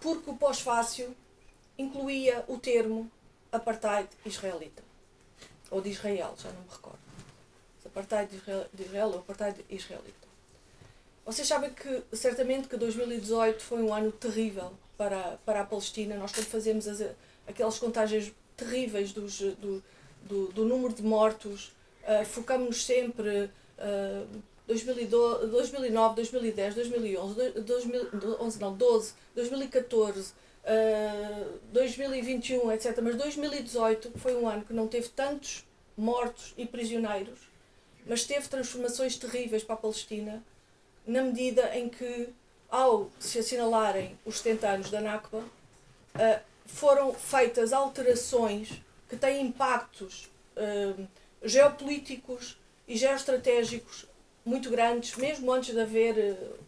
porque 0.00 0.30
o 0.30 0.36
pós-fácil 0.36 1.14
incluía 1.78 2.44
o 2.46 2.58
termo 2.58 3.10
apartheid 3.50 4.08
israelita. 4.24 4.82
Ou 5.70 5.80
de 5.80 5.90
Israel, 5.90 6.34
já 6.36 6.50
não 6.52 6.60
me 6.60 6.68
recordo. 6.70 6.98
Apartheid 7.86 8.30
de 8.30 8.36
Israel, 8.36 8.66
de 8.72 8.82
Israel 8.82 9.08
ou 9.08 9.18
apartheid 9.18 9.64
israelita. 9.70 10.24
Vocês 11.24 11.46
sabem 11.48 11.70
que, 11.70 12.02
certamente, 12.12 12.68
que 12.68 12.76
2018 12.76 13.62
foi 13.62 13.82
um 13.82 13.94
ano 13.94 14.12
terrível 14.12 14.72
para, 14.96 15.38
para 15.44 15.60
a 15.60 15.64
Palestina. 15.64 16.16
Nós, 16.16 16.32
quando 16.32 16.46
fazemos 16.46 16.86
as, 16.86 17.00
aquelas 17.46 17.78
contagens 17.78 18.32
terríveis 18.56 19.12
dos, 19.12 19.38
do, 19.38 19.82
do, 20.22 20.48
do 20.48 20.64
número 20.64 20.92
de 20.92 21.02
mortos, 21.02 21.72
uh, 22.02 22.24
focamos-nos 22.26 22.84
sempre 22.84 23.44
uh, 23.78 24.42
2012, 24.66 25.46
2009, 25.48 26.16
2010, 26.16 26.74
2011, 26.74 27.50
2011 27.60 28.60
não, 28.60 28.74
12, 28.74 29.14
2014, 29.34 30.32
uh, 30.64 31.58
2021, 31.72 32.72
etc. 32.72 32.98
Mas 33.02 33.16
2018 33.16 34.12
foi 34.16 34.34
um 34.34 34.48
ano 34.48 34.64
que 34.64 34.72
não 34.72 34.88
teve 34.88 35.08
tantos 35.08 35.64
mortos 35.96 36.54
e 36.56 36.66
prisioneiros, 36.66 37.38
mas 38.06 38.24
teve 38.24 38.48
transformações 38.48 39.16
terríveis 39.16 39.62
para 39.62 39.74
a 39.74 39.78
Palestina, 39.78 40.42
na 41.06 41.22
medida 41.22 41.76
em 41.76 41.88
que, 41.88 42.28
ao 42.70 43.10
se 43.18 43.38
assinalarem 43.38 44.18
os 44.24 44.38
70 44.38 44.68
anos 44.68 44.90
da 44.90 45.00
Nakba, 45.00 45.38
uh, 45.38 46.40
foram 46.64 47.12
feitas 47.12 47.72
alterações 47.72 48.82
que 49.08 49.16
têm 49.16 49.46
impactos 49.46 50.30
uh, 50.56 51.06
geopolíticos 51.42 52.58
e 52.88 52.96
geoestratégicos 52.96 54.06
muito 54.44 54.70
grandes, 54.70 55.16
mesmo 55.16 55.50
antes 55.52 55.74
de 55.74 55.80
haver 55.80 56.16
uh, 56.16 56.58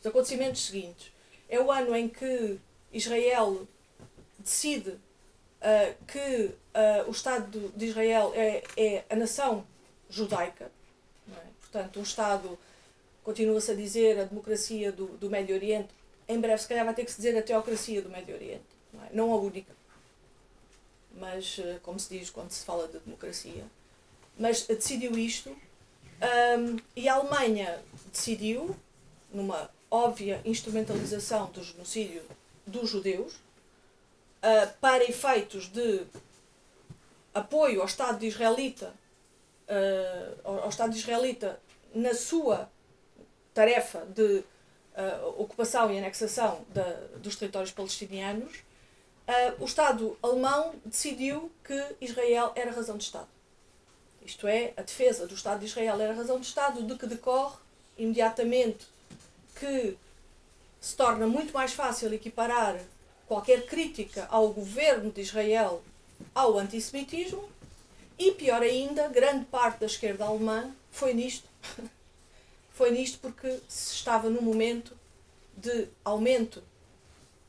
os 0.00 0.06
acontecimentos 0.06 0.64
seguintes. 0.64 1.12
É 1.48 1.60
o 1.60 1.70
ano 1.70 1.94
em 1.94 2.08
que 2.08 2.58
Israel 2.92 3.66
decide 4.38 4.90
uh, 4.90 6.04
que 6.06 6.46
uh, 6.74 7.08
o 7.08 7.10
Estado 7.10 7.72
de 7.76 7.86
Israel 7.86 8.32
é, 8.34 8.64
é 8.76 9.04
a 9.10 9.16
nação 9.16 9.66
judaica, 10.08 10.70
é? 11.30 11.40
portanto, 11.60 12.00
um 12.00 12.02
Estado, 12.02 12.58
continua-se 13.22 13.70
a 13.70 13.74
dizer, 13.74 14.18
a 14.18 14.24
democracia 14.24 14.90
do, 14.90 15.06
do 15.18 15.28
Médio 15.28 15.54
Oriente, 15.54 15.88
em 16.26 16.40
breve, 16.40 16.62
se 16.62 16.68
calhar, 16.68 16.84
vai 16.84 16.94
ter 16.94 17.04
que 17.04 17.10
se 17.10 17.18
dizer 17.18 17.36
a 17.36 17.42
teocracia 17.42 18.00
do 18.00 18.08
Médio 18.08 18.34
Oriente, 18.34 18.64
não, 18.92 19.04
é? 19.04 19.08
não 19.12 19.32
a 19.32 19.36
única, 19.36 19.72
mas, 21.14 21.60
como 21.82 22.00
se 22.00 22.18
diz 22.18 22.30
quando 22.30 22.50
se 22.50 22.64
fala 22.64 22.88
de 22.88 22.98
democracia. 23.00 23.64
Mas 24.38 24.66
decidiu 24.66 25.12
isto 25.18 25.54
um, 26.22 26.78
e 26.94 27.08
a 27.08 27.14
Alemanha 27.14 27.82
decidiu, 28.12 28.76
numa 29.32 29.70
óbvia 29.90 30.40
instrumentalização 30.44 31.50
do 31.50 31.62
genocídio 31.62 32.22
dos 32.66 32.88
judeus, 32.88 33.34
uh, 33.34 34.72
para 34.80 35.04
efeitos 35.04 35.68
de 35.68 36.06
apoio 37.34 37.80
ao 37.80 37.86
Estado 37.86 38.24
israelita, 38.24 38.94
uh, 39.68 40.62
ao 40.62 40.68
Estado 40.68 40.96
israelita 40.96 41.60
na 41.94 42.14
sua 42.14 42.70
tarefa 43.52 44.06
de 44.06 44.38
uh, 44.38 45.40
ocupação 45.40 45.92
e 45.92 45.98
anexação 45.98 46.64
dos 47.18 47.36
territórios 47.36 47.72
palestinianos, 47.72 48.62
o 49.60 49.64
Estado 49.64 50.18
alemão 50.22 50.74
decidiu 50.84 51.50
que 51.64 51.96
Israel 52.00 52.52
era 52.54 52.72
razão 52.72 52.98
de 52.98 53.04
Estado. 53.04 53.28
Isto 54.24 54.46
é, 54.46 54.72
a 54.76 54.82
defesa 54.82 55.26
do 55.26 55.34
Estado 55.34 55.60
de 55.60 55.66
Israel 55.66 56.00
era 56.00 56.12
a 56.12 56.16
razão 56.16 56.38
de 56.38 56.46
Estado, 56.46 56.82
de 56.82 56.96
que 56.96 57.06
decorre 57.06 57.56
imediatamente 57.98 58.86
que 59.58 59.96
se 60.80 60.96
torna 60.96 61.26
muito 61.26 61.52
mais 61.52 61.72
fácil 61.72 62.12
equiparar 62.12 62.80
qualquer 63.26 63.66
crítica 63.66 64.26
ao 64.30 64.48
governo 64.48 65.10
de 65.10 65.20
Israel 65.20 65.82
ao 66.34 66.58
antissemitismo 66.58 67.48
E 68.18 68.32
pior 68.32 68.62
ainda, 68.62 69.08
grande 69.08 69.44
parte 69.46 69.80
da 69.80 69.86
esquerda 69.86 70.24
alemã 70.24 70.70
foi 70.90 71.14
nisto. 71.14 71.48
foi 72.72 72.90
nisto 72.90 73.18
porque 73.20 73.58
se 73.68 73.94
estava 73.94 74.30
no 74.30 74.42
momento 74.42 74.96
de 75.56 75.88
aumento 76.04 76.62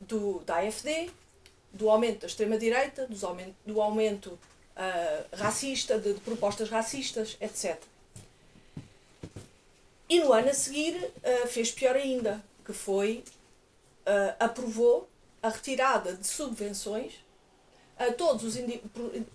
do, 0.00 0.40
da 0.40 0.56
AFD, 0.56 1.10
do 1.72 1.88
aumento 1.90 2.20
da 2.20 2.26
extrema-direita, 2.26 3.08
do 3.66 3.80
aumento 3.80 4.38
uh, 4.76 5.36
racista, 5.36 5.98
de, 5.98 6.14
de, 6.14 6.20
propostas 6.20 6.68
racistas, 6.68 7.36
etc. 7.40 7.80
E 10.08 10.20
no 10.20 10.32
ano 10.32 10.50
a 10.50 10.54
seguir 10.54 10.94
uh, 10.94 11.46
fez 11.48 11.70
pior 11.70 11.96
ainda, 11.96 12.42
que 12.64 12.72
foi 12.72 13.24
uh, 14.06 14.36
aprovou 14.38 15.08
a 15.42 15.48
retirada 15.48 16.14
de 16.14 16.26
subvenções 16.26 17.14
a 17.98 18.12
todos 18.12 18.44
os 18.44 18.56
indi 18.56 18.82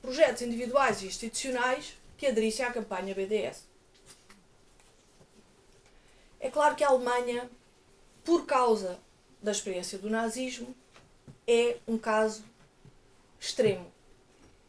projetos 0.02 0.42
individuais 0.42 1.02
e 1.02 1.08
institucionais 1.08 1.94
que 2.18 2.28
aderissem 2.28 2.66
à 2.66 2.72
campanha 2.72 3.16
BDS. 3.16 3.64
É 6.40 6.50
claro 6.50 6.76
que 6.76 6.84
a 6.84 6.90
Alemanha, 6.90 7.50
por 8.24 8.46
causa 8.46 9.00
da 9.42 9.52
experiência 9.52 9.98
do 9.98 10.10
nazismo, 10.10 10.76
é 11.48 11.78
um 11.88 11.98
caso 11.98 12.44
extremo, 13.40 13.92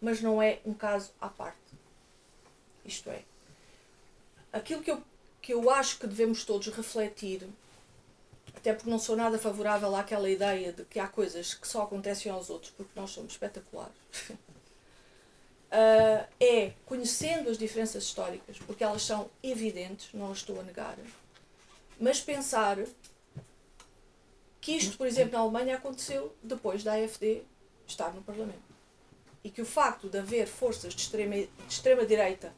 mas 0.00 0.20
não 0.20 0.42
é 0.42 0.60
um 0.64 0.72
caso 0.72 1.10
à 1.20 1.28
parte. 1.28 1.58
Isto 2.84 3.10
é, 3.10 3.22
aquilo 4.52 4.82
que 4.82 4.90
eu, 4.90 5.02
que 5.40 5.54
eu 5.54 5.70
acho 5.70 5.98
que 5.98 6.06
devemos 6.06 6.44
todos 6.44 6.68
refletir, 6.68 7.46
até 8.54 8.72
porque 8.72 8.90
não 8.90 8.98
sou 8.98 9.16
nada 9.16 9.38
favorável 9.38 9.94
àquela 9.94 10.28
ideia 10.28 10.72
de 10.72 10.84
que 10.84 10.98
há 10.98 11.06
coisas 11.06 11.54
que 11.54 11.66
só 11.66 11.82
acontecem 11.82 12.30
aos 12.30 12.50
outros 12.50 12.72
porque 12.72 12.92
nós 12.98 13.10
somos 13.10 13.32
espetaculares. 13.32 13.94
uh, 14.30 14.36
é 16.40 16.72
conhecendo 16.86 17.48
as 17.48 17.58
diferenças 17.58 18.04
históricas, 18.04 18.58
porque 18.58 18.82
elas 18.82 19.02
são 19.02 19.30
evidentes, 19.42 20.10
não 20.12 20.32
as 20.32 20.38
estou 20.38 20.58
a 20.58 20.62
negar, 20.62 20.96
mas 21.98 22.20
pensar 22.20 22.78
que 24.60 24.72
isto, 24.72 24.96
por 24.96 25.06
exemplo, 25.06 25.32
na 25.32 25.40
Alemanha 25.40 25.76
aconteceu 25.76 26.34
depois 26.42 26.82
da 26.82 26.94
AFD 26.94 27.42
estar 27.86 28.12
no 28.12 28.22
Parlamento. 28.22 28.69
E 29.42 29.50
que 29.50 29.62
o 29.62 29.66
facto 29.66 30.08
de 30.08 30.18
haver 30.18 30.46
forças 30.46 30.94
de 30.94 31.00
extrema, 31.00 31.34
de 31.34 31.48
extrema 31.68 32.04
direita, 32.04 32.52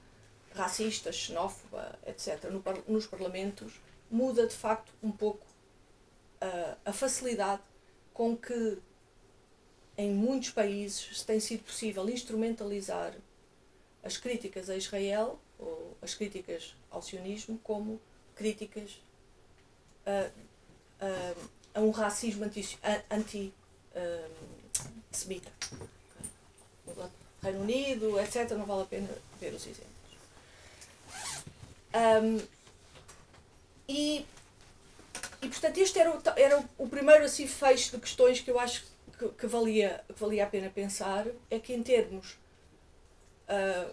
racistas, 0.54 1.14
xenófoba, 1.14 1.98
etc., 2.06 2.50
no, 2.50 2.62
nos 2.88 3.06
parlamentos, 3.06 3.80
muda 4.10 4.46
de 4.46 4.54
facto 4.54 4.92
um 5.02 5.10
pouco 5.10 5.46
uh, 6.42 6.76
a 6.84 6.92
facilidade 6.92 7.62
com 8.12 8.36
que 8.36 8.78
em 9.96 10.10
muitos 10.10 10.50
países 10.50 11.22
tem 11.22 11.40
sido 11.40 11.64
possível 11.64 12.08
instrumentalizar 12.08 13.14
as 14.02 14.16
críticas 14.16 14.68
a 14.68 14.76
Israel 14.76 15.38
ou 15.58 15.96
as 16.02 16.14
críticas 16.14 16.74
ao 16.90 17.00
sionismo 17.00 17.58
como 17.62 18.00
críticas 18.34 19.00
uh, 20.06 20.30
uh, 21.00 21.36
a 21.74 21.80
um 21.80 21.90
racismo 21.90 22.44
anti-semita. 23.10 23.52
No 25.72 26.01
Reino 27.42 27.60
Unido, 27.60 28.20
etc., 28.20 28.50
não 28.52 28.64
vale 28.64 28.82
a 28.82 28.86
pena 28.86 29.08
ver 29.40 29.52
os 29.52 29.66
exemplos. 29.66 29.92
Um, 31.94 32.40
e, 33.88 34.24
e, 35.42 35.48
portanto, 35.48 35.78
este 35.78 35.98
era, 35.98 36.10
o, 36.10 36.22
era 36.36 36.64
o 36.78 36.88
primeiro 36.88 37.24
assim, 37.24 37.46
fecho 37.46 37.92
de 37.92 37.98
questões 37.98 38.40
que 38.40 38.50
eu 38.50 38.58
acho 38.58 38.84
que, 39.18 39.28
que 39.28 39.46
valia, 39.46 40.02
que 40.06 40.20
valia 40.20 40.44
a 40.44 40.46
pena 40.46 40.70
pensar, 40.70 41.26
é 41.50 41.58
que 41.58 41.74
em 41.74 41.82
termos, 41.82 42.38
uh, 43.48 43.92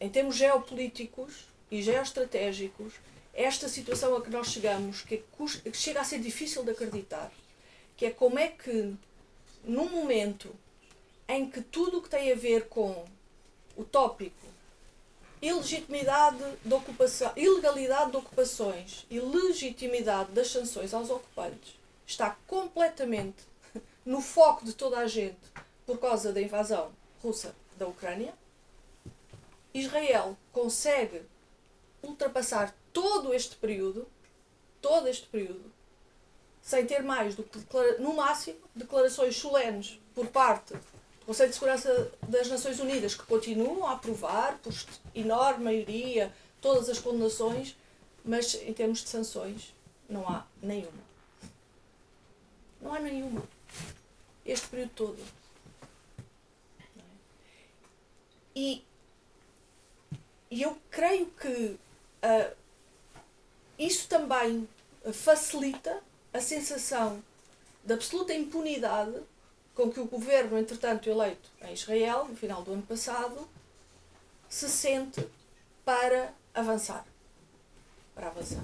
em 0.00 0.08
termos 0.08 0.36
geopolíticos 0.36 1.46
e 1.70 1.82
geoestratégicos, 1.82 2.94
esta 3.32 3.68
situação 3.68 4.14
a 4.16 4.22
que 4.22 4.30
nós 4.30 4.48
chegamos, 4.48 5.02
que, 5.02 5.24
que 5.64 5.76
chega 5.76 6.00
a 6.00 6.04
ser 6.04 6.20
difícil 6.20 6.62
de 6.64 6.72
acreditar, 6.72 7.32
que 7.96 8.06
é 8.06 8.10
como 8.10 8.38
é 8.38 8.48
que, 8.48 8.94
num 9.64 9.88
momento 9.88 10.54
em 11.30 11.48
que 11.48 11.60
tudo 11.60 11.98
o 11.98 12.02
que 12.02 12.08
tem 12.08 12.32
a 12.32 12.36
ver 12.36 12.68
com 12.68 13.04
o 13.76 13.84
tópico 13.84 14.50
ilegitimidade 15.40 16.44
de 16.62 16.74
ocupação, 16.74 17.32
ilegalidade 17.34 18.10
de 18.10 18.16
ocupações 18.18 19.06
e 19.10 19.18
legitimidade 19.18 20.32
das 20.32 20.50
sanções 20.50 20.92
aos 20.92 21.08
ocupantes 21.08 21.78
está 22.06 22.36
completamente 22.46 23.42
no 24.04 24.20
foco 24.20 24.64
de 24.64 24.74
toda 24.74 24.98
a 24.98 25.06
gente 25.06 25.38
por 25.86 25.98
causa 25.98 26.32
da 26.32 26.40
invasão 26.40 26.92
russa 27.22 27.54
da 27.76 27.86
Ucrânia, 27.86 28.34
Israel 29.72 30.36
consegue 30.52 31.22
ultrapassar 32.02 32.74
todo 32.92 33.32
este 33.32 33.56
período, 33.56 34.06
todo 34.80 35.08
este 35.08 35.26
período, 35.26 35.72
sem 36.62 36.86
ter 36.86 37.02
mais 37.02 37.34
do 37.34 37.42
que, 37.42 37.58
no 37.98 38.14
máximo, 38.14 38.58
declarações 38.74 39.36
solenes 39.36 39.98
por 40.14 40.26
parte 40.28 40.74
Conselho 41.30 41.50
de 41.50 41.54
Segurança 41.54 42.12
das 42.28 42.48
Nações 42.48 42.80
Unidas, 42.80 43.14
que 43.14 43.22
continuam 43.22 43.86
a 43.86 43.92
aprovar, 43.92 44.58
por 44.58 44.74
enorme 45.14 45.62
maioria, 45.62 46.34
todas 46.60 46.88
as 46.88 46.98
condenações, 46.98 47.76
mas 48.24 48.56
em 48.56 48.72
termos 48.72 49.04
de 49.04 49.10
sanções, 49.10 49.72
não 50.08 50.28
há 50.28 50.44
nenhuma. 50.60 51.04
Não 52.82 52.92
há 52.92 52.98
nenhuma. 52.98 53.44
Este 54.44 54.66
período 54.66 54.90
todo. 54.96 55.24
E, 58.52 58.84
e 60.50 60.62
eu 60.62 60.76
creio 60.90 61.26
que 61.26 61.78
uh, 62.24 62.56
isso 63.78 64.08
também 64.08 64.68
facilita 65.12 66.02
a 66.32 66.40
sensação 66.40 67.22
de 67.84 67.92
absoluta 67.92 68.34
impunidade 68.34 69.14
com 69.80 69.90
que 69.90 69.98
o 69.98 70.04
governo, 70.04 70.58
entretanto 70.58 71.08
eleito 71.08 71.48
em 71.62 71.72
Israel, 71.72 72.26
no 72.28 72.36
final 72.36 72.62
do 72.62 72.74
ano 72.74 72.82
passado, 72.82 73.48
se 74.46 74.68
sente 74.68 75.26
para 75.82 76.34
avançar. 76.54 77.06
Para 78.14 78.26
avançar. 78.26 78.62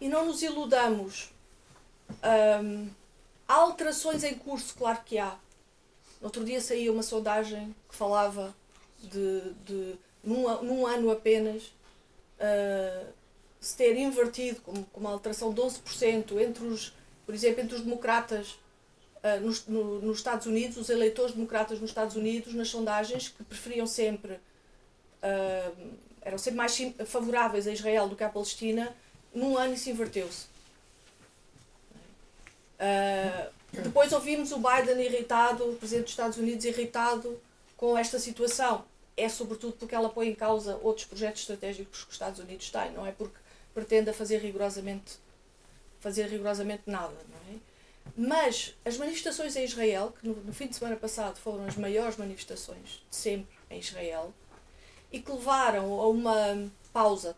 E 0.00 0.08
não 0.08 0.26
nos 0.26 0.40
iludamos. 0.42 1.32
Hum, 2.62 2.88
há 3.48 3.54
alterações 3.54 4.22
em 4.22 4.34
curso, 4.34 4.72
claro 4.76 5.00
que 5.04 5.18
há. 5.18 5.36
No 6.20 6.26
outro 6.26 6.44
dia 6.44 6.60
saía 6.60 6.92
uma 6.92 7.02
sondagem 7.02 7.74
que 7.88 7.96
falava 7.96 8.54
de, 9.00 9.52
de 9.64 9.98
num, 10.22 10.62
num 10.62 10.86
ano 10.86 11.10
apenas, 11.10 11.64
uh, 12.38 13.12
se 13.60 13.76
ter 13.76 13.96
invertido 13.96 14.60
com, 14.60 14.84
com 14.84 15.00
uma 15.00 15.10
alteração 15.10 15.52
de 15.52 15.60
11% 15.60 16.40
entre 16.40 16.64
os, 16.64 16.92
por 17.26 17.34
exemplo, 17.34 17.62
entre 17.62 17.74
os 17.74 17.82
democratas 17.82 18.58
uh, 19.22 19.40
nos, 19.40 19.66
no, 19.66 20.00
nos 20.00 20.18
Estados 20.18 20.46
Unidos, 20.46 20.76
os 20.76 20.88
eleitores 20.88 21.34
democratas 21.34 21.80
nos 21.80 21.90
Estados 21.90 22.16
Unidos, 22.16 22.54
nas 22.54 22.68
sondagens, 22.68 23.28
que 23.28 23.44
preferiam 23.44 23.86
sempre, 23.86 24.34
uh, 24.34 25.90
eram 26.22 26.38
sempre 26.38 26.56
mais 26.56 26.76
favoráveis 27.06 27.66
a 27.66 27.72
Israel 27.72 28.08
do 28.08 28.16
que 28.16 28.24
à 28.24 28.28
Palestina, 28.28 28.94
num 29.34 29.56
ano 29.56 29.74
isso 29.74 29.90
inverteu-se. 29.90 30.46
Uh, 32.78 33.50
depois 33.72 34.12
ouvimos 34.12 34.52
o 34.52 34.58
Biden 34.58 35.04
irritado, 35.04 35.70
o 35.70 35.76
presidente 35.76 36.04
dos 36.04 36.12
Estados 36.12 36.38
Unidos 36.38 36.64
irritado 36.64 37.40
com 37.76 37.96
esta 37.96 38.18
situação. 38.18 38.84
É 39.16 39.28
sobretudo 39.28 39.74
porque 39.74 39.94
ela 39.94 40.08
põe 40.08 40.28
em 40.28 40.34
causa 40.34 40.78
outros 40.82 41.04
projetos 41.06 41.42
estratégicos 41.42 42.04
que 42.04 42.08
os 42.08 42.14
Estados 42.14 42.38
Unidos 42.38 42.70
têm, 42.70 42.92
não 42.92 43.04
é 43.04 43.12
porque 43.12 43.36
pretenda 43.74 44.12
fazer 44.12 44.38
rigorosamente, 44.38 45.18
fazer 46.00 46.26
rigorosamente 46.26 46.82
nada. 46.86 47.14
Não 47.28 47.54
é? 47.54 47.67
Mas 48.20 48.74
as 48.84 48.96
manifestações 48.96 49.54
em 49.54 49.62
Israel, 49.62 50.12
que 50.18 50.26
no, 50.26 50.34
no 50.34 50.52
fim 50.52 50.66
de 50.66 50.74
semana 50.74 50.96
passado 50.96 51.38
foram 51.38 51.64
as 51.64 51.76
maiores 51.76 52.16
manifestações 52.16 53.00
de 53.08 53.14
sempre 53.14 53.56
em 53.70 53.78
Israel, 53.78 54.34
e 55.12 55.20
que 55.20 55.30
levaram 55.30 56.00
a 56.00 56.08
uma 56.08 56.68
pausa, 56.92 57.36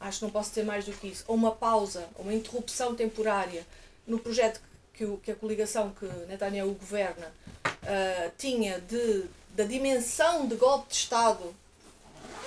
acho 0.00 0.18
que 0.18 0.24
não 0.24 0.32
posso 0.32 0.48
dizer 0.48 0.64
mais 0.64 0.84
do 0.84 0.92
que 0.92 1.06
isso, 1.06 1.24
a 1.28 1.32
uma 1.32 1.52
pausa, 1.52 2.08
a 2.18 2.22
uma 2.22 2.34
interrupção 2.34 2.96
temporária 2.96 3.64
no 4.04 4.18
projeto 4.18 4.60
que, 4.92 5.04
o, 5.04 5.18
que 5.18 5.30
a 5.30 5.36
coligação 5.36 5.92
que 5.92 6.04
Netanyahu 6.26 6.74
governa 6.74 7.32
uh, 7.64 8.32
tinha 8.36 8.80
de, 8.80 9.26
da 9.54 9.62
dimensão 9.62 10.48
de 10.48 10.56
golpe 10.56 10.88
de 10.88 10.96
Estado 10.96 11.54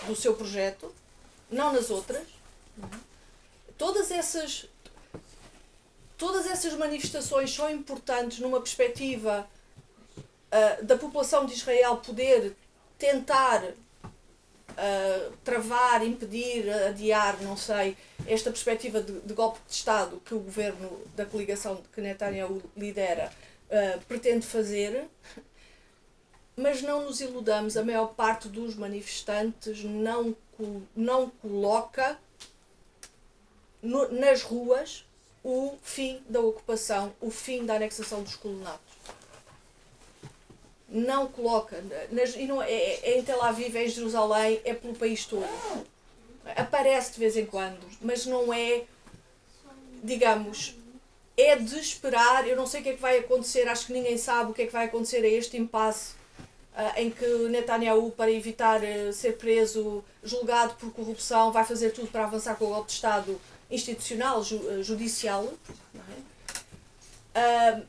do 0.05 0.13
seu 0.13 0.35
projeto, 0.35 0.93
não 1.49 1.71
nas 1.71 1.89
outras, 1.89 2.27
Todas 3.77 4.11
essas 4.11 4.65
todas 6.23 6.47
essas 6.47 6.73
manifestações 6.75 7.53
são 7.53 7.69
importantes 7.69 8.39
numa 8.39 8.61
perspectiva 8.61 9.45
uh, 10.15 10.85
da 10.85 10.97
população 10.97 11.45
de 11.45 11.51
Israel 11.51 11.97
poder 11.97 12.55
tentar 12.97 13.61
uh, 13.65 15.33
travar, 15.43 16.01
impedir, 16.07 16.69
adiar, 16.71 17.41
não 17.41 17.57
sei, 17.57 17.97
esta 18.25 18.49
perspectiva 18.49 19.01
de, 19.01 19.19
de, 19.19 19.33
golpe 19.33 19.59
de 19.67 19.73
Estado 19.73 20.21
que 20.23 20.33
o 20.33 20.39
governo 20.39 21.01
da 21.13 21.25
coligação 21.25 21.83
que 21.93 21.99
Netanyahu 21.99 22.63
lidera 22.77 23.29
uh, 23.67 23.99
pretende 24.05 24.47
fazer. 24.47 25.05
mas 26.55 26.81
não 26.81 27.03
nos 27.03 27.19
iludamos, 27.19 27.75
a 27.75 27.83
maior 27.83 28.13
parte 28.13 28.47
dos 28.47 28.75
manifestantes 28.75 29.83
não, 29.83 30.33
não 30.95 31.29
coloca 31.41 32.17
no, 33.81 34.09
nas 34.09 34.41
ruas 34.41 35.03
o 35.43 35.77
fim 35.83 36.21
da 36.29 36.39
ocupação, 36.39 37.13
o 37.19 37.29
fim 37.29 37.65
da 37.65 37.75
anexação 37.75 38.23
dos 38.23 38.35
colonatos. 38.35 38.93
Não 40.87 41.27
coloca, 41.27 41.83
nas, 42.11 42.35
e 42.35 42.45
não, 42.45 42.61
é, 42.61 42.71
é 42.71 43.17
em 43.17 43.23
Tel 43.23 43.41
Aviv, 43.41 43.75
é 43.75 43.85
em 43.85 43.89
Jerusalém, 43.89 44.61
é 44.63 44.73
pelo 44.73 44.95
país 44.95 45.25
todo. 45.25 45.45
Aparece 46.55 47.13
de 47.13 47.19
vez 47.19 47.35
em 47.35 47.45
quando, 47.45 47.79
mas 48.01 48.25
não 48.25 48.53
é, 48.53 48.83
digamos, 50.03 50.75
é 51.35 51.55
de 51.55 51.79
esperar. 51.79 52.47
Eu 52.47 52.55
não 52.55 52.67
sei 52.67 52.81
o 52.81 52.83
que 52.83 52.89
é 52.89 52.93
que 52.93 53.01
vai 53.01 53.19
acontecer, 53.19 53.67
acho 53.67 53.87
que 53.87 53.93
ninguém 53.93 54.17
sabe 54.17 54.51
o 54.51 54.53
que 54.53 54.61
é 54.61 54.65
que 54.67 54.73
vai 54.73 54.85
acontecer 54.85 55.25
a 55.25 55.27
este 55.27 55.57
impasse 55.57 56.13
uh, 56.75 56.97
em 56.99 57.09
que 57.09 57.25
Netanyahu, 57.49 58.11
para 58.11 58.31
evitar 58.31 58.81
uh, 58.81 59.11
ser 59.11 59.37
preso, 59.37 60.03
julgado 60.23 60.75
por 60.75 60.91
corrupção, 60.91 61.51
vai 61.51 61.65
fazer 61.65 61.89
tudo 61.89 62.07
para 62.09 62.25
avançar 62.25 62.55
com 62.55 62.65
o 62.65 62.69
golpe 62.69 62.87
de 62.87 62.93
Estado 62.93 63.41
institucional, 63.73 64.43
ju, 64.43 64.57
uh, 64.57 64.83
judicial. 64.83 65.51
É? 67.35 67.81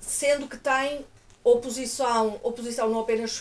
sendo 0.00 0.46
que 0.46 0.56
tem 0.56 1.04
oposição, 1.42 2.38
oposição 2.44 2.88
não 2.88 3.00
apenas 3.00 3.40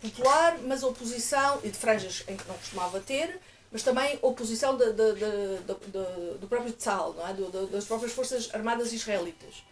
popular, 0.00 0.58
mas 0.62 0.82
oposição, 0.82 1.60
e 1.62 1.68
de 1.68 1.78
franjas 1.78 2.24
em 2.26 2.36
que 2.36 2.48
não 2.48 2.56
costumava 2.56 2.98
ter, 2.98 3.38
mas 3.70 3.82
também 3.82 4.18
oposição 4.20 4.76
de, 4.76 4.92
de, 4.92 5.12
de, 5.14 6.38
do 6.40 6.48
próprio 6.48 6.72
Tzal, 6.72 7.14
não 7.14 7.28
é? 7.28 7.32
Do, 7.32 7.66
das 7.68 7.84
próprias 7.84 8.12
forças 8.12 8.52
armadas 8.52 8.92
israelitas. 8.92 9.62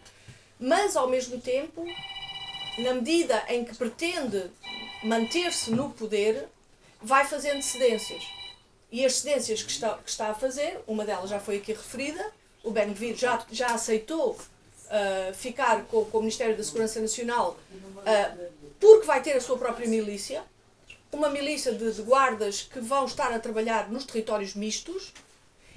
Mas, 0.59 0.95
ao 0.95 1.09
mesmo 1.09 1.39
tempo, 1.39 1.85
na 2.77 2.93
medida 2.93 3.43
em 3.49 3.65
que 3.65 3.75
pretende 3.75 4.49
manter-se 5.03 5.71
no 5.71 5.89
poder, 5.89 6.47
vai 7.01 7.25
fazendo 7.25 7.61
cedências. 7.61 8.23
E 8.91 9.05
as 9.05 9.17
cedências 9.17 9.61
que 9.61 9.71
está, 9.71 9.97
que 9.97 10.09
está 10.09 10.29
a 10.29 10.33
fazer, 10.33 10.79
uma 10.87 11.05
delas 11.05 11.29
já 11.29 11.39
foi 11.39 11.57
aqui 11.57 11.73
referida, 11.73 12.31
o 12.63 12.71
Ben 12.71 12.91
Gvir 12.91 13.15
já, 13.15 13.45
já 13.51 13.67
aceitou 13.67 14.31
uh, 14.31 15.33
ficar 15.33 15.83
com, 15.85 16.05
com, 16.05 16.17
o 16.17 16.21
Ministério 16.21 16.57
da 16.57 16.63
Segurança 16.63 16.99
Nacional 16.99 17.57
uh, 17.71 18.51
porque 18.79 19.05
vai 19.05 19.21
ter 19.21 19.33
a 19.33 19.41
sua 19.41 19.57
própria 19.57 19.87
milícia, 19.87 20.43
uma 21.11 21.29
milícia 21.29 21.73
de, 21.73 21.91
de, 21.91 22.01
guardas 22.01 22.63
que 22.63 22.79
vão 22.79 23.05
estar 23.05 23.31
a 23.31 23.39
trabalhar 23.39 23.89
nos 23.89 24.05
territórios 24.05 24.55
mistos 24.55 25.13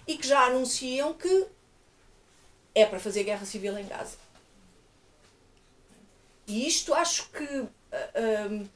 e 0.07 0.17
que 0.17 0.27
já 0.27 0.47
anunciam 0.47 1.13
que 1.13 1.47
é 2.75 2.87
para 2.87 2.99
fazer 2.99 3.25
guerra 3.25 3.45
civil 3.45 3.77
em 3.79 3.87
Gaza. 3.87 4.17
E 6.47 6.67
isto 6.67 6.93
acho 6.95 7.31
que 7.31 7.45
uh, 7.45 8.69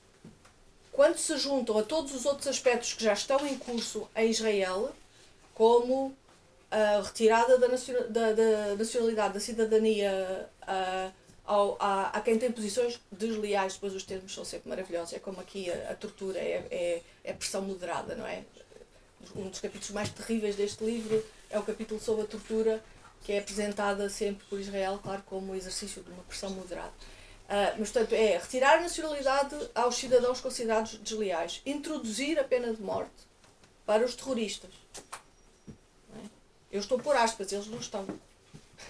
quando 0.96 1.18
se 1.18 1.36
juntam 1.36 1.78
a 1.78 1.82
todos 1.82 2.14
os 2.14 2.24
outros 2.24 2.48
aspectos 2.48 2.94
que 2.94 3.04
já 3.04 3.12
estão 3.12 3.46
em 3.46 3.58
curso 3.58 4.08
em 4.16 4.30
Israel, 4.30 4.92
como 5.54 6.16
a 6.70 7.02
retirada 7.02 7.58
da, 7.58 7.68
da, 7.68 8.32
da 8.32 8.74
nacionalidade, 8.76 9.34
da 9.34 9.40
cidadania 9.40 10.48
uh, 10.62 11.12
ao, 11.44 11.76
a, 11.78 12.08
a 12.08 12.20
quem 12.22 12.38
tem 12.38 12.50
posições 12.50 12.98
desleais, 13.12 13.74
depois 13.74 13.94
os 13.94 14.04
termos 14.04 14.34
são 14.34 14.44
sempre 14.44 14.70
maravilhosos, 14.70 15.12
é 15.12 15.18
como 15.18 15.38
aqui 15.38 15.70
a, 15.70 15.90
a 15.92 15.94
tortura 15.94 16.38
é, 16.38 16.66
é, 16.70 17.02
é 17.24 17.32
pressão 17.34 17.60
moderada, 17.60 18.14
não 18.14 18.26
é? 18.26 18.42
Um 19.34 19.48
dos 19.50 19.60
capítulos 19.60 19.90
mais 19.90 20.08
terríveis 20.08 20.56
deste 20.56 20.82
livro 20.82 21.22
é 21.50 21.58
o 21.58 21.62
capítulo 21.62 22.00
sobre 22.00 22.22
a 22.22 22.26
tortura, 22.26 22.82
que 23.22 23.32
é 23.32 23.38
apresentada 23.38 24.08
sempre 24.08 24.46
por 24.46 24.58
Israel, 24.58 24.98
claro, 25.02 25.22
como 25.26 25.54
exercício 25.54 26.02
de 26.02 26.10
uma 26.10 26.22
pressão 26.22 26.50
moderada. 26.50 26.92
Uh, 27.46 27.78
mas, 27.78 27.90
portanto, 27.90 28.12
é 28.12 28.38
retirar 28.38 28.78
a 28.78 28.80
nacionalidade 28.80 29.56
aos 29.72 29.94
cidadãos 29.94 30.40
considerados 30.40 30.96
desleais, 30.96 31.62
introduzir 31.64 32.40
a 32.40 32.44
pena 32.44 32.74
de 32.74 32.82
morte 32.82 33.14
para 33.84 34.04
os 34.04 34.16
terroristas. 34.16 34.70
É? 35.68 36.26
Eu 36.72 36.80
estou 36.80 36.98
por 36.98 37.16
aspas, 37.16 37.52
eles 37.52 37.68
não 37.68 37.78
estão. 37.78 38.02
uh, 38.02 38.16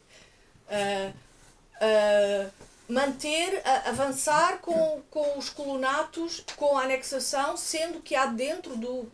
uh, 0.72 2.52
manter, 2.88 3.62
avançar 3.86 4.60
com, 4.60 5.02
com 5.12 5.38
os 5.38 5.50
colonatos, 5.50 6.46
com 6.56 6.78
a 6.78 6.84
anexação, 6.84 7.58
sendo 7.58 8.02
que 8.02 8.16
há 8.16 8.28
dentro 8.28 8.78
do, 8.78 9.12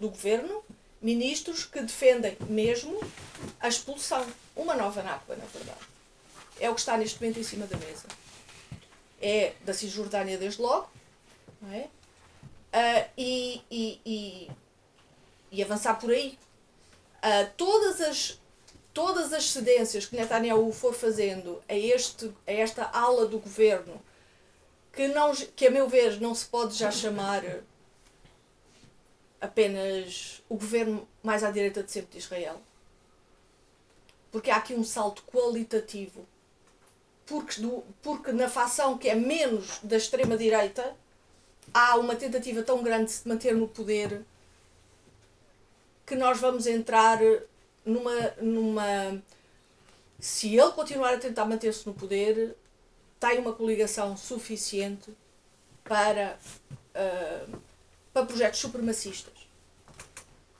do 0.00 0.08
governo 0.08 0.64
ministros 1.00 1.64
que 1.66 1.80
defendem 1.82 2.36
mesmo 2.48 2.98
a 3.60 3.68
expulsão. 3.68 4.26
Uma 4.54 4.74
nova 4.74 5.02
Nakba, 5.02 5.36
na 5.36 5.44
verdade. 5.44 5.86
É 6.58 6.70
o 6.70 6.74
que 6.74 6.80
está 6.80 6.96
neste 6.96 7.20
momento 7.20 7.38
em 7.38 7.42
cima 7.42 7.66
da 7.66 7.76
mesa. 7.76 8.08
É 9.20 9.54
da 9.64 9.72
Cisjordânia 9.72 10.36
desde 10.36 10.60
logo, 10.60 10.90
não 11.60 11.72
é? 11.72 11.88
Uh, 12.72 13.10
e, 13.16 13.62
e, 13.70 14.00
e, 14.04 14.50
e, 15.50 15.62
avançar 15.62 15.94
por 15.94 16.10
aí. 16.10 16.38
Uh, 17.18 17.50
todas 17.56 18.00
as 18.00 18.38
todas 18.92 19.34
as 19.34 19.50
cedências 19.50 20.06
que 20.06 20.16
Netanyahu 20.16 20.72
for 20.72 20.94
fazendo 20.94 21.62
a, 21.68 21.74
este, 21.74 22.32
a 22.46 22.52
esta 22.52 22.84
ala 22.84 23.26
do 23.26 23.38
governo, 23.38 24.00
que, 24.90 25.06
não, 25.08 25.34
que 25.34 25.66
a 25.66 25.70
meu 25.70 25.86
ver 25.86 26.18
não 26.18 26.34
se 26.34 26.46
pode 26.46 26.74
já 26.74 26.90
chamar 26.90 27.44
apenas 29.38 30.42
o 30.48 30.56
governo 30.56 31.06
mais 31.22 31.44
à 31.44 31.50
direita 31.50 31.82
de 31.82 31.90
sempre 31.90 32.12
de 32.12 32.18
Israel. 32.18 32.58
Porque 34.32 34.50
há 34.50 34.56
aqui 34.56 34.74
um 34.74 34.84
salto 34.84 35.22
qualitativo. 35.24 36.26
Porque, 37.26 37.60
do, 37.60 37.82
porque 38.02 38.32
na 38.32 38.48
facção 38.48 38.96
que 38.96 39.08
é 39.08 39.14
menos 39.14 39.80
da 39.82 39.96
extrema-direita 39.96 40.94
há 41.74 41.96
uma 41.96 42.14
tentativa 42.14 42.62
tão 42.62 42.82
grande 42.82 43.06
de 43.06 43.12
se 43.12 43.28
manter 43.28 43.54
no 43.54 43.66
poder 43.66 44.24
que 46.06 46.14
nós 46.14 46.38
vamos 46.38 46.66
entrar 46.66 47.18
numa, 47.84 48.32
numa. 48.40 49.22
Se 50.20 50.56
ele 50.56 50.70
continuar 50.70 51.14
a 51.14 51.18
tentar 51.18 51.44
manter-se 51.44 51.86
no 51.86 51.92
poder, 51.92 52.56
tem 53.18 53.38
uma 53.38 53.52
coligação 53.52 54.16
suficiente 54.16 55.10
para, 55.84 56.38
uh, 56.94 57.58
para 58.12 58.24
projetos 58.24 58.60
supremacistas, 58.60 59.34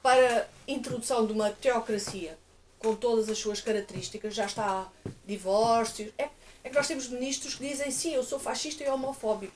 para 0.02 0.48
introdução 0.66 1.26
de 1.26 1.32
uma 1.32 1.50
teocracia 1.50 2.36
com 2.78 2.94
todas 2.94 3.28
as 3.28 3.38
suas 3.38 3.60
características, 3.60 4.34
já 4.34 4.46
está 4.46 4.90
divórcios. 5.24 6.12
É, 6.18 6.28
é 6.66 6.68
que 6.68 6.74
nós 6.74 6.88
temos 6.88 7.08
ministros 7.08 7.54
que 7.54 7.68
dizem 7.68 7.90
sim, 7.92 8.12
eu 8.12 8.24
sou 8.24 8.40
fascista 8.40 8.82
e 8.82 8.88
homofóbico. 8.88 9.54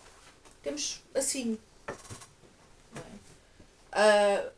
Temos 0.62 1.02
assim. 1.12 1.58
Uh, 3.92 4.50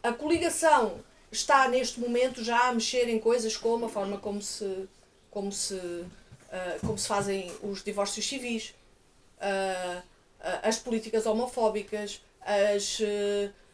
a 0.00 0.12
coligação 0.12 1.00
está 1.32 1.68
neste 1.68 1.98
momento 1.98 2.44
já 2.44 2.68
a 2.68 2.72
mexer 2.72 3.08
em 3.08 3.18
coisas 3.18 3.56
como 3.56 3.86
a 3.86 3.88
forma 3.88 4.18
como 4.18 4.40
se, 4.40 4.88
como 5.32 5.50
se, 5.50 5.74
uh, 5.74 6.06
como 6.86 6.96
se 6.96 7.08
fazem 7.08 7.52
os 7.60 7.82
divórcios 7.82 8.24
civis, 8.24 8.72
uh, 9.38 10.02
as 10.62 10.78
políticas 10.78 11.26
homofóbicas, 11.26 12.22
as, 12.40 12.98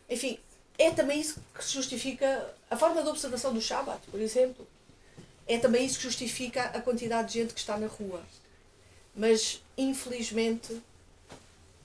enfim, 0.09 0.41
é 0.77 0.91
também 0.91 1.21
isso 1.21 1.41
que 1.55 1.65
justifica 1.65 2.53
a 2.69 2.77
forma 2.77 3.03
de 3.03 3.09
observação 3.09 3.55
do 3.55 3.61
Shabat, 3.61 4.01
por 4.11 4.21
exemplo. 4.21 4.67
É 5.47 5.59
também 5.59 5.85
isso 5.85 5.99
que 5.99 6.05
justifica 6.05 6.65
a 6.65 6.81
quantidade 6.81 7.33
de 7.33 7.41
gente 7.41 7.55
que 7.55 7.61
está 7.61 7.77
na 7.77 7.87
rua. 7.87 8.23
Mas, 9.15 9.63
infelizmente, 9.79 10.81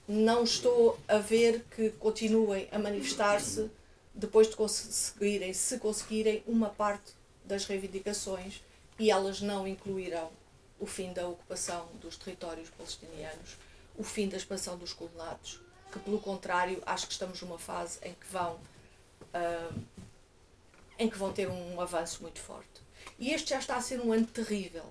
não 0.07 0.43
estou 0.43 0.99
a 1.07 1.17
ver 1.17 1.63
que 1.75 1.91
continuem 1.91 2.67
a 2.71 2.79
manifestar-se 2.79 3.69
depois 4.13 4.49
de 4.49 4.55
conseguirem, 4.55 5.53
se 5.53 5.77
conseguirem, 5.77 6.43
uma 6.45 6.69
parte 6.69 7.13
das 7.45 7.65
reivindicações 7.65 8.61
e 8.99 9.09
elas 9.09 9.41
não 9.41 9.67
incluirão 9.67 10.29
o 10.79 10.85
fim 10.85 11.13
da 11.13 11.27
ocupação 11.27 11.87
dos 12.01 12.17
territórios 12.17 12.69
palestinianos, 12.71 13.55
o 13.97 14.03
fim 14.03 14.27
da 14.27 14.37
expansão 14.37 14.77
dos 14.77 14.93
colonatos, 14.93 15.61
que 15.91 15.99
pelo 15.99 16.19
contrário 16.19 16.81
acho 16.85 17.07
que 17.07 17.13
estamos 17.13 17.41
numa 17.41 17.59
fase 17.59 17.99
em 18.03 18.13
que 18.13 18.27
vão 18.31 18.59
uh, 19.33 19.81
em 20.97 21.09
que 21.09 21.17
vão 21.17 21.31
ter 21.31 21.49
um 21.49 21.79
avanço 21.79 22.21
muito 22.21 22.39
forte. 22.39 22.70
E 23.21 23.31
este 23.35 23.51
já 23.51 23.59
está 23.59 23.75
a 23.75 23.81
ser 23.81 24.01
um 24.01 24.11
ano 24.11 24.25
terrível. 24.25 24.83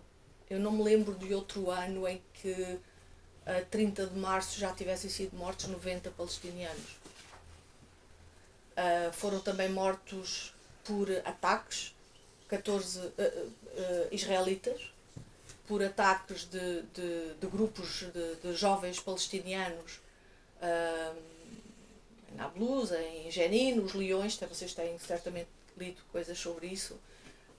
Eu 0.48 0.60
não 0.60 0.70
me 0.70 0.84
lembro 0.84 1.16
de 1.16 1.34
outro 1.34 1.68
ano 1.68 2.06
em 2.06 2.22
que 2.32 2.78
a 3.44 3.60
30 3.62 4.06
de 4.06 4.16
março 4.16 4.56
já 4.56 4.72
tivessem 4.72 5.10
sido 5.10 5.36
mortos 5.36 5.66
90 5.66 6.12
palestinianos. 6.12 6.92
Uh, 8.70 9.12
foram 9.12 9.40
também 9.40 9.68
mortos 9.68 10.54
por 10.84 11.10
ataques, 11.24 11.92
14 12.46 13.00
uh, 13.00 13.02
uh, 13.02 14.08
israelitas, 14.12 14.80
por 15.66 15.82
ataques 15.82 16.44
de, 16.44 16.82
de, 16.82 17.34
de 17.34 17.46
grupos 17.48 18.04
de, 18.14 18.36
de, 18.36 18.54
jovens 18.54 19.00
palestinianos 19.00 20.00
em 22.30 22.36
Nablus, 22.36 22.92
em 22.92 23.28
Jenin, 23.30 23.80
os 23.80 23.92
Leões, 23.92 24.36
vocês 24.36 24.72
têm 24.72 24.98
certamente 24.98 25.48
lido 25.76 26.00
coisas 26.12 26.38
sobre 26.38 26.68
isso. 26.68 26.96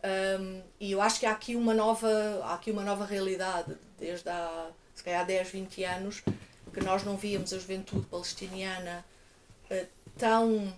Um, 0.04 0.64
e 0.80 0.92
eu 0.92 1.02
acho 1.02 1.20
que 1.20 1.26
há 1.26 1.32
aqui 1.32 1.56
uma 1.56 1.74
nova, 1.74 2.10
há 2.44 2.56
aqui 2.56 2.72
uma 2.72 2.84
nova 2.84 3.06
realidade, 3.06 3.76
desde 4.00 4.30
há 4.30 4.72
se 4.96 5.04
calhar 5.04 5.26
10, 5.26 5.50
20 5.50 5.84
anos, 5.84 6.24
que 6.74 6.84
nós 6.84 7.04
não 7.04 7.18
víamos 7.18 7.54
a 7.54 7.60
juventude 7.60 8.06
palestiniana 8.08 9.06
uh, 9.70 9.88
tão 10.18 10.74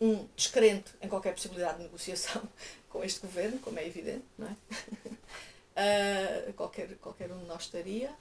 um, 0.00 0.26
descrente 0.36 0.92
em 1.00 1.08
qualquer 1.08 1.34
possibilidade 1.34 1.78
de 1.78 1.84
negociação 1.84 2.42
com 2.90 3.04
este 3.04 3.20
governo, 3.20 3.58
como 3.58 3.78
é 3.78 3.86
evidente, 3.86 4.24
não 4.36 4.48
é? 4.48 6.50
Uh, 6.50 6.52
qualquer, 6.54 6.94
qualquer 6.96 7.30
um 7.30 7.38
de 7.38 7.46
nós 7.46 7.62
estaria, 7.62 8.12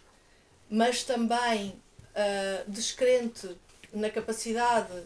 mas 0.69 1.03
também 1.03 1.69
uh, 1.69 2.71
descrente 2.71 3.57
na 3.91 4.09
capacidade 4.09 5.03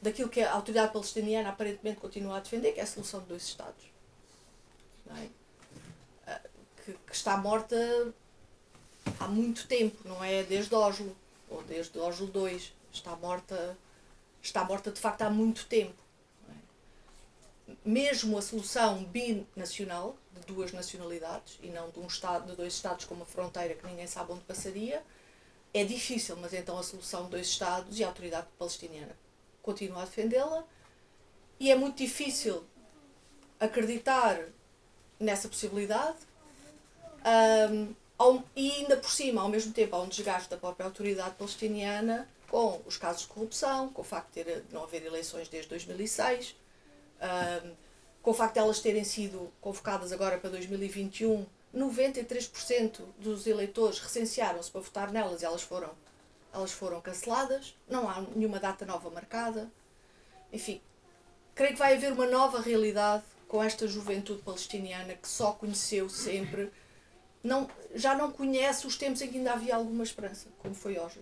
daquilo 0.00 0.28
que 0.28 0.42
a 0.42 0.52
autoridade 0.52 0.92
palestiniana 0.92 1.48
aparentemente 1.48 2.00
continua 2.00 2.36
a 2.36 2.40
defender, 2.40 2.72
que 2.72 2.80
é 2.80 2.82
a 2.82 2.86
solução 2.86 3.20
de 3.20 3.26
dois 3.26 3.42
Estados. 3.42 3.95
É? 5.10 6.30
Uh, 6.30 6.48
que, 6.84 6.92
que, 6.92 7.14
está 7.14 7.36
morta 7.36 7.76
há 9.20 9.28
muito 9.28 9.66
tempo, 9.66 9.96
não 10.08 10.22
é 10.22 10.42
desde 10.42 10.74
Oslo, 10.74 11.16
ou 11.48 11.62
desde 11.62 11.98
Oslo 11.98 12.30
II. 12.34 12.72
Está 12.92 13.14
morta, 13.16 13.76
está 14.42 14.64
morta 14.64 14.90
de 14.90 15.00
facto 15.00 15.22
há 15.22 15.30
muito 15.30 15.66
tempo 15.66 16.06
mesmo 17.84 18.36
a 18.38 18.42
solução 18.42 19.04
binacional, 19.04 20.16
de 20.32 20.40
duas 20.46 20.72
nacionalidades, 20.72 21.58
e 21.62 21.68
não 21.68 21.90
de 21.90 21.98
um 21.98 22.06
Estado, 22.06 22.50
de 22.50 22.56
dois 22.56 22.74
Estados 22.74 23.04
com 23.04 23.14
uma 23.14 23.24
fronteira 23.24 23.74
que 23.74 23.86
ninguém 23.86 24.06
sabe 24.06 24.32
onde 24.32 24.44
passaria, 24.44 25.02
é 25.72 25.84
difícil, 25.84 26.36
mas 26.36 26.52
então 26.52 26.78
a 26.78 26.82
solução 26.82 27.24
de 27.24 27.30
dois 27.30 27.46
Estados 27.46 27.98
e 27.98 28.04
a 28.04 28.08
autoridade 28.08 28.46
palestiniana 28.58 29.16
continua 29.62 30.02
a 30.02 30.04
defendê-la, 30.04 30.64
e 31.58 31.70
é 31.70 31.74
muito 31.74 31.96
difícil 31.98 32.64
acreditar 33.58 34.38
nessa 35.18 35.48
possibilidade, 35.48 36.18
um, 37.70 37.94
ao, 38.18 38.42
e 38.54 38.72
ainda 38.72 38.96
por 38.96 39.10
cima, 39.10 39.42
ao 39.42 39.48
mesmo 39.48 39.72
tempo, 39.72 39.96
há 39.96 40.02
um 40.02 40.08
desgaste 40.08 40.48
da 40.48 40.56
própria 40.56 40.86
autoridade 40.86 41.34
palestiniana 41.34 42.28
com 42.48 42.80
os 42.86 42.96
casos 42.96 43.22
de 43.22 43.28
corrupção, 43.28 43.88
com 43.88 44.02
o 44.02 44.04
facto 44.04 44.28
de, 44.28 44.44
ter, 44.44 44.62
de 44.62 44.74
não 44.74 44.84
haver 44.84 45.04
eleições 45.04 45.48
desde 45.48 45.68
2006 45.68 46.54
um, 47.16 47.74
com 48.22 48.30
o 48.30 48.34
facto 48.34 48.54
de 48.54 48.60
elas 48.60 48.80
terem 48.80 49.04
sido 49.04 49.52
convocadas 49.60 50.12
agora 50.12 50.38
para 50.38 50.50
2021, 50.50 51.46
93% 51.74 53.00
dos 53.18 53.46
eleitores 53.46 53.98
recensearam-se 53.98 54.70
para 54.70 54.80
votar 54.80 55.12
nelas 55.12 55.42
e 55.42 55.44
elas 55.44 55.62
foram, 55.62 55.90
elas 56.52 56.72
foram 56.72 57.00
canceladas, 57.00 57.76
não 57.88 58.08
há 58.08 58.20
nenhuma 58.34 58.58
data 58.58 58.84
nova 58.84 59.10
marcada. 59.10 59.70
Enfim, 60.52 60.80
creio 61.54 61.74
que 61.74 61.78
vai 61.78 61.94
haver 61.94 62.12
uma 62.12 62.26
nova 62.26 62.60
realidade 62.60 63.24
com 63.48 63.62
esta 63.62 63.86
juventude 63.86 64.42
palestiniana 64.42 65.14
que 65.14 65.28
só 65.28 65.52
conheceu 65.52 66.08
sempre, 66.08 66.72
não, 67.42 67.68
já 67.94 68.14
não 68.14 68.32
conhece 68.32 68.86
os 68.86 68.96
tempos 68.96 69.22
em 69.22 69.28
que 69.28 69.38
ainda 69.38 69.52
havia 69.52 69.76
alguma 69.76 70.02
esperança, 70.02 70.48
como 70.58 70.74
foi 70.74 70.98
hoje 70.98 71.20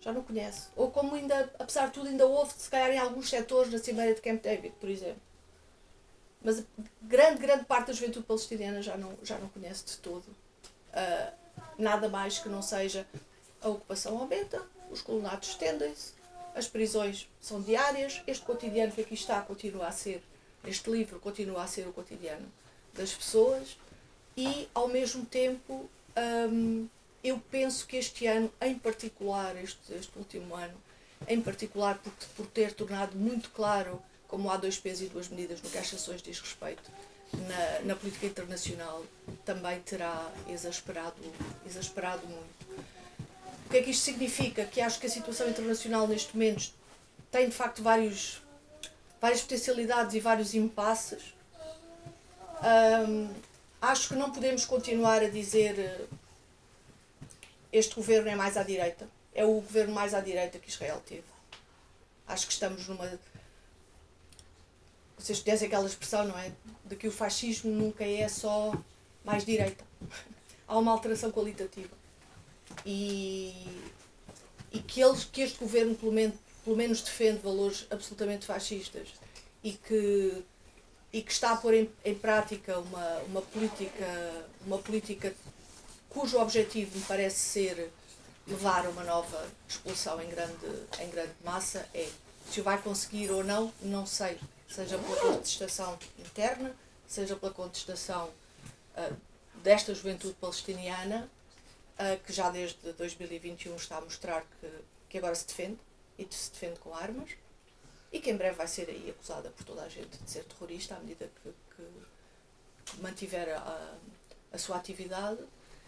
já 0.00 0.12
não 0.12 0.22
conhece. 0.22 0.68
Ou 0.74 0.90
como 0.90 1.14
ainda, 1.14 1.52
apesar 1.58 1.86
de 1.86 1.92
tudo, 1.92 2.08
ainda 2.08 2.26
houve, 2.26 2.52
se 2.56 2.70
calhar, 2.70 2.90
em 2.90 2.98
alguns 2.98 3.28
setores 3.28 3.70
na 3.70 3.78
Cimeira 3.78 4.14
de 4.14 4.20
Camp 4.20 4.42
David, 4.42 4.74
por 4.80 4.88
exemplo. 4.88 5.20
Mas 6.42 6.64
grande, 7.02 7.38
grande 7.38 7.64
parte 7.66 7.88
da 7.88 7.92
juventude 7.92 8.24
palestiniana 8.24 8.80
já 8.80 8.96
não, 8.96 9.12
já 9.22 9.36
não 9.38 9.48
conhece 9.50 9.84
de 9.84 9.98
todo 9.98 10.24
uh, 10.24 11.32
nada 11.76 12.08
mais 12.08 12.38
que 12.38 12.48
não 12.48 12.62
seja 12.62 13.06
a 13.60 13.68
ocupação 13.68 14.16
aumenta, 14.16 14.62
os 14.90 15.02
colonatos 15.02 15.50
estendem-se, 15.50 16.14
as 16.54 16.66
prisões 16.66 17.28
são 17.40 17.60
diárias, 17.60 18.22
este 18.26 18.42
cotidiano 18.44 18.90
que 18.90 19.02
aqui 19.02 19.12
está 19.12 19.42
continua 19.42 19.86
a 19.86 19.92
ser, 19.92 20.22
este 20.64 20.90
livro 20.90 21.18
continua 21.20 21.64
a 21.64 21.66
ser 21.66 21.86
o 21.86 21.92
cotidiano 21.92 22.46
das 22.94 23.12
pessoas 23.12 23.76
e, 24.36 24.68
ao 24.74 24.88
mesmo 24.88 25.24
tempo, 25.24 25.88
um, 26.50 26.88
eu 27.22 27.40
penso 27.50 27.86
que 27.86 27.96
este 27.96 28.26
ano, 28.26 28.50
em 28.60 28.78
particular, 28.78 29.56
este, 29.62 29.92
este 29.94 30.16
último 30.16 30.54
ano, 30.54 30.76
em 31.28 31.40
particular 31.40 31.98
por, 31.98 32.12
por 32.36 32.46
ter 32.46 32.72
tornado 32.72 33.16
muito 33.16 33.50
claro 33.50 34.02
como 34.26 34.50
há 34.50 34.56
dois 34.56 34.78
pesos 34.78 35.02
e 35.02 35.06
duas 35.06 35.28
medidas 35.28 35.60
no 35.60 35.68
que 35.68 35.76
às 35.76 35.88
sanções 35.88 36.22
diz 36.22 36.40
respeito 36.40 36.90
na, 37.32 37.80
na 37.84 37.96
política 37.96 38.26
internacional, 38.26 39.04
também 39.44 39.80
terá 39.80 40.30
exasperado, 40.48 41.16
exasperado 41.66 42.26
muito. 42.26 42.86
O 43.66 43.70
que 43.70 43.78
é 43.78 43.82
que 43.82 43.90
isto 43.90 44.02
significa? 44.02 44.64
Que 44.64 44.80
acho 44.80 44.98
que 44.98 45.06
a 45.06 45.10
situação 45.10 45.48
internacional 45.48 46.06
neste 46.08 46.36
momento 46.36 46.72
tem 47.30 47.48
de 47.48 47.54
facto 47.54 47.82
vários, 47.82 48.39
várias 49.20 49.42
potencialidades 49.42 50.14
e 50.14 50.20
vários 50.20 50.54
impasses. 50.54 51.34
Um, 52.62 53.32
acho 53.80 54.08
que 54.08 54.14
não 54.14 54.30
podemos 54.30 54.64
continuar 54.64 55.22
a 55.22 55.28
dizer 55.28 56.08
este 57.72 57.94
governo 57.94 58.28
é 58.28 58.34
mais 58.34 58.56
à 58.56 58.62
direita. 58.62 59.08
É 59.34 59.44
o 59.44 59.54
governo 59.54 59.94
mais 59.94 60.14
à 60.14 60.20
direita 60.20 60.58
que 60.58 60.68
Israel 60.68 61.00
teve. 61.06 61.24
Acho 62.26 62.46
que 62.46 62.52
estamos 62.52 62.86
numa. 62.88 63.18
Vocês 65.16 65.40
conhecem 65.40 65.68
aquela 65.68 65.86
expressão, 65.86 66.26
não 66.26 66.38
é? 66.38 66.52
De 66.84 66.96
que 66.96 67.06
o 67.06 67.12
fascismo 67.12 67.70
nunca 67.70 68.04
é 68.04 68.28
só 68.28 68.72
mais 69.24 69.44
direita. 69.44 69.84
Há 70.66 70.78
uma 70.78 70.92
alteração 70.92 71.30
qualitativa. 71.30 71.96
E, 72.86 73.66
e 74.72 74.78
que, 74.80 75.00
eles, 75.00 75.24
que 75.24 75.42
este 75.42 75.58
governo, 75.58 75.94
pelo 75.94 76.12
menos, 76.12 76.36
pelo 76.64 76.76
menos, 76.76 77.00
defende 77.02 77.38
valores 77.38 77.86
absolutamente 77.90 78.46
fascistas 78.46 79.08
e 79.62 79.72
que, 79.72 80.44
e 81.12 81.22
que 81.22 81.32
está 81.32 81.52
a 81.52 81.56
pôr 81.56 81.74
em, 81.74 81.90
em 82.04 82.14
prática 82.14 82.78
uma, 82.78 83.18
uma, 83.28 83.42
política, 83.42 84.46
uma 84.66 84.78
política 84.78 85.34
cujo 86.08 86.38
objetivo 86.38 86.98
me 86.98 87.04
parece 87.04 87.38
ser 87.38 87.90
levar 88.46 88.86
uma 88.88 89.04
nova 89.04 89.48
expulsão 89.68 90.20
em 90.20 90.28
grande, 90.28 90.66
em 91.00 91.08
grande 91.10 91.32
massa, 91.44 91.88
é 91.94 92.08
se 92.50 92.60
vai 92.60 92.80
conseguir 92.82 93.30
ou 93.30 93.44
não, 93.44 93.72
não 93.80 94.04
sei. 94.04 94.38
Seja 94.68 94.98
pela 94.98 95.16
contestação 95.16 95.98
interna, 96.18 96.74
seja 97.06 97.36
pela 97.36 97.52
contestação 97.52 98.28
uh, 98.96 99.16
desta 99.62 99.94
juventude 99.94 100.34
palestiniana, 100.34 101.30
uh, 101.98 102.24
que 102.24 102.32
já 102.32 102.50
desde 102.50 102.92
2021 102.92 103.76
está 103.76 103.98
a 103.98 104.00
mostrar 104.00 104.44
que, 104.60 104.68
que 105.08 105.18
agora 105.18 105.34
se 105.34 105.46
defende, 105.46 105.78
e 106.22 106.34
se 106.34 106.50
defende 106.50 106.78
com 106.78 106.94
armas, 106.94 107.30
e 108.12 108.20
que 108.20 108.30
em 108.30 108.36
breve 108.36 108.56
vai 108.56 108.68
ser 108.68 108.88
aí 108.88 109.10
acusada 109.10 109.50
por 109.50 109.64
toda 109.64 109.82
a 109.82 109.88
gente 109.88 110.18
de 110.18 110.30
ser 110.30 110.44
terrorista 110.44 110.96
à 110.96 111.00
medida 111.00 111.30
que, 111.42 111.50
que 111.76 113.00
mantiver 113.00 113.56
a, 113.56 113.94
a 114.52 114.58
sua 114.58 114.76
atividade 114.76 115.44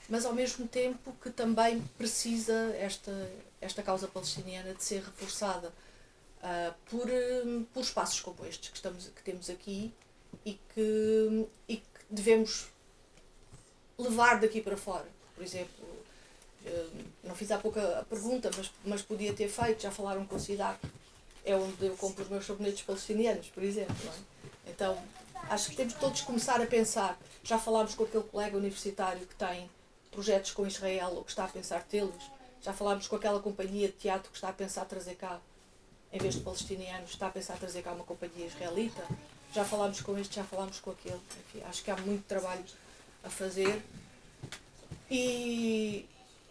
mas 0.08 0.24
ao 0.24 0.34
mesmo 0.34 0.66
tempo 0.66 1.12
que 1.22 1.30
também 1.30 1.80
precisa 1.96 2.74
esta, 2.76 3.30
esta 3.60 3.82
causa 3.82 4.08
palestiniana 4.08 4.74
de 4.74 4.82
ser 4.82 5.02
reforçada 5.02 5.68
uh, 5.68 6.74
por, 6.86 7.08
por 7.72 7.82
espaços 7.82 8.20
como 8.20 8.44
estes 8.44 8.70
que, 8.70 8.76
estamos, 8.76 9.08
que 9.08 9.22
temos 9.22 9.48
aqui 9.48 9.92
e 10.44 10.58
que, 10.74 11.46
e 11.68 11.76
que 11.76 11.84
devemos 12.10 12.68
levar 13.98 14.40
daqui 14.40 14.60
para 14.60 14.76
fora. 14.76 15.06
Por 15.34 15.44
exemplo, 15.44 16.01
não 17.22 17.34
fiz 17.34 17.50
há 17.50 17.58
pouco 17.58 17.78
a 17.78 18.04
pergunta, 18.08 18.50
mas, 18.56 18.70
mas 18.84 19.02
podia 19.02 19.32
ter 19.32 19.48
feito, 19.48 19.82
já 19.82 19.90
falaram 19.90 20.24
com 20.26 20.36
o 20.36 20.40
SIDAC, 20.40 20.78
é 21.44 21.56
onde 21.56 21.86
eu 21.86 21.96
compro 21.96 22.22
os 22.22 22.30
meus 22.30 22.46
sabonetes 22.46 22.82
palestinianos, 22.82 23.48
por 23.48 23.62
exemplo. 23.62 23.96
É? 24.66 24.70
Então, 24.70 24.98
acho 25.48 25.70
que 25.70 25.76
temos 25.76 25.94
todos 25.94 26.20
começar 26.20 26.60
a 26.60 26.66
pensar. 26.66 27.18
Já 27.42 27.58
falámos 27.58 27.94
com 27.94 28.04
aquele 28.04 28.24
colega 28.24 28.56
universitário 28.56 29.26
que 29.26 29.34
tem 29.34 29.68
projetos 30.10 30.52
com 30.52 30.66
Israel 30.66 31.12
ou 31.16 31.24
que 31.24 31.30
está 31.30 31.44
a 31.44 31.48
pensar 31.48 31.82
tê-los. 31.82 32.30
Já 32.60 32.72
falámos 32.72 33.08
com 33.08 33.16
aquela 33.16 33.40
companhia 33.40 33.88
de 33.88 33.94
teatro 33.94 34.30
que 34.30 34.36
está 34.36 34.50
a 34.50 34.52
pensar 34.52 34.84
trazer 34.84 35.16
cá, 35.16 35.40
em 36.12 36.18
vez 36.18 36.34
de 36.34 36.42
palestinianos, 36.42 37.10
está 37.10 37.26
a 37.26 37.30
pensar 37.30 37.58
trazer 37.58 37.82
cá 37.82 37.92
uma 37.92 38.04
companhia 38.04 38.46
israelita. 38.46 39.02
Já 39.52 39.64
falámos 39.64 40.00
com 40.00 40.16
este, 40.16 40.36
já 40.36 40.44
falámos 40.44 40.78
com 40.78 40.90
aquele. 40.90 41.20
Enfim, 41.48 41.64
acho 41.68 41.82
que 41.82 41.90
há 41.90 41.96
muito 41.96 42.24
trabalho 42.26 42.64
a 43.24 43.28
fazer. 43.30 43.82
E, 45.10 46.06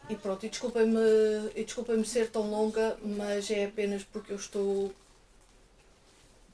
e 0.09 0.15
pronto, 0.15 0.45
e 0.45 0.49
desculpem-me 0.49 1.63
desculpem 1.63 2.03
ser 2.03 2.29
tão 2.29 2.49
longa, 2.49 2.97
mas 3.03 3.49
é 3.49 3.65
apenas 3.65 4.03
porque 4.03 4.33
eu 4.33 4.37
estou 4.37 4.93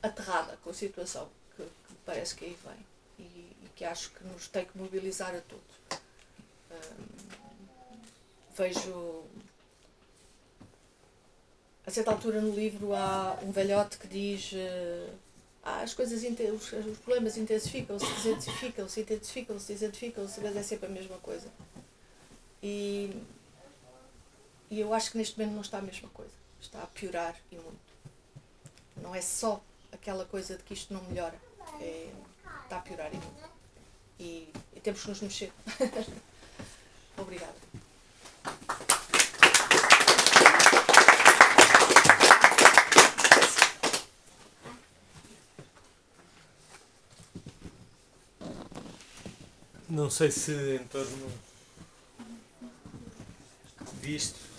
aterrada 0.01 0.57
com 0.63 0.69
a 0.69 0.73
situação 0.73 1.27
que, 1.55 1.63
que 1.63 1.93
parece 2.05 2.35
que 2.35 2.45
aí 2.45 2.57
vem 2.63 2.85
e, 3.19 3.23
e 3.65 3.69
que 3.75 3.83
acho 3.83 4.11
que 4.11 4.23
nos 4.25 4.47
tem 4.47 4.65
que 4.65 4.77
mobilizar 4.77 5.35
a 5.35 5.41
todos 5.41 5.77
vejo. 8.57 9.23
A 11.85 11.91
certa 11.91 12.11
altura 12.11 12.41
no 12.41 12.53
livro 12.53 12.93
há 12.93 13.39
um 13.41 13.51
velhote 13.51 13.97
que 13.97 14.07
diz 14.07 14.51
uh, 14.51 15.09
ah, 15.63 15.81
as 15.81 15.93
coisas, 15.93 16.21
os, 16.21 16.73
os 16.73 16.97
problemas 16.97 17.37
intensificam-se, 17.37 18.05
desintensificam-se, 18.05 19.01
intensificam-se, 19.01 19.73
desintensificam-se, 19.73 20.41
mas 20.41 20.55
é 20.57 20.63
sempre 20.63 20.87
a 20.87 20.89
mesma 20.89 21.17
coisa. 21.19 21.47
E, 22.61 23.15
e 24.69 24.79
eu 24.79 24.93
acho 24.93 25.11
que 25.11 25.17
neste 25.17 25.37
momento 25.37 25.53
não 25.55 25.61
está 25.61 25.77
a 25.77 25.81
mesma 25.81 26.09
coisa. 26.09 26.33
Está 26.59 26.81
a 26.83 26.87
piorar 26.87 27.35
e 27.51 27.55
muito. 27.55 27.79
Não 28.97 29.15
é 29.15 29.21
só 29.21 29.63
aquela 29.91 30.25
coisa 30.25 30.57
de 30.57 30.63
que 30.63 30.73
isto 30.73 30.93
não 30.93 31.01
melhora. 31.03 31.39
É, 31.79 32.11
está 32.63 32.77
a 32.77 32.81
piorar 32.81 33.13
e 33.13 33.17
muito. 33.17 33.49
E, 34.19 34.49
e 34.75 34.79
temos 34.81 35.01
que 35.01 35.09
nos 35.09 35.21
mexer. 35.21 35.53
Obrigada. 37.17 37.55
Não 49.89 50.09
sei 50.09 50.29
se 50.29 50.75
em 50.75 50.87
torno 50.87 51.31
disto 54.01 54.56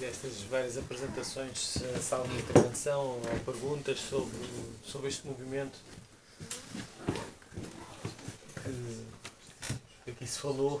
destas 0.00 0.40
várias 0.44 0.78
apresentações, 0.78 1.58
se 1.58 2.14
há 2.14 2.16
alguma 2.16 2.40
intervenção 2.40 3.06
ou 3.06 3.20
perguntas 3.44 4.00
sobre, 4.00 4.34
sobre 4.82 5.08
este 5.08 5.26
movimento 5.26 5.78
que, 8.54 9.06
que 10.04 10.10
aqui 10.10 10.26
se 10.26 10.38
falou. 10.38 10.80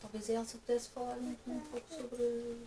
Talvez 0.00 0.30
a 0.30 0.32
Elsa 0.32 0.58
pudesse 0.58 0.88
falar 0.88 1.16
um, 1.18 1.36
um 1.46 1.60
pouco 1.60 1.86
sobre 1.88 2.22
uh, 2.22 2.58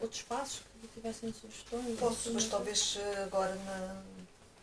outros 0.00 0.22
passos 0.22 0.62
que 0.80 0.88
tivessem 0.88 1.32
sugestões. 1.32 2.00
Posso, 2.00 2.32
mas 2.32 2.46
talvez 2.46 2.96
eh, 2.98 3.22
agora 3.24 3.54
na, 3.54 4.02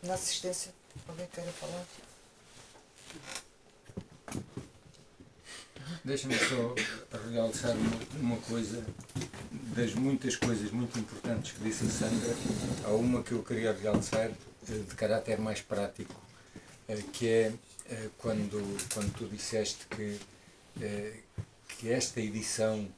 na 0.02 0.14
assistência 0.14 0.74
alguém 1.08 1.26
queira 1.28 1.52
falar. 1.52 1.84
Deixa-me 6.04 6.34
só 6.38 6.74
realçar 7.30 7.76
uma, 7.76 8.34
uma, 8.34 8.36
coisa, 8.42 8.84
das 9.74 9.94
muitas 9.94 10.36
coisas 10.36 10.70
muito 10.70 10.98
importantes 10.98 11.52
que 11.52 11.64
disse 11.64 11.84
a 11.84 11.90
Sandra, 11.90 12.34
há 12.84 12.90
uma 12.90 13.22
que 13.22 13.32
eu 13.32 13.42
queria 13.42 13.72
realçar 13.72 14.30
eh, 14.30 14.34
de 14.88 14.94
caráter 14.94 15.38
mais 15.38 15.60
prático, 15.60 16.14
eh, 16.88 17.02
que 17.12 17.28
é 17.28 17.52
quando, 18.18 18.60
quando 18.92 19.12
tu 19.14 19.26
disseste 19.26 19.86
que 19.88 20.18
eh, 20.80 21.14
que 21.68 21.90
esta 21.90 22.20
edição 22.20 22.88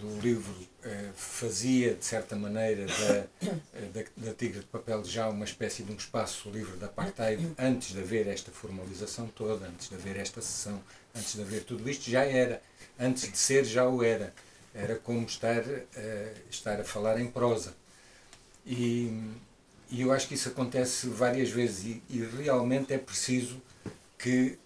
do 0.00 0.20
livro 0.20 0.54
eh, 0.82 1.10
fazia, 1.14 1.94
de 1.94 2.04
certa 2.04 2.34
maneira, 2.34 2.86
da, 2.86 3.26
eh, 3.74 3.88
da, 3.92 4.02
da, 4.28 4.34
Tigre 4.34 4.60
de 4.60 4.66
Papel 4.66 5.04
já 5.04 5.28
uma 5.28 5.44
espécie 5.44 5.82
de 5.82 5.92
um 5.92 5.96
espaço 5.96 6.50
livre 6.50 6.76
da 6.76 6.86
apartheid, 6.86 7.46
antes 7.58 7.92
de 7.92 8.00
haver 8.00 8.26
esta 8.26 8.50
formalização 8.50 9.26
toda, 9.28 9.66
antes 9.66 9.88
de 9.88 9.94
haver 9.94 10.16
esta 10.16 10.40
sessão, 10.40 10.82
antes 11.14 11.34
de 11.34 11.42
haver 11.42 11.64
tudo 11.64 11.88
isto, 11.88 12.10
já 12.10 12.24
era. 12.24 12.62
Antes 12.98 13.30
de 13.30 13.36
ser, 13.36 13.64
já 13.64 13.86
o 13.86 14.02
era. 14.02 14.32
Era 14.74 14.96
como 14.96 15.26
estar, 15.26 15.62
estar 16.50 16.80
a 16.80 16.84
falar 16.84 17.20
em 17.20 17.26
prosa. 17.26 17.74
E, 18.64 19.30
e 19.90 20.00
eu 20.00 20.12
acho 20.12 20.26
que 20.28 20.34
isso 20.34 20.48
acontece 20.48 21.06
várias 21.08 21.50
vezes 21.50 21.84
e, 21.84 22.02
e 22.08 22.24
realmente 22.24 22.94
é 22.94 22.98
preciso 22.98 23.60
que 24.18 24.58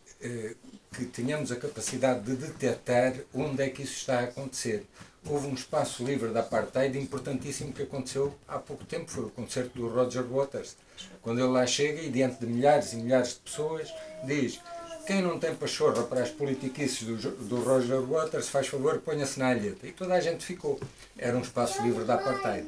que 0.97 1.05
tenhamos 1.05 1.53
a 1.53 1.57
capacidade 1.57 2.23
de 2.25 2.37
detectar 2.37 3.13
onde 3.35 3.63
é 3.63 3.69
que 3.69 3.83
isso 3.83 3.95
está 3.95 4.21
a 4.21 4.25
acontecer. 4.25 4.87
Houve 5.29 5.49
um 5.49 5.55
espaço 5.55 6.05
livre 6.05 6.31
da 6.31 6.41
apartheid 6.41 6.97
importantíssimo 6.99 7.73
que 7.73 7.83
aconteceu 7.83 8.33
há 8.47 8.59
pouco 8.59 8.85
tempo, 8.85 9.11
foi 9.11 9.25
o 9.25 9.31
concerto 9.31 9.77
do 9.77 9.89
Roger 9.89 10.23
Waters. 10.23 10.77
Quando 11.21 11.41
ele 11.41 11.49
lá 11.49 11.67
chega 11.67 12.01
e 12.01 12.11
diante 12.11 12.39
de 12.39 12.47
milhares 12.47 12.93
e 12.93 12.97
milhares 12.97 13.31
de 13.31 13.41
pessoas 13.41 13.93
diz 14.25 14.61
quem 15.07 15.23
não 15.23 15.39
tem 15.39 15.55
pachorra 15.55 16.03
para 16.05 16.23
as 16.23 16.31
politiquices 16.31 17.03
do, 17.03 17.31
do 17.31 17.63
Roger 17.63 18.01
Waters, 18.03 18.49
faz 18.49 18.67
favor, 18.67 18.99
ponha-se 18.99 19.39
na 19.39 19.49
alheta. 19.49 19.87
E 19.87 19.93
toda 19.93 20.15
a 20.15 20.21
gente 20.21 20.45
ficou. 20.45 20.81
Era 21.17 21.37
um 21.37 21.43
espaço 21.43 21.81
livre 21.83 22.05
da 22.05 22.15
apartheid. 22.15 22.67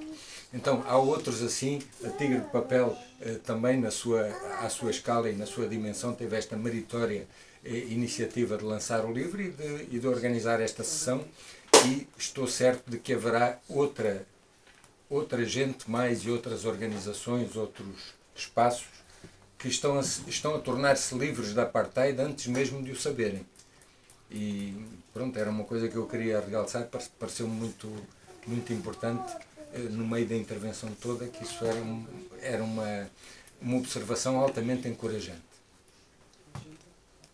Então 0.53 0.85
há 0.87 0.97
outros 0.97 1.43
assim, 1.43 1.81
a 2.05 2.11
Tigre 2.11 2.41
de 2.41 2.51
Papel 2.51 2.97
eh, 3.21 3.39
também 3.45 3.79
na 3.79 3.91
sua, 3.91 4.27
à 4.61 4.69
sua 4.69 4.91
escala 4.91 5.29
e 5.29 5.37
na 5.37 5.47
sua 5.47 5.69
dimensão 5.69 6.15
teve 6.15 6.37
esta 6.37 6.57
meritória 6.57 7.27
iniciativa 7.65 8.57
de 8.57 8.65
lançar 8.65 9.05
o 9.05 9.13
livro 9.13 9.43
e 9.43 9.51
de, 9.51 9.89
e 9.91 9.99
de 9.99 10.07
organizar 10.07 10.61
esta 10.61 10.85
sessão 10.85 11.25
e 11.87 12.09
estou 12.19 12.47
certo 12.47 12.91
de 12.91 12.99
que 12.99 13.13
haverá 13.13 13.59
outra, 13.69 14.27
outra 15.09 15.45
gente 15.45 15.91
mais 15.91 16.25
e 16.25 16.31
outras 16.31 16.65
organizações, 16.65 17.57
outros 17.57 18.15
espaços 18.35 18.87
que 19.59 19.69
estão 19.69 19.99
a, 19.99 20.03
estão 20.03 20.55
a 20.55 20.59
tornar-se 20.59 21.17
livres 21.17 21.53
da 21.53 21.63
apartheid 21.63 22.21
antes 22.21 22.47
mesmo 22.47 22.83
de 22.83 22.93
o 22.93 22.97
saberem. 22.97 23.45
E 24.31 24.75
pronto, 25.13 25.39
era 25.39 25.51
uma 25.51 25.65
coisa 25.65 25.89
que 25.89 25.97
eu 25.97 26.07
queria 26.07 26.41
realçar, 26.41 26.89
pareceu 27.19 27.49
muito, 27.49 27.93
muito 28.47 28.73
importante 28.73 29.37
eh, 29.73 29.79
no 29.79 30.07
meio 30.07 30.27
da 30.27 30.37
intervenção 30.37 30.95
toda, 30.95 31.27
que 31.27 31.43
isso 31.43 31.65
era, 31.65 31.81
um, 31.81 32.07
era 32.41 32.63
uma, 32.63 33.11
uma 33.61 33.79
observação 33.79 34.39
altamente 34.39 34.87
encorajante. 34.87 35.43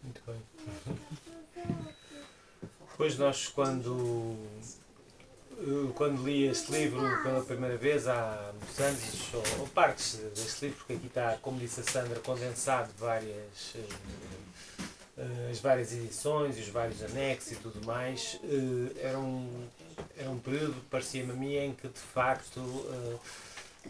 Muito 0.02 0.20
bem. 0.26 1.14
Depois 2.94 3.18
nós 3.18 3.48
quando 3.48 4.38
quando 5.96 6.24
li 6.24 6.46
este 6.46 6.70
livro 6.70 7.00
pela 7.24 7.42
primeira 7.42 7.76
vez 7.76 8.06
há 8.06 8.52
muitos 8.52 8.78
anos, 8.78 9.34
ou, 9.34 9.60
ou 9.60 9.66
partes 9.68 10.20
deste 10.34 10.66
livro, 10.66 10.78
porque 10.78 10.92
aqui 10.92 11.06
está, 11.08 11.36
como 11.42 11.58
disse 11.58 11.80
a 11.80 11.82
Sandra, 11.84 12.20
condensado 12.20 12.90
várias 12.96 13.74
uh, 15.18 15.50
as 15.50 15.58
várias 15.58 15.92
edições 15.92 16.56
e 16.56 16.60
os 16.60 16.68
vários 16.68 17.02
anexos 17.02 17.52
e 17.52 17.56
tudo 17.56 17.84
mais, 17.84 18.38
uh, 18.44 18.96
era, 19.00 19.18
um, 19.18 19.66
era 20.16 20.30
um 20.30 20.38
período, 20.38 20.76
parecia-me 20.88 21.32
a 21.32 21.34
mim, 21.34 21.56
em 21.56 21.72
que 21.74 21.88
de 21.88 21.98
facto 21.98 22.60
uh, 22.60 23.20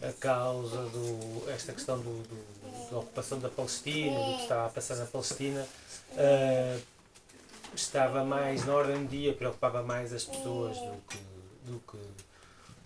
a 0.01 0.13
causa 0.13 0.83
do 0.89 1.47
esta 1.51 1.73
questão 1.73 1.99
do, 1.99 2.23
do, 2.23 2.89
da 2.89 2.97
ocupação 2.97 3.37
da 3.39 3.49
Palestina, 3.49 4.17
do 4.17 4.35
que 4.37 4.41
estava 4.43 4.65
a 4.65 4.69
passar 4.69 4.95
na 4.95 5.05
Palestina, 5.05 5.67
estava 7.81 8.23
mais 8.23 8.65
na 8.65 8.73
ordem 8.73 9.05
do 9.05 9.09
dia, 9.09 9.33
preocupava 9.33 9.83
mais 9.83 10.13
as 10.13 10.23
pessoas 10.23 10.77
do 10.77 11.01
que, 11.09 11.17
do 11.65 11.79
que, 11.79 11.97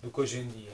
do 0.02 0.10
que 0.10 0.20
hoje 0.20 0.40
em 0.40 0.48
dia. 0.48 0.72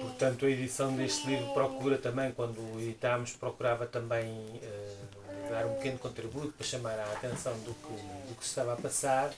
Portanto, 0.00 0.46
a 0.46 0.50
edição 0.50 0.94
deste 0.94 1.26
livro 1.26 1.52
procura 1.52 1.98
também, 1.98 2.32
quando 2.32 2.60
editámos, 2.80 3.32
procurava 3.32 3.86
também 3.86 4.30
uh, 4.30 5.50
dar 5.50 5.66
um 5.66 5.74
pequeno 5.74 5.98
contributo 5.98 6.52
para 6.52 6.66
chamar 6.66 6.98
a 6.98 7.04
atenção 7.12 7.52
do 7.60 7.74
que, 7.74 7.92
do 8.28 8.34
que 8.36 8.44
se 8.44 8.50
estava 8.50 8.74
a 8.74 8.76
passar. 8.76 9.30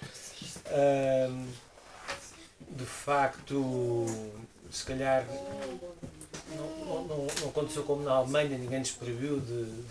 De 2.69 2.85
facto, 2.85 4.07
se 4.71 4.85
calhar 4.85 5.25
não, 6.51 7.05
não, 7.05 7.27
não 7.41 7.49
aconteceu 7.49 7.83
como 7.85 8.03
na 8.03 8.13
Alemanha, 8.13 8.59
ninguém 8.59 8.81
nos 8.81 8.91
proibiu 8.91 9.41
de, 9.41 9.65
de 9.65 9.85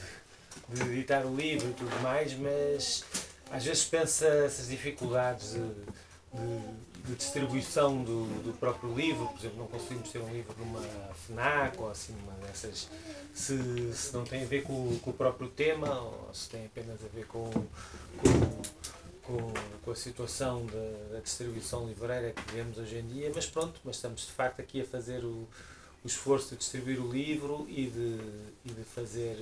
editar 0.73 1.25
o 1.25 1.35
livro 1.35 1.69
e 1.69 1.73
tudo 1.73 2.01
mais, 2.01 2.33
mas 2.33 3.03
às 3.51 3.63
vezes 3.63 3.85
pensa 3.85 4.27
essas 4.27 4.67
dificuldades 4.67 5.53
de, 5.53 5.59
de, 5.59 7.07
de 7.07 7.15
distribuição 7.15 8.03
do, 8.03 8.25
do, 8.43 8.53
próprio 8.57 8.93
livro, 8.93 9.27
por 9.27 9.39
exemplo, 9.39 9.57
não 9.59 9.67
conseguimos 9.67 10.11
ter 10.11 10.19
um 10.19 10.31
livro 10.31 10.55
numa 10.57 10.81
FNAC 11.25 11.79
ou 11.79 11.89
assim, 11.89 12.15
uma 12.23 12.33
dessas, 12.47 12.89
se, 13.33 13.93
se 13.93 14.13
não 14.13 14.23
tem 14.23 14.43
a 14.43 14.45
ver 14.45 14.63
com, 14.63 14.97
com 14.99 15.09
o 15.11 15.13
próprio 15.13 15.47
tema 15.49 16.01
ou 16.01 16.33
se 16.33 16.49
tem 16.49 16.65
apenas 16.65 16.99
a 17.03 17.07
ver 17.07 17.27
com, 17.27 17.49
com, 19.23 19.53
com, 19.83 19.91
a 19.91 19.95
situação 19.95 20.65
da, 20.65 21.13
da 21.13 21.19
distribuição 21.19 21.87
livreira 21.87 22.31
que 22.31 22.41
vivemos 22.51 22.77
hoje 22.77 22.97
em 22.97 23.07
dia, 23.07 23.31
mas 23.33 23.45
pronto, 23.45 23.79
mas 23.83 23.97
estamos 23.97 24.25
de 24.25 24.31
facto 24.31 24.59
aqui 24.59 24.81
a 24.81 24.85
fazer 24.85 25.23
o, 25.23 25.47
o 26.03 26.07
esforço 26.07 26.49
de 26.51 26.57
distribuir 26.57 26.99
o 26.99 27.11
livro 27.11 27.65
e 27.69 27.87
de, 27.87 28.19
e 28.65 28.71
de 28.71 28.83
fazer 28.83 29.37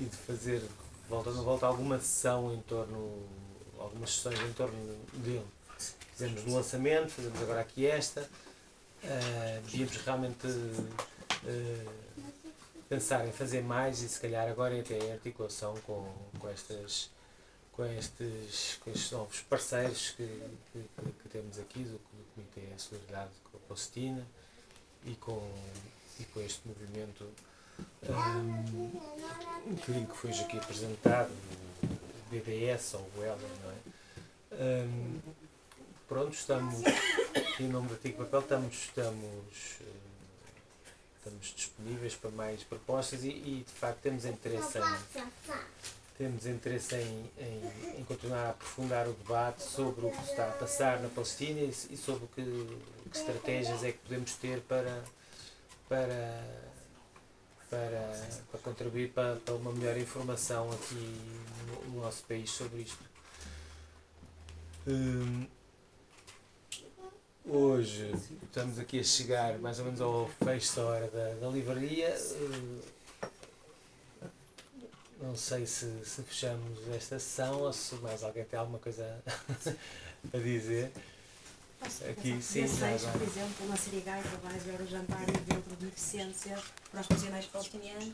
e 0.00 0.04
de 0.04 0.16
fazer, 0.16 0.62
voltando 1.08 1.40
a 1.40 1.42
volta, 1.42 1.66
alguma 1.66 1.98
sessão 1.98 2.52
em 2.52 2.60
torno, 2.62 3.22
algumas 3.78 4.10
sessões 4.10 4.40
em 4.40 4.52
torno 4.52 4.76
dele. 5.14 5.46
Fizemos 6.12 6.44
no 6.44 6.54
lançamento, 6.54 7.10
fazemos 7.10 7.42
agora 7.42 7.60
aqui 7.60 7.86
esta. 7.86 8.22
Uh, 9.02 9.60
devíamos 9.66 9.96
realmente 9.98 10.46
uh, 10.46 11.90
pensar 12.88 13.26
em 13.26 13.32
fazer 13.32 13.62
mais 13.62 14.00
e 14.00 14.08
se 14.08 14.20
calhar 14.20 14.48
agora 14.48 14.78
até 14.78 14.98
em 14.98 15.12
articulação 15.12 15.74
com, 15.86 16.10
com 16.38 16.48
estas 16.48 17.10
com 17.72 17.84
estes, 17.84 18.78
com 18.82 18.90
estes 18.90 19.10
novos 19.10 19.40
parceiros 19.40 20.10
que, 20.10 20.26
que, 20.72 20.84
que 21.22 21.28
temos 21.28 21.58
aqui 21.58 21.80
do, 21.80 21.98
do 21.98 22.24
Comitê 22.34 22.62
Solidariedade 22.78 23.32
com 23.50 23.56
a 23.56 23.60
Palestina 23.66 24.24
e 25.04 25.14
com, 25.16 25.42
e 26.20 26.24
com 26.26 26.40
este 26.40 26.60
movimento 26.66 27.26
um, 28.08 29.74
que, 29.76 30.06
que 30.06 30.16
foi 30.16 30.30
aqui 30.30 30.58
apresentado, 30.58 31.30
o 31.82 32.30
BDS 32.30 32.94
ou 32.94 33.10
o 33.16 33.22
ELA, 33.22 33.38
não 33.62 33.70
é? 33.70 33.94
Um, 34.52 35.20
pronto, 36.08 36.34
estamos, 36.34 36.76
em 37.58 37.68
nome 37.68 37.88
do 37.88 37.96
Tico 37.96 38.24
Papel, 38.24 38.40
estamos, 38.40 38.74
estamos, 38.74 39.78
estamos 41.18 41.54
disponíveis 41.56 42.14
para 42.14 42.30
mais 42.30 42.62
propostas 42.62 43.24
e, 43.24 43.28
e 43.28 43.64
de 43.66 43.72
facto 43.72 44.00
temos 44.00 44.24
interesse 44.24 44.78
em, 44.78 45.24
temos 46.16 46.46
interesse 46.46 46.94
em, 46.94 47.30
em, 47.38 47.98
em, 47.98 48.04
continuar 48.04 48.46
a 48.46 48.50
aprofundar 48.50 49.08
o 49.08 49.12
debate 49.12 49.62
sobre 49.64 50.06
o 50.06 50.10
que 50.10 50.22
está 50.22 50.48
a 50.48 50.52
passar 50.52 51.00
na 51.00 51.08
Palestina 51.08 51.60
e, 51.60 51.70
e 51.90 51.96
sobre 51.96 52.28
que, 52.28 52.78
que 53.10 53.18
estratégias 53.18 53.82
é 53.82 53.90
que 53.92 53.98
podemos 53.98 54.34
ter 54.36 54.60
para, 54.60 55.02
para 55.88 56.44
para, 57.74 58.14
para 58.52 58.60
contribuir 58.60 59.10
para, 59.10 59.36
para 59.36 59.54
uma 59.54 59.72
melhor 59.72 59.96
informação 59.96 60.70
aqui 60.70 61.20
no, 61.66 61.90
no 61.90 62.00
nosso 62.02 62.22
país 62.24 62.50
sobre 62.50 62.82
isto. 62.82 63.04
Hum, 64.86 65.46
hoje 67.44 68.12
estamos 68.44 68.78
aqui 68.78 69.00
a 69.00 69.04
chegar 69.04 69.58
mais 69.58 69.80
ou 69.80 69.86
menos 69.86 70.00
ao 70.00 70.30
fecho 70.44 70.76
da 70.76 70.84
hora 70.84 71.08
da, 71.08 71.34
da 71.34 71.48
livraria. 71.48 72.10
Eh, 72.10 72.80
não 75.20 75.34
sei 75.36 75.66
se, 75.66 76.04
se 76.04 76.22
fechamos 76.22 76.78
esta 76.94 77.18
sessão 77.18 77.62
ou 77.62 77.72
se 77.72 77.96
mais 77.96 78.22
alguém 78.22 78.44
tem 78.44 78.58
alguma 78.58 78.78
coisa 78.78 79.20
a 80.32 80.38
dizer. 80.38 80.92
Aqui, 81.82 82.40
sim, 82.42 82.60
Dia 82.64 82.68
já 82.68 82.74
6, 82.76 83.02
agora. 83.04 83.18
por 83.18 83.28
exemplo, 83.28 83.68
na 83.68 83.76
Sirigaita 83.76 84.28
vai 84.42 84.54
haver 84.54 84.80
o 84.80 84.86
jantar 84.86 85.20
e 85.20 85.30
evento 85.30 85.68
de 85.68 85.76
beneficência 85.76 86.58
para 86.90 87.00
os 87.02 87.06
prisioneiros 87.06 87.46
palestinianos, 87.48 88.12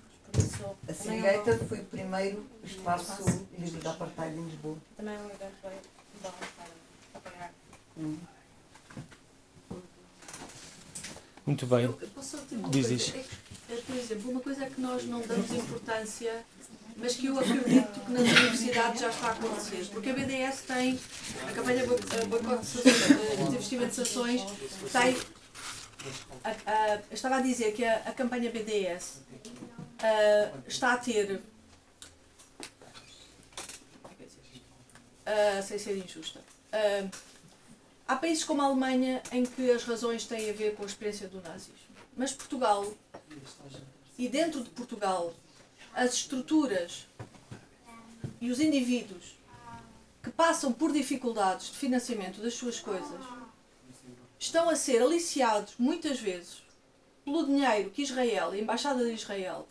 A 0.89 0.93
Sirigaita 0.95 1.51
é 1.51 1.55
um- 1.55 1.69
foi 1.69 1.79
o 1.81 1.85
primeiro 1.85 2.47
espaço 2.65 3.47
livre 3.59 3.81
da 3.81 3.91
apartheid 3.93 4.37
em 4.39 4.45
Lisboa. 4.47 4.77
também 4.97 5.15
é 5.15 5.19
um 5.19 5.27
evento 5.27 5.55
bom 5.63 6.31
para 7.13 7.21
apoiar. 7.21 7.53
Hum. 7.97 8.19
Muito 11.47 11.67
bem. 11.67 11.85
Eu, 11.85 11.99
eu 12.01 12.09
posso 12.09 12.37
dizer 12.39 12.57
uma 12.57 12.69
Diz, 12.71 12.87
coisa? 12.89 13.05
diz. 13.05 13.15
É 13.15 13.75
é, 13.75 13.77
por 13.83 13.97
exemplo, 13.97 14.31
uma 14.33 14.41
coisa 14.41 14.65
é 14.65 14.71
que 14.71 14.81
nós 14.81 15.05
não 15.05 15.21
damos 15.21 15.51
importância, 15.53 16.45
mas 17.01 17.15
que 17.17 17.27
eu 17.27 17.39
acredito 17.39 18.01
que 18.05 18.13
nas 18.13 18.23
universidades 18.23 19.01
já 19.01 19.09
está 19.09 19.29
a 19.29 19.31
acontecer. 19.33 19.87
Porque 19.93 20.11
a 20.11 20.13
BDS 20.13 20.63
tem, 20.67 20.99
a 21.49 21.53
campanha 21.53 21.83
eh, 21.83 21.87
de 21.87 22.67
Sanções, 22.67 22.83
eh, 23.73 23.87
de 23.87 23.95
Sanções, 23.95 24.43
tem. 24.93 25.17
a- 26.45 26.71
a- 26.95 27.01
estava 27.11 27.37
a 27.37 27.41
dizer 27.41 27.73
que 27.73 27.85
a, 27.85 27.97
a 28.07 28.13
campanha 28.13 28.51
BDS 28.51 29.23
ah, 30.01 30.53
está 30.67 30.93
a 30.95 30.97
ter. 30.99 31.41
sem 35.63 35.79
ser 35.79 35.97
injusta. 35.97 36.41
Há 38.09 38.17
países 38.17 38.43
como 38.43 38.61
a 38.63 38.65
Alemanha 38.65 39.23
em 39.31 39.45
que 39.47 39.71
as 39.71 39.85
razões 39.85 40.25
têm 40.25 40.51
a 40.51 40.53
ver 40.53 40.75
com 40.75 40.83
a 40.83 40.87
experiência 40.87 41.29
do 41.29 41.41
nazismo. 41.41 41.75
Mas 42.17 42.33
Portugal, 42.33 42.85
e 44.19 44.29
dentro 44.29 44.63
de 44.65 44.71
Portugal, 44.71 45.33
as 45.95 46.15
estruturas 46.15 47.07
e 48.41 48.51
os 48.51 48.61
indivíduos 48.61 49.39
que 50.23 50.31
passam 50.31 50.73
por 50.73 50.93
dificuldades 50.93 51.69
de 51.69 51.79
financiamento 51.79 52.41
das 52.41 52.55
suas 52.55 52.79
coisas 52.79 53.21
estão 54.39 54.69
a 54.69 54.77
ser 54.77 55.03
aliciados 55.03 55.75
muitas 55.79 56.19
vezes 56.19 56.63
pelo 57.25 57.47
dinheiro 57.47 57.91
que 57.91 58.03
Israel, 58.03 58.51
a 58.51 58.59
Embaixada 58.59 59.05
de 59.05 59.13
Israel 59.13 59.67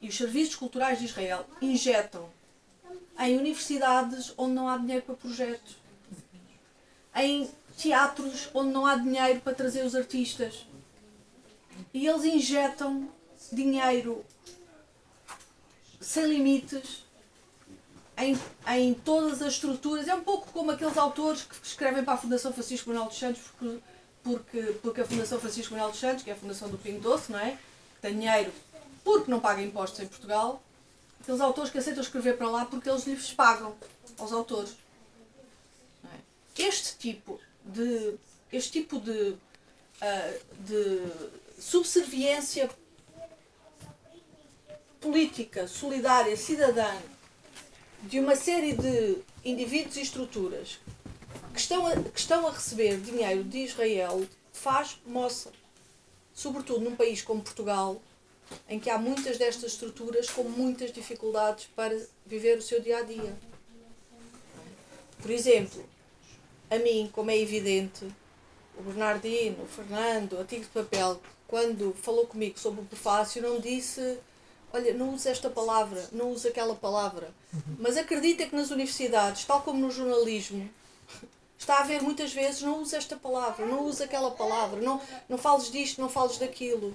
e 0.00 0.08
os 0.08 0.16
serviços 0.16 0.56
culturais 0.56 0.98
de 0.98 1.06
Israel 1.06 1.46
injetam 1.60 2.28
em 3.18 3.36
universidades 3.36 4.32
onde 4.36 4.52
não 4.52 4.68
há 4.68 4.76
dinheiro 4.76 5.02
para 5.02 5.14
projetos, 5.14 5.76
em 7.14 7.50
teatros 7.76 8.48
onde 8.54 8.70
não 8.70 8.86
há 8.86 8.96
dinheiro 8.96 9.40
para 9.40 9.54
trazer 9.54 9.84
os 9.84 9.94
artistas. 9.94 10.66
E 11.92 12.06
eles 12.06 12.24
injetam 12.24 13.08
dinheiro 13.52 14.24
sem 16.06 16.24
limites 16.26 17.04
em, 18.16 18.38
em 18.68 18.94
todas 18.94 19.42
as 19.42 19.54
estruturas. 19.54 20.06
É 20.06 20.14
um 20.14 20.22
pouco 20.22 20.52
como 20.52 20.70
aqueles 20.70 20.96
autores 20.96 21.42
que 21.42 21.66
escrevem 21.66 22.04
para 22.04 22.14
a 22.14 22.16
Fundação 22.16 22.52
Francisco 22.52 22.88
Manuel 22.88 23.08
dos 23.08 23.18
Santos, 23.18 23.42
porque, 23.58 23.82
porque, 24.22 24.62
porque 24.80 25.00
a 25.00 25.04
Fundação 25.04 25.40
Francisco 25.40 25.74
Manuel 25.74 25.90
dos 25.90 25.98
Santos, 25.98 26.22
que 26.22 26.30
é 26.30 26.32
a 26.32 26.36
Fundação 26.36 26.68
do 26.68 26.78
Pingo 26.78 27.00
Doce, 27.00 27.32
não 27.32 27.40
é? 27.40 27.58
Que 27.96 28.02
tem 28.02 28.14
dinheiro 28.14 28.52
porque 29.02 29.28
não 29.28 29.40
paga 29.40 29.60
impostos 29.60 29.98
em 29.98 30.06
Portugal. 30.06 30.62
Aqueles 31.20 31.40
autores 31.40 31.72
que 31.72 31.78
aceitam 31.78 32.02
escrever 32.02 32.38
para 32.38 32.48
lá 32.48 32.64
porque 32.64 32.88
eles 32.88 33.04
lhes 33.04 33.32
pagam 33.32 33.74
aos 34.16 34.32
autores. 34.32 34.76
É? 36.04 36.62
Este 36.62 36.96
tipo 36.98 37.40
de, 37.64 38.14
este 38.52 38.70
tipo 38.70 39.00
de, 39.00 39.34
ah, 40.00 40.34
de 40.60 41.02
subserviência 41.58 42.70
política, 45.06 45.68
solidária, 45.68 46.36
cidadã 46.36 46.92
de 48.02 48.18
uma 48.18 48.34
série 48.34 48.72
de 48.72 49.18
indivíduos 49.44 49.96
e 49.96 50.02
estruturas 50.02 50.80
que 51.54 51.60
estão 51.60 51.86
a, 51.86 51.94
que 51.94 52.18
estão 52.18 52.46
a 52.46 52.50
receber 52.50 52.98
dinheiro 52.98 53.44
de 53.44 53.58
Israel 53.58 54.26
faz 54.52 54.98
moça. 55.06 55.52
Sobretudo 56.34 56.80
num 56.80 56.96
país 56.96 57.22
como 57.22 57.40
Portugal, 57.40 58.02
em 58.68 58.80
que 58.80 58.90
há 58.90 58.98
muitas 58.98 59.38
destas 59.38 59.72
estruturas 59.72 60.28
com 60.28 60.42
muitas 60.42 60.90
dificuldades 60.92 61.68
para 61.76 61.96
viver 62.26 62.58
o 62.58 62.62
seu 62.62 62.80
dia 62.80 62.98
a 62.98 63.02
dia. 63.02 63.32
Por 65.22 65.30
exemplo, 65.30 65.84
a 66.68 66.78
mim, 66.78 67.08
como 67.12 67.30
é 67.30 67.38
evidente, 67.38 68.04
o 68.76 68.82
Bernardino, 68.82 69.62
o 69.62 69.66
Fernando, 69.66 70.32
o 70.32 70.40
Antigo 70.40 70.64
de 70.64 70.68
Papel, 70.70 71.20
quando 71.46 71.94
falou 71.94 72.26
comigo 72.26 72.58
sobre 72.58 72.80
o 72.80 72.84
prefácio, 72.84 73.40
não 73.40 73.60
disse 73.60 74.18
olha, 74.76 74.94
não 74.94 75.14
use 75.14 75.28
esta 75.28 75.48
palavra, 75.48 76.08
não 76.12 76.30
use 76.30 76.46
aquela 76.48 76.74
palavra. 76.74 77.30
Mas 77.78 77.96
acredita 77.96 78.46
que 78.46 78.54
nas 78.54 78.70
universidades, 78.70 79.44
tal 79.44 79.62
como 79.62 79.80
no 79.80 79.90
jornalismo, 79.90 80.68
está 81.58 81.76
a 81.76 81.80
haver 81.80 82.02
muitas 82.02 82.32
vezes, 82.32 82.62
não 82.62 82.80
use 82.80 82.94
esta 82.94 83.16
palavra, 83.16 83.66
não 83.66 83.84
use 83.84 84.02
aquela 84.02 84.30
palavra, 84.30 84.80
não, 84.80 85.00
não 85.28 85.38
fales 85.38 85.70
disto, 85.70 86.00
não 86.00 86.08
fales 86.08 86.38
daquilo. 86.38 86.94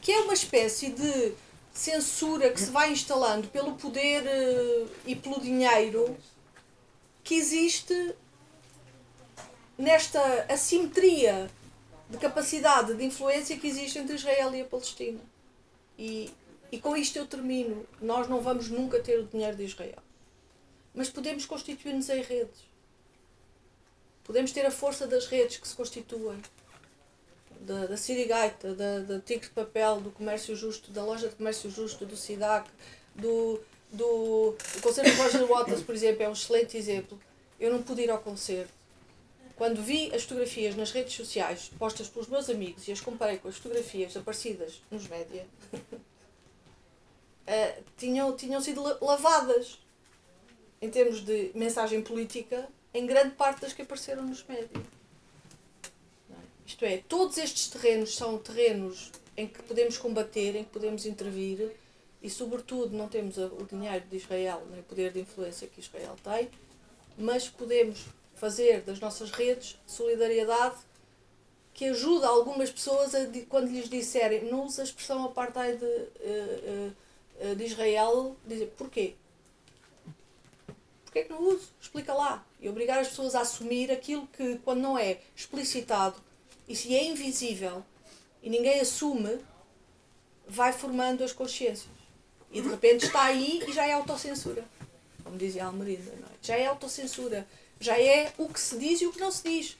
Que 0.00 0.12
é 0.12 0.20
uma 0.20 0.34
espécie 0.34 0.90
de 0.90 1.32
censura 1.72 2.50
que 2.50 2.60
se 2.60 2.70
vai 2.70 2.92
instalando 2.92 3.48
pelo 3.48 3.74
poder 3.74 4.24
eh, 4.26 4.86
e 5.04 5.16
pelo 5.16 5.40
dinheiro 5.40 6.16
que 7.24 7.34
existe 7.34 8.14
nesta 9.76 10.46
assimetria 10.48 11.50
de 12.08 12.18
capacidade 12.18 12.94
de 12.94 13.04
influência 13.04 13.58
que 13.58 13.66
existe 13.66 13.98
entre 13.98 14.14
Israel 14.14 14.54
e 14.54 14.60
a 14.60 14.64
Palestina. 14.64 15.20
E, 15.98 16.32
e 16.70 16.78
com 16.78 16.96
isto 16.96 17.16
eu 17.18 17.26
termino. 17.26 17.86
Nós 18.00 18.28
não 18.28 18.40
vamos 18.40 18.68
nunca 18.68 19.00
ter 19.00 19.18
o 19.18 19.26
dinheiro 19.26 19.56
de 19.56 19.64
Israel. 19.64 19.98
Mas 20.94 21.10
podemos 21.10 21.44
constituir-nos 21.44 22.08
em 22.08 22.22
redes. 22.22 22.64
Podemos 24.24 24.52
ter 24.52 24.64
a 24.64 24.70
força 24.70 25.06
das 25.06 25.26
redes 25.26 25.58
que 25.58 25.68
se 25.68 25.74
constituem. 25.74 26.40
Da, 27.60 27.86
da 27.86 27.96
Sirigaita, 27.96 28.74
da, 28.74 29.00
da 29.00 29.20
Tigre 29.20 29.48
de 29.48 29.54
Papel, 29.54 30.00
do 30.00 30.10
Comércio 30.10 30.54
Justo, 30.54 30.92
da 30.92 31.04
Loja 31.04 31.28
de 31.28 31.34
Comércio 31.34 31.70
Justo, 31.70 32.06
do 32.06 32.16
SIDAC, 32.16 32.70
do, 33.14 33.60
do 33.90 34.06
o 34.76 34.80
Concerto 34.82 35.10
de 35.10 35.16
Roger 35.16 35.46
Waters, 35.46 35.82
por 35.82 35.94
exemplo, 35.94 36.22
é 36.22 36.28
um 36.28 36.32
excelente 36.32 36.76
exemplo. 36.76 37.18
Eu 37.58 37.72
não 37.72 37.82
pude 37.82 38.02
ir 38.02 38.10
ao 38.10 38.18
concerto 38.18 38.75
quando 39.56 39.82
vi 39.82 40.14
as 40.14 40.22
fotografias 40.22 40.76
nas 40.76 40.92
redes 40.92 41.14
sociais 41.14 41.70
postas 41.78 42.08
pelos 42.08 42.28
meus 42.28 42.50
amigos 42.50 42.86
e 42.86 42.92
as 42.92 43.00
comparei 43.00 43.38
com 43.38 43.48
as 43.48 43.56
fotografias 43.56 44.16
aparecidas 44.16 44.82
nos 44.90 45.08
média, 45.08 45.46
uh, 45.74 47.82
tinham, 47.96 48.36
tinham 48.36 48.60
sido 48.60 48.82
lavadas 49.02 49.80
em 50.80 50.90
termos 50.90 51.24
de 51.24 51.50
mensagem 51.54 52.02
política 52.02 52.68
em 52.92 53.06
grande 53.06 53.34
parte 53.34 53.62
das 53.62 53.72
que 53.72 53.82
apareceram 53.82 54.22
nos 54.22 54.44
média. 54.44 54.68
Isto 56.66 56.84
é, 56.84 56.98
todos 57.08 57.38
estes 57.38 57.68
terrenos 57.68 58.14
são 58.14 58.38
terrenos 58.38 59.10
em 59.36 59.46
que 59.46 59.62
podemos 59.62 59.96
combater, 59.96 60.56
em 60.56 60.64
que 60.64 60.70
podemos 60.70 61.06
intervir 61.06 61.70
e, 62.22 62.28
sobretudo, 62.28 62.96
não 62.96 63.08
temos 63.08 63.38
o 63.38 63.66
dinheiro 63.70 64.04
de 64.10 64.16
Israel, 64.16 64.66
nem 64.70 64.80
o 64.80 64.82
poder 64.82 65.12
de 65.12 65.20
influência 65.20 65.68
que 65.68 65.80
Israel 65.80 66.16
tem, 66.22 66.50
mas 67.16 67.48
podemos 67.48 68.04
fazer 68.36 68.82
das 68.82 69.00
nossas 69.00 69.30
redes 69.30 69.76
solidariedade 69.86 70.76
que 71.74 71.86
ajuda 71.86 72.26
algumas 72.28 72.70
pessoas 72.70 73.14
a, 73.14 73.20
quando 73.48 73.68
lhes 73.68 73.88
disserem 73.88 74.44
não 74.44 74.64
usa 74.64 74.82
a 74.82 74.84
expressão 74.84 75.24
apartheid 75.24 75.78
de, 75.78 75.84
uh, 75.84 76.92
uh, 77.50 77.56
de 77.56 77.64
Israel, 77.64 78.36
dizer 78.46 78.72
porquê? 78.78 79.14
Porquê 81.04 81.24
que 81.24 81.30
não 81.30 81.42
uso? 81.42 81.68
Explica 81.80 82.14
lá. 82.14 82.46
E 82.60 82.68
obrigar 82.68 82.98
as 82.98 83.08
pessoas 83.08 83.34
a 83.34 83.40
assumir 83.40 83.90
aquilo 83.90 84.26
que, 84.28 84.58
quando 84.64 84.80
não 84.80 84.96
é 84.96 85.18
explicitado 85.34 86.16
e 86.68 86.74
se 86.74 86.94
é 86.94 87.04
invisível 87.04 87.84
e 88.42 88.48
ninguém 88.48 88.80
assume, 88.80 89.38
vai 90.48 90.72
formando 90.72 91.24
as 91.24 91.32
consciências. 91.32 91.90
E 92.50 92.60
de 92.60 92.68
repente 92.68 93.04
está 93.06 93.24
aí 93.24 93.62
e 93.66 93.72
já 93.72 93.86
é 93.86 93.92
autocensura. 93.92 94.64
Como 95.22 95.36
dizia 95.36 95.64
a 95.64 95.66
Almerida, 95.66 96.10
é? 96.10 96.36
Já 96.40 96.56
é 96.56 96.66
autocensura 96.66 97.46
já 97.80 97.98
é 97.98 98.32
o 98.38 98.48
que 98.48 98.60
se 98.60 98.78
diz 98.78 99.00
e 99.00 99.06
o 99.06 99.12
que 99.12 99.20
não 99.20 99.30
se 99.30 99.42
diz. 99.42 99.76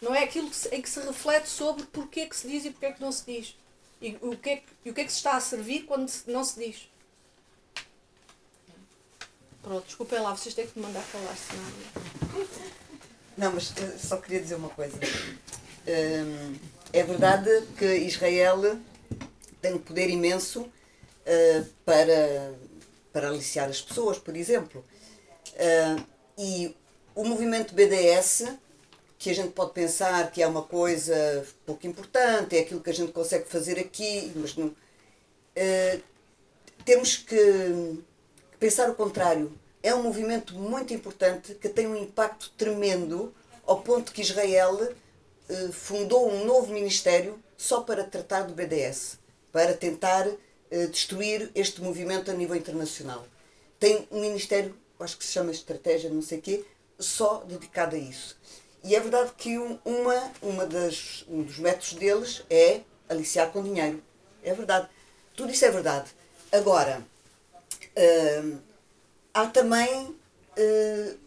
Não 0.00 0.14
é 0.14 0.24
aquilo 0.24 0.50
que 0.50 0.56
se, 0.56 0.68
em 0.74 0.82
que 0.82 0.90
se 0.90 1.00
reflete 1.00 1.48
sobre 1.48 1.84
porquê 1.84 2.26
que 2.26 2.36
se 2.36 2.48
diz 2.48 2.64
e 2.64 2.70
porquê 2.70 2.92
que 2.92 3.00
não 3.00 3.12
se 3.12 3.24
diz. 3.24 3.56
E 4.00 4.18
o 4.20 4.36
que, 4.36 4.50
é 4.50 4.56
que, 4.56 4.90
o 4.90 4.94
que 4.94 5.00
é 5.00 5.04
que 5.04 5.12
se 5.12 5.18
está 5.18 5.36
a 5.36 5.40
servir 5.40 5.84
quando 5.84 6.10
não 6.26 6.42
se 6.42 6.58
diz. 6.58 6.88
Pronto, 9.62 9.86
desculpem 9.86 10.18
lá, 10.18 10.36
vocês 10.36 10.54
têm 10.54 10.66
que 10.66 10.76
me 10.76 10.84
mandar 10.84 11.02
falar, 11.02 11.36
senão. 11.36 12.48
Não, 13.38 13.52
mas 13.52 13.70
uh, 13.70 13.98
só 13.98 14.16
queria 14.16 14.40
dizer 14.40 14.56
uma 14.56 14.70
coisa. 14.70 14.98
Um, 15.86 16.56
é 16.92 17.02
verdade 17.04 17.48
que 17.78 17.86
Israel 17.98 18.76
tem 19.60 19.74
um 19.74 19.78
poder 19.78 20.10
imenso 20.10 20.62
uh, 20.62 21.64
para, 21.84 22.54
para 23.12 23.28
aliciar 23.28 23.68
as 23.68 23.80
pessoas, 23.80 24.18
por 24.18 24.36
exemplo. 24.36 24.84
E 26.36 26.74
o 27.14 27.24
movimento 27.24 27.74
BDS, 27.74 28.44
que 29.18 29.30
a 29.30 29.34
gente 29.34 29.52
pode 29.52 29.72
pensar 29.72 30.30
que 30.30 30.42
é 30.42 30.46
uma 30.46 30.62
coisa 30.62 31.46
pouco 31.64 31.86
importante, 31.86 32.56
é 32.56 32.60
aquilo 32.60 32.80
que 32.80 32.90
a 32.90 32.94
gente 32.94 33.12
consegue 33.12 33.48
fazer 33.48 33.78
aqui, 33.78 34.32
mas 34.34 34.56
não. 34.56 34.66
Uh, 34.66 36.02
temos 36.84 37.16
que 37.16 37.98
pensar 38.58 38.90
o 38.90 38.94
contrário. 38.94 39.52
É 39.82 39.94
um 39.94 40.02
movimento 40.02 40.54
muito 40.54 40.92
importante 40.94 41.54
que 41.54 41.68
tem 41.68 41.86
um 41.86 41.96
impacto 41.96 42.52
tremendo, 42.56 43.32
ao 43.64 43.80
ponto 43.80 44.12
que 44.12 44.22
Israel 44.22 44.74
uh, 44.74 45.72
fundou 45.72 46.30
um 46.30 46.44
novo 46.44 46.72
ministério 46.72 47.38
só 47.56 47.82
para 47.82 48.02
tratar 48.04 48.42
do 48.42 48.54
BDS, 48.54 49.18
para 49.52 49.74
tentar 49.74 50.26
uh, 50.26 50.88
destruir 50.90 51.50
este 51.54 51.80
movimento 51.80 52.30
a 52.30 52.34
nível 52.34 52.56
internacional. 52.56 53.24
Tem 53.78 54.08
um 54.10 54.20
ministério, 54.20 54.74
acho 54.98 55.16
que 55.18 55.24
se 55.24 55.32
chama 55.32 55.52
Estratégia, 55.52 56.10
não 56.10 56.22
sei 56.22 56.38
o 56.38 56.42
quê, 56.42 56.64
só 57.02 57.44
dedicado 57.44 57.96
a 57.96 57.98
isso. 57.98 58.36
E 58.84 58.96
é 58.96 59.00
verdade 59.00 59.32
que 59.36 59.58
uma, 59.58 60.32
uma 60.40 60.66
das, 60.66 61.24
um 61.28 61.42
dos 61.42 61.58
métodos 61.58 61.94
deles 61.94 62.42
é 62.50 62.80
aliciar 63.08 63.50
com 63.52 63.62
dinheiro. 63.62 64.02
É 64.42 64.52
verdade. 64.52 64.88
Tudo 65.36 65.52
isso 65.52 65.64
é 65.64 65.70
verdade. 65.70 66.10
Agora, 66.50 67.02
uh, 67.96 68.58
há 69.32 69.46
também, 69.46 70.06
uh, 70.06 71.18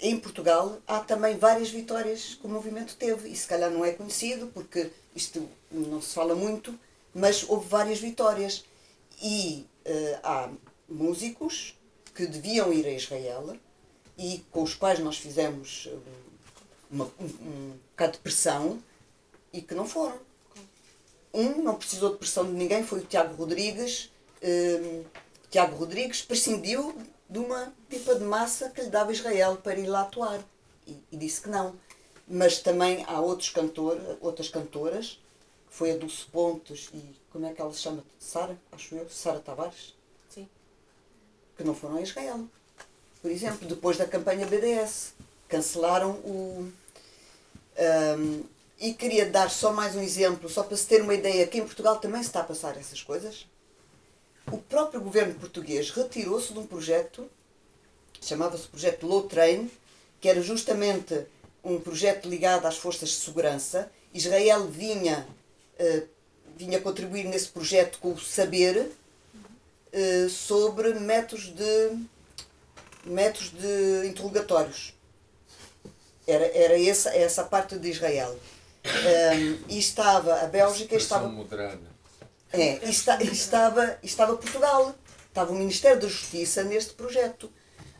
em 0.00 0.18
Portugal, 0.18 0.78
há 0.86 1.00
também 1.00 1.38
várias 1.38 1.70
vitórias 1.70 2.34
que 2.34 2.46
o 2.46 2.50
movimento 2.50 2.96
teve. 2.96 3.28
E 3.28 3.36
se 3.36 3.46
calhar 3.46 3.70
não 3.70 3.84
é 3.84 3.92
conhecido, 3.92 4.48
porque 4.48 4.90
isto 5.14 5.48
não 5.70 6.02
se 6.02 6.14
fala 6.14 6.34
muito, 6.34 6.78
mas 7.14 7.48
houve 7.48 7.68
várias 7.68 8.00
vitórias. 8.00 8.64
E 9.22 9.64
uh, 9.86 10.18
há 10.24 10.50
músicos 10.88 11.78
que 12.14 12.26
deviam 12.26 12.72
ir 12.72 12.84
a 12.84 12.90
Israel 12.90 13.56
e 14.18 14.44
com 14.50 14.64
os 14.64 14.74
quais 14.74 14.98
nós 14.98 15.16
fizemos 15.16 15.88
uma, 16.90 17.04
um, 17.20 17.24
um 17.24 17.78
bocado 17.90 18.14
de 18.14 18.18
pressão 18.18 18.82
e 19.52 19.62
que 19.62 19.74
não 19.74 19.86
foram. 19.86 20.18
Um 21.32 21.62
não 21.62 21.76
precisou 21.76 22.10
de 22.10 22.18
pressão 22.18 22.44
de 22.44 22.52
ninguém, 22.52 22.82
foi 22.82 22.98
o 22.98 23.04
Tiago 23.04 23.34
Rodrigues. 23.34 24.10
Um, 24.42 25.04
Tiago 25.50 25.76
Rodrigues 25.76 26.20
prescindiu 26.22 26.96
de 27.30 27.38
uma 27.38 27.72
pipa 27.88 28.14
de 28.16 28.24
massa 28.24 28.70
que 28.70 28.82
lhe 28.82 28.90
dava 28.90 29.12
Israel 29.12 29.56
para 29.56 29.78
ir 29.78 29.86
lá 29.86 30.02
atuar 30.02 30.42
e, 30.86 30.96
e 31.12 31.16
disse 31.16 31.42
que 31.42 31.48
não. 31.48 31.76
Mas 32.26 32.58
também 32.58 33.04
há 33.06 33.20
outros 33.20 33.50
cantor, 33.50 33.98
outras 34.20 34.48
cantoras, 34.48 35.20
que 35.68 35.74
foi 35.74 35.92
a 35.92 35.96
Dulce 35.96 36.24
Pontes 36.26 36.90
e 36.92 37.16
como 37.30 37.46
é 37.46 37.52
que 37.52 37.60
ela 37.60 37.72
se 37.72 37.80
chama? 37.80 38.02
Sara, 38.18 38.58
acho 38.72 38.94
eu, 38.94 39.08
Sara 39.08 39.38
Tavares? 39.38 39.94
Sim. 40.28 40.48
Que 41.56 41.64
não 41.64 41.74
foram 41.74 41.96
a 41.96 42.02
Israel. 42.02 42.48
Por 43.20 43.30
exemplo, 43.30 43.66
depois 43.66 43.96
da 43.96 44.06
campanha 44.06 44.46
BDS 44.46 45.12
cancelaram 45.48 46.12
o. 46.24 46.70
Um, 47.78 48.44
e 48.80 48.94
queria 48.94 49.26
dar 49.26 49.50
só 49.50 49.72
mais 49.72 49.96
um 49.96 50.00
exemplo, 50.00 50.48
só 50.48 50.62
para 50.62 50.76
se 50.76 50.86
ter 50.86 51.02
uma 51.02 51.14
ideia 51.14 51.46
que 51.48 51.58
em 51.58 51.64
Portugal 51.64 51.98
também 51.98 52.22
se 52.22 52.28
está 52.28 52.40
a 52.40 52.44
passar 52.44 52.76
essas 52.76 53.02
coisas. 53.02 53.46
O 54.52 54.58
próprio 54.58 55.00
governo 55.00 55.34
português 55.34 55.90
retirou-se 55.90 56.52
de 56.52 56.58
um 56.60 56.66
projeto, 56.66 57.28
chamava-se 58.22 58.68
Projeto 58.68 59.04
Low 59.04 59.24
Train, 59.24 59.68
que 60.20 60.28
era 60.28 60.40
justamente 60.40 61.26
um 61.62 61.80
projeto 61.80 62.28
ligado 62.28 62.66
às 62.66 62.76
forças 62.76 63.08
de 63.10 63.16
segurança. 63.16 63.90
Israel 64.14 64.68
vinha, 64.68 65.26
uh, 65.80 66.08
vinha 66.56 66.80
contribuir 66.80 67.24
nesse 67.24 67.48
projeto 67.48 67.98
com 67.98 68.12
o 68.12 68.20
saber 68.20 68.90
uh, 69.92 70.28
sobre 70.30 70.94
métodos 70.94 71.52
de, 71.52 71.98
métodos 73.04 73.50
de 73.50 74.06
interrogatórios. 74.06 74.94
Era, 76.26 76.46
era 76.46 76.80
essa, 76.80 77.14
essa 77.14 77.44
parte 77.44 77.78
de 77.78 77.90
Israel. 77.90 78.38
Um, 78.84 79.58
e 79.68 79.78
estava 79.78 80.40
a 80.40 80.46
Bélgica 80.46 80.96
estava. 80.96 81.28
Moderada. 81.28 81.98
É, 82.52 82.86
e, 82.86 82.90
está, 82.90 83.22
estava, 83.22 83.98
estava 84.02 84.36
Portugal. 84.36 84.94
Estava 85.28 85.52
o 85.52 85.54
Ministério 85.54 86.00
da 86.00 86.08
Justiça 86.08 86.64
neste 86.64 86.94
projeto. 86.94 87.50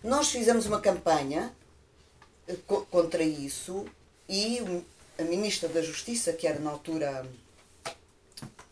Nós 0.03 0.29
fizemos 0.29 0.67
uma 0.67 0.81
campanha 0.81 1.53
eh, 2.47 2.57
contra 2.91 3.23
isso 3.23 3.85
e 4.29 4.61
a 5.19 5.23
Ministra 5.23 5.69
da 5.69 5.83
Justiça, 5.83 6.33
que 6.33 6.47
era 6.47 6.59
na 6.59 6.71
altura 6.71 7.27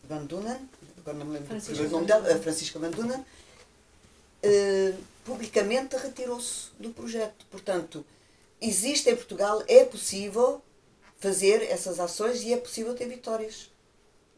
Van 0.03 0.25
Dunen, 0.25 0.69
agora 0.97 1.17
não 1.17 1.25
me 1.25 1.39
lembro 1.39 1.55
o 1.55 1.89
nome 1.89 2.05
dela, 2.07 2.33
a 2.33 2.39
Francisca 2.39 2.79
Van 2.79 2.89
Dunen, 2.89 3.23
eh, 4.41 4.93
publicamente 5.27 5.97
retirou-se 5.97 6.69
do 6.79 6.89
projeto. 6.91 7.45
Portanto, 7.51 8.05
existe 8.61 9.09
em 9.09 9.15
Portugal, 9.15 9.61
é 9.67 9.83
possível 9.83 10.61
fazer 11.19 11.63
essas 11.63 11.99
ações 11.99 12.41
e 12.43 12.53
é 12.53 12.57
possível 12.57 12.95
ter 12.95 13.09
vitórias. 13.09 13.69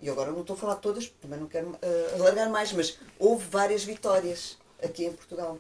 E 0.02 0.10
agora 0.10 0.32
não 0.32 0.41
estou 0.41 0.56
a 0.56 0.60
falar 0.60 0.76
de 0.76 0.82
todas, 0.82 1.07
também 1.22 1.40
não 1.40 1.48
quero 1.48 1.70
uh, 1.70 2.16
alargar 2.16 2.49
mais, 2.49 2.74
mas 2.74 2.98
houve 3.20 3.45
várias 3.49 3.84
vitórias 3.84 4.57
aqui 4.82 5.06
em 5.06 5.14
Portugal 5.14 5.60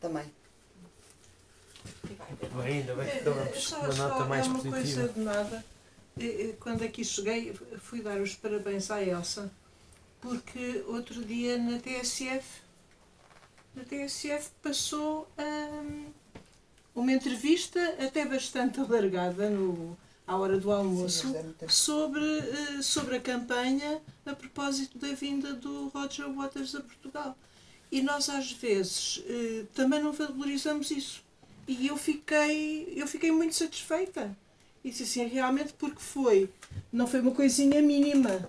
também. 0.00 0.24
Bem, 2.56 2.78
ainda 2.78 2.94
bem 2.94 3.10
que 3.10 3.18
acabamos 3.18 3.72
uma 3.72 3.94
nota 3.94 4.24
mais 4.24 4.46
é 4.46 4.48
uma 4.48 4.58
positiva. 4.58 5.00
coisa 5.00 5.08
de 5.08 5.20
nada. 5.20 5.64
Quando 6.60 6.82
aqui 6.82 7.04
cheguei, 7.04 7.54
fui 7.78 8.00
dar 8.00 8.20
os 8.20 8.34
parabéns 8.34 8.90
à 8.90 9.02
Elsa, 9.02 9.50
porque 10.20 10.84
outro 10.86 11.24
dia 11.24 11.58
na 11.58 11.78
TSF, 11.78 12.61
na 13.74 13.84
TSF 13.84 14.50
passou 14.62 15.28
um, 15.38 16.04
uma 16.94 17.12
entrevista 17.12 17.80
até 17.98 18.24
bastante 18.24 18.78
alargada 18.80 19.48
no, 19.48 19.96
à 20.26 20.36
hora 20.36 20.58
do 20.58 20.70
almoço 20.70 21.28
Sim, 21.28 21.54
sobre, 21.68 22.20
uh, 22.20 22.82
sobre 22.82 23.16
a 23.16 23.20
campanha 23.20 24.00
a 24.24 24.34
propósito 24.34 24.98
da 24.98 25.12
vinda 25.12 25.52
do 25.52 25.88
Roger 25.88 26.30
Waters 26.30 26.74
a 26.74 26.80
Portugal. 26.80 27.36
E 27.90 28.00
nós 28.00 28.28
às 28.28 28.52
vezes 28.52 29.18
uh, 29.18 29.66
também 29.74 30.02
não 30.02 30.12
valorizamos 30.12 30.90
isso. 30.90 31.22
E 31.66 31.86
eu 31.86 31.96
fiquei, 31.96 32.92
eu 32.96 33.06
fiquei 33.06 33.30
muito 33.30 33.54
satisfeita. 33.54 34.36
E 34.84 34.90
disse 34.90 35.04
assim, 35.04 35.26
realmente 35.26 35.72
porque 35.74 36.00
foi, 36.00 36.50
não 36.92 37.06
foi 37.06 37.20
uma 37.20 37.30
coisinha 37.30 37.80
mínima. 37.80 38.48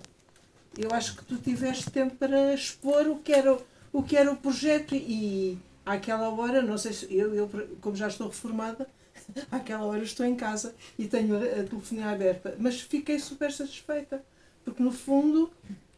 Eu 0.76 0.92
acho 0.92 1.16
que 1.16 1.24
tu 1.24 1.36
tiveste 1.36 1.90
tempo 1.90 2.16
para 2.16 2.52
expor 2.52 3.06
o 3.06 3.18
que 3.18 3.32
era, 3.32 3.56
o, 3.94 4.02
que 4.02 4.16
era 4.16 4.30
o 4.32 4.36
projeto 4.36 4.94
e 4.94 5.56
àquela 5.86 6.28
hora, 6.28 6.60
não 6.60 6.76
sei 6.76 6.92
se 6.92 7.14
eu, 7.14 7.32
eu 7.32 7.48
como 7.80 7.94
já 7.94 8.08
estou 8.08 8.26
reformada, 8.26 8.88
àquela 9.50 9.84
hora 9.84 10.02
estou 10.02 10.26
em 10.26 10.34
casa 10.34 10.74
e 10.98 11.06
tenho 11.06 11.36
a, 11.36 11.60
a 11.60 11.64
telefonia 11.64 12.10
aberta, 12.10 12.56
mas 12.58 12.80
fiquei 12.80 13.20
super 13.20 13.52
satisfeita, 13.52 14.20
porque 14.64 14.82
no 14.82 14.90
fundo, 14.90 15.48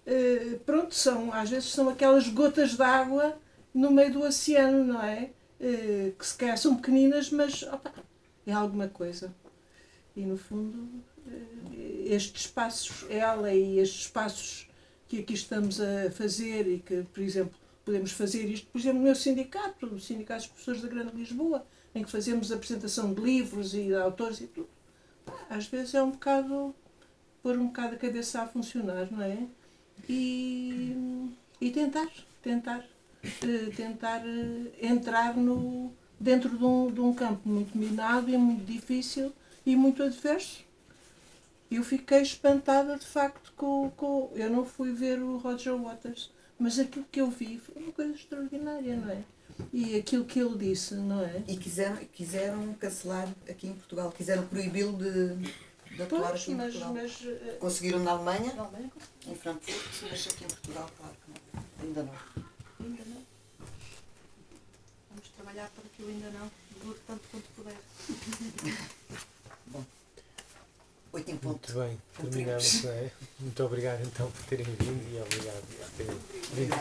eh, 0.06 0.59
pronto, 0.66 0.94
são, 0.94 1.32
às 1.32 1.48
vezes 1.48 1.70
são 1.70 1.89
aquelas 1.89 2.28
gotas 2.28 2.74
de 2.77 2.82
água 2.82 3.39
no 3.73 3.90
meio 3.90 4.12
do 4.12 4.23
oceano, 4.23 4.85
não 4.85 5.02
é? 5.02 5.31
Eh, 5.59 6.12
que 6.18 6.27
se 6.27 6.36
calhar 6.36 6.59
são 6.59 6.77
pequeninas, 6.77 7.31
mas 7.31 7.62
opa, 7.62 7.94
é 8.47 8.52
alguma 8.52 8.89
coisa. 8.89 9.35
E 10.14 10.20
no 10.20 10.36
fundo, 10.36 10.86
eh, 11.27 12.14
estes 12.14 12.43
espaços, 12.43 13.06
ela 13.09 13.52
e 13.55 13.78
estes 13.78 14.02
espaços 14.02 14.68
que 15.09 15.20
aqui 15.20 15.32
estamos 15.32 15.81
a 15.81 16.10
fazer 16.10 16.66
e 16.66 16.78
que, 16.78 17.02
por 17.05 17.23
exemplo, 17.23 17.56
podemos 17.86 18.10
fazer 18.10 18.44
isto, 18.50 18.66
por 18.66 18.80
exemplo, 18.80 18.98
no 18.98 19.04
meu 19.04 19.14
sindicato, 19.14 19.86
o 19.86 20.00
Sindicato 20.00 20.40
dos 20.40 20.48
Professores 20.48 20.82
da 20.82 20.88
Grande 20.88 21.16
Lisboa, 21.16 21.64
em 21.94 22.02
que 22.02 22.10
fazemos 22.10 22.50
apresentação 22.50 23.14
de 23.14 23.20
livros 23.22 23.72
e 23.74 23.84
de 23.84 23.94
autores 23.94 24.40
e 24.40 24.48
tudo. 24.48 24.68
Às 25.48 25.66
vezes 25.68 25.94
é 25.94 26.02
um 26.02 26.10
bocado 26.10 26.74
pôr 27.42 27.56
um 27.56 27.68
bocado 27.68 27.94
a 27.94 27.98
cabeça 27.98 28.42
a 28.42 28.46
funcionar, 28.48 29.08
não 29.10 29.22
é? 29.22 29.38
E, 30.08 31.30
e 31.60 31.70
tentar, 31.70 32.08
tentar, 32.42 32.80
uh, 32.80 33.76
tentar 33.76 34.20
uh, 34.26 34.72
entrar 34.82 35.36
no, 35.36 35.92
dentro 36.18 36.58
de 36.58 36.64
um, 36.64 36.90
de 36.90 37.00
um 37.00 37.14
campo 37.14 37.48
muito 37.48 37.78
minado 37.78 38.28
e 38.28 38.36
muito 38.36 38.64
difícil 38.64 39.32
e 39.64 39.76
muito 39.76 40.02
adverso. 40.02 40.64
Eu 41.70 41.84
fiquei 41.84 42.20
espantada 42.20 42.98
de 42.98 43.06
facto 43.06 43.52
com, 43.56 43.90
com. 43.96 44.30
Eu 44.34 44.50
não 44.50 44.64
fui 44.64 44.92
ver 44.92 45.20
o 45.20 45.38
Roger 45.38 45.76
Waters, 45.76 46.32
mas 46.58 46.78
aquilo 46.78 47.04
que 47.10 47.20
eu 47.20 47.30
vi 47.30 47.58
foi 47.58 47.82
uma 47.82 47.92
coisa 47.92 48.12
extraordinária, 48.14 48.96
não 48.96 49.10
é? 49.10 49.22
E 49.72 49.96
aquilo 49.96 50.24
que 50.24 50.38
ele 50.40 50.56
disse, 50.58 50.94
não 50.94 51.22
é? 51.22 51.42
E 51.48 51.56
quiseram, 51.56 51.96
quiseram 52.12 52.74
cancelar 52.74 53.28
aqui 53.48 53.68
em 53.68 53.74
Portugal, 53.74 54.12
quiseram 54.12 54.46
proibi-lo 54.46 54.96
de, 54.98 55.36
de 55.94 56.02
atuar 56.02 56.30
Pois, 56.30 56.48
em 56.48 56.54
mas, 56.54 56.74
Portugal. 56.74 56.94
mas 56.94 57.22
eh, 57.24 57.56
Conseguiram 57.58 57.98
na 58.00 58.10
Alemanha, 58.12 58.52
Na 58.54 58.62
Alemanha, 58.64 58.90
em 59.26 59.34
Frankfurt, 59.34 60.10
mas 60.10 60.26
aqui 60.28 60.44
em 60.44 60.48
Portugal, 60.48 60.90
claro 60.98 61.14
que 61.24 61.30
não. 61.30 61.86
Ainda 61.86 62.02
não. 62.02 62.12
ainda 62.84 63.02
não. 63.06 63.22
Vamos 65.10 65.28
trabalhar 65.36 65.70
para 65.70 65.84
que 65.96 66.02
ainda 66.02 66.30
não 66.30 66.50
dure 66.84 66.98
tanto 67.06 67.22
quanto 67.30 67.48
puder. 67.56 67.76
Oito 71.16 71.30
em 71.30 71.36
ponto. 71.38 71.72
Muito 71.72 71.88
bem, 71.88 71.98
terminamos. 72.30 72.84
é? 72.84 73.10
Muito 73.40 73.64
obrigado 73.64 74.02
então 74.02 74.30
por 74.30 74.44
terem 74.44 74.66
vindo 74.66 75.02
e 75.10 75.18
obrigado 75.18 75.62
por 75.62 75.86
terem 75.97 76.14
vindo 76.52 76.76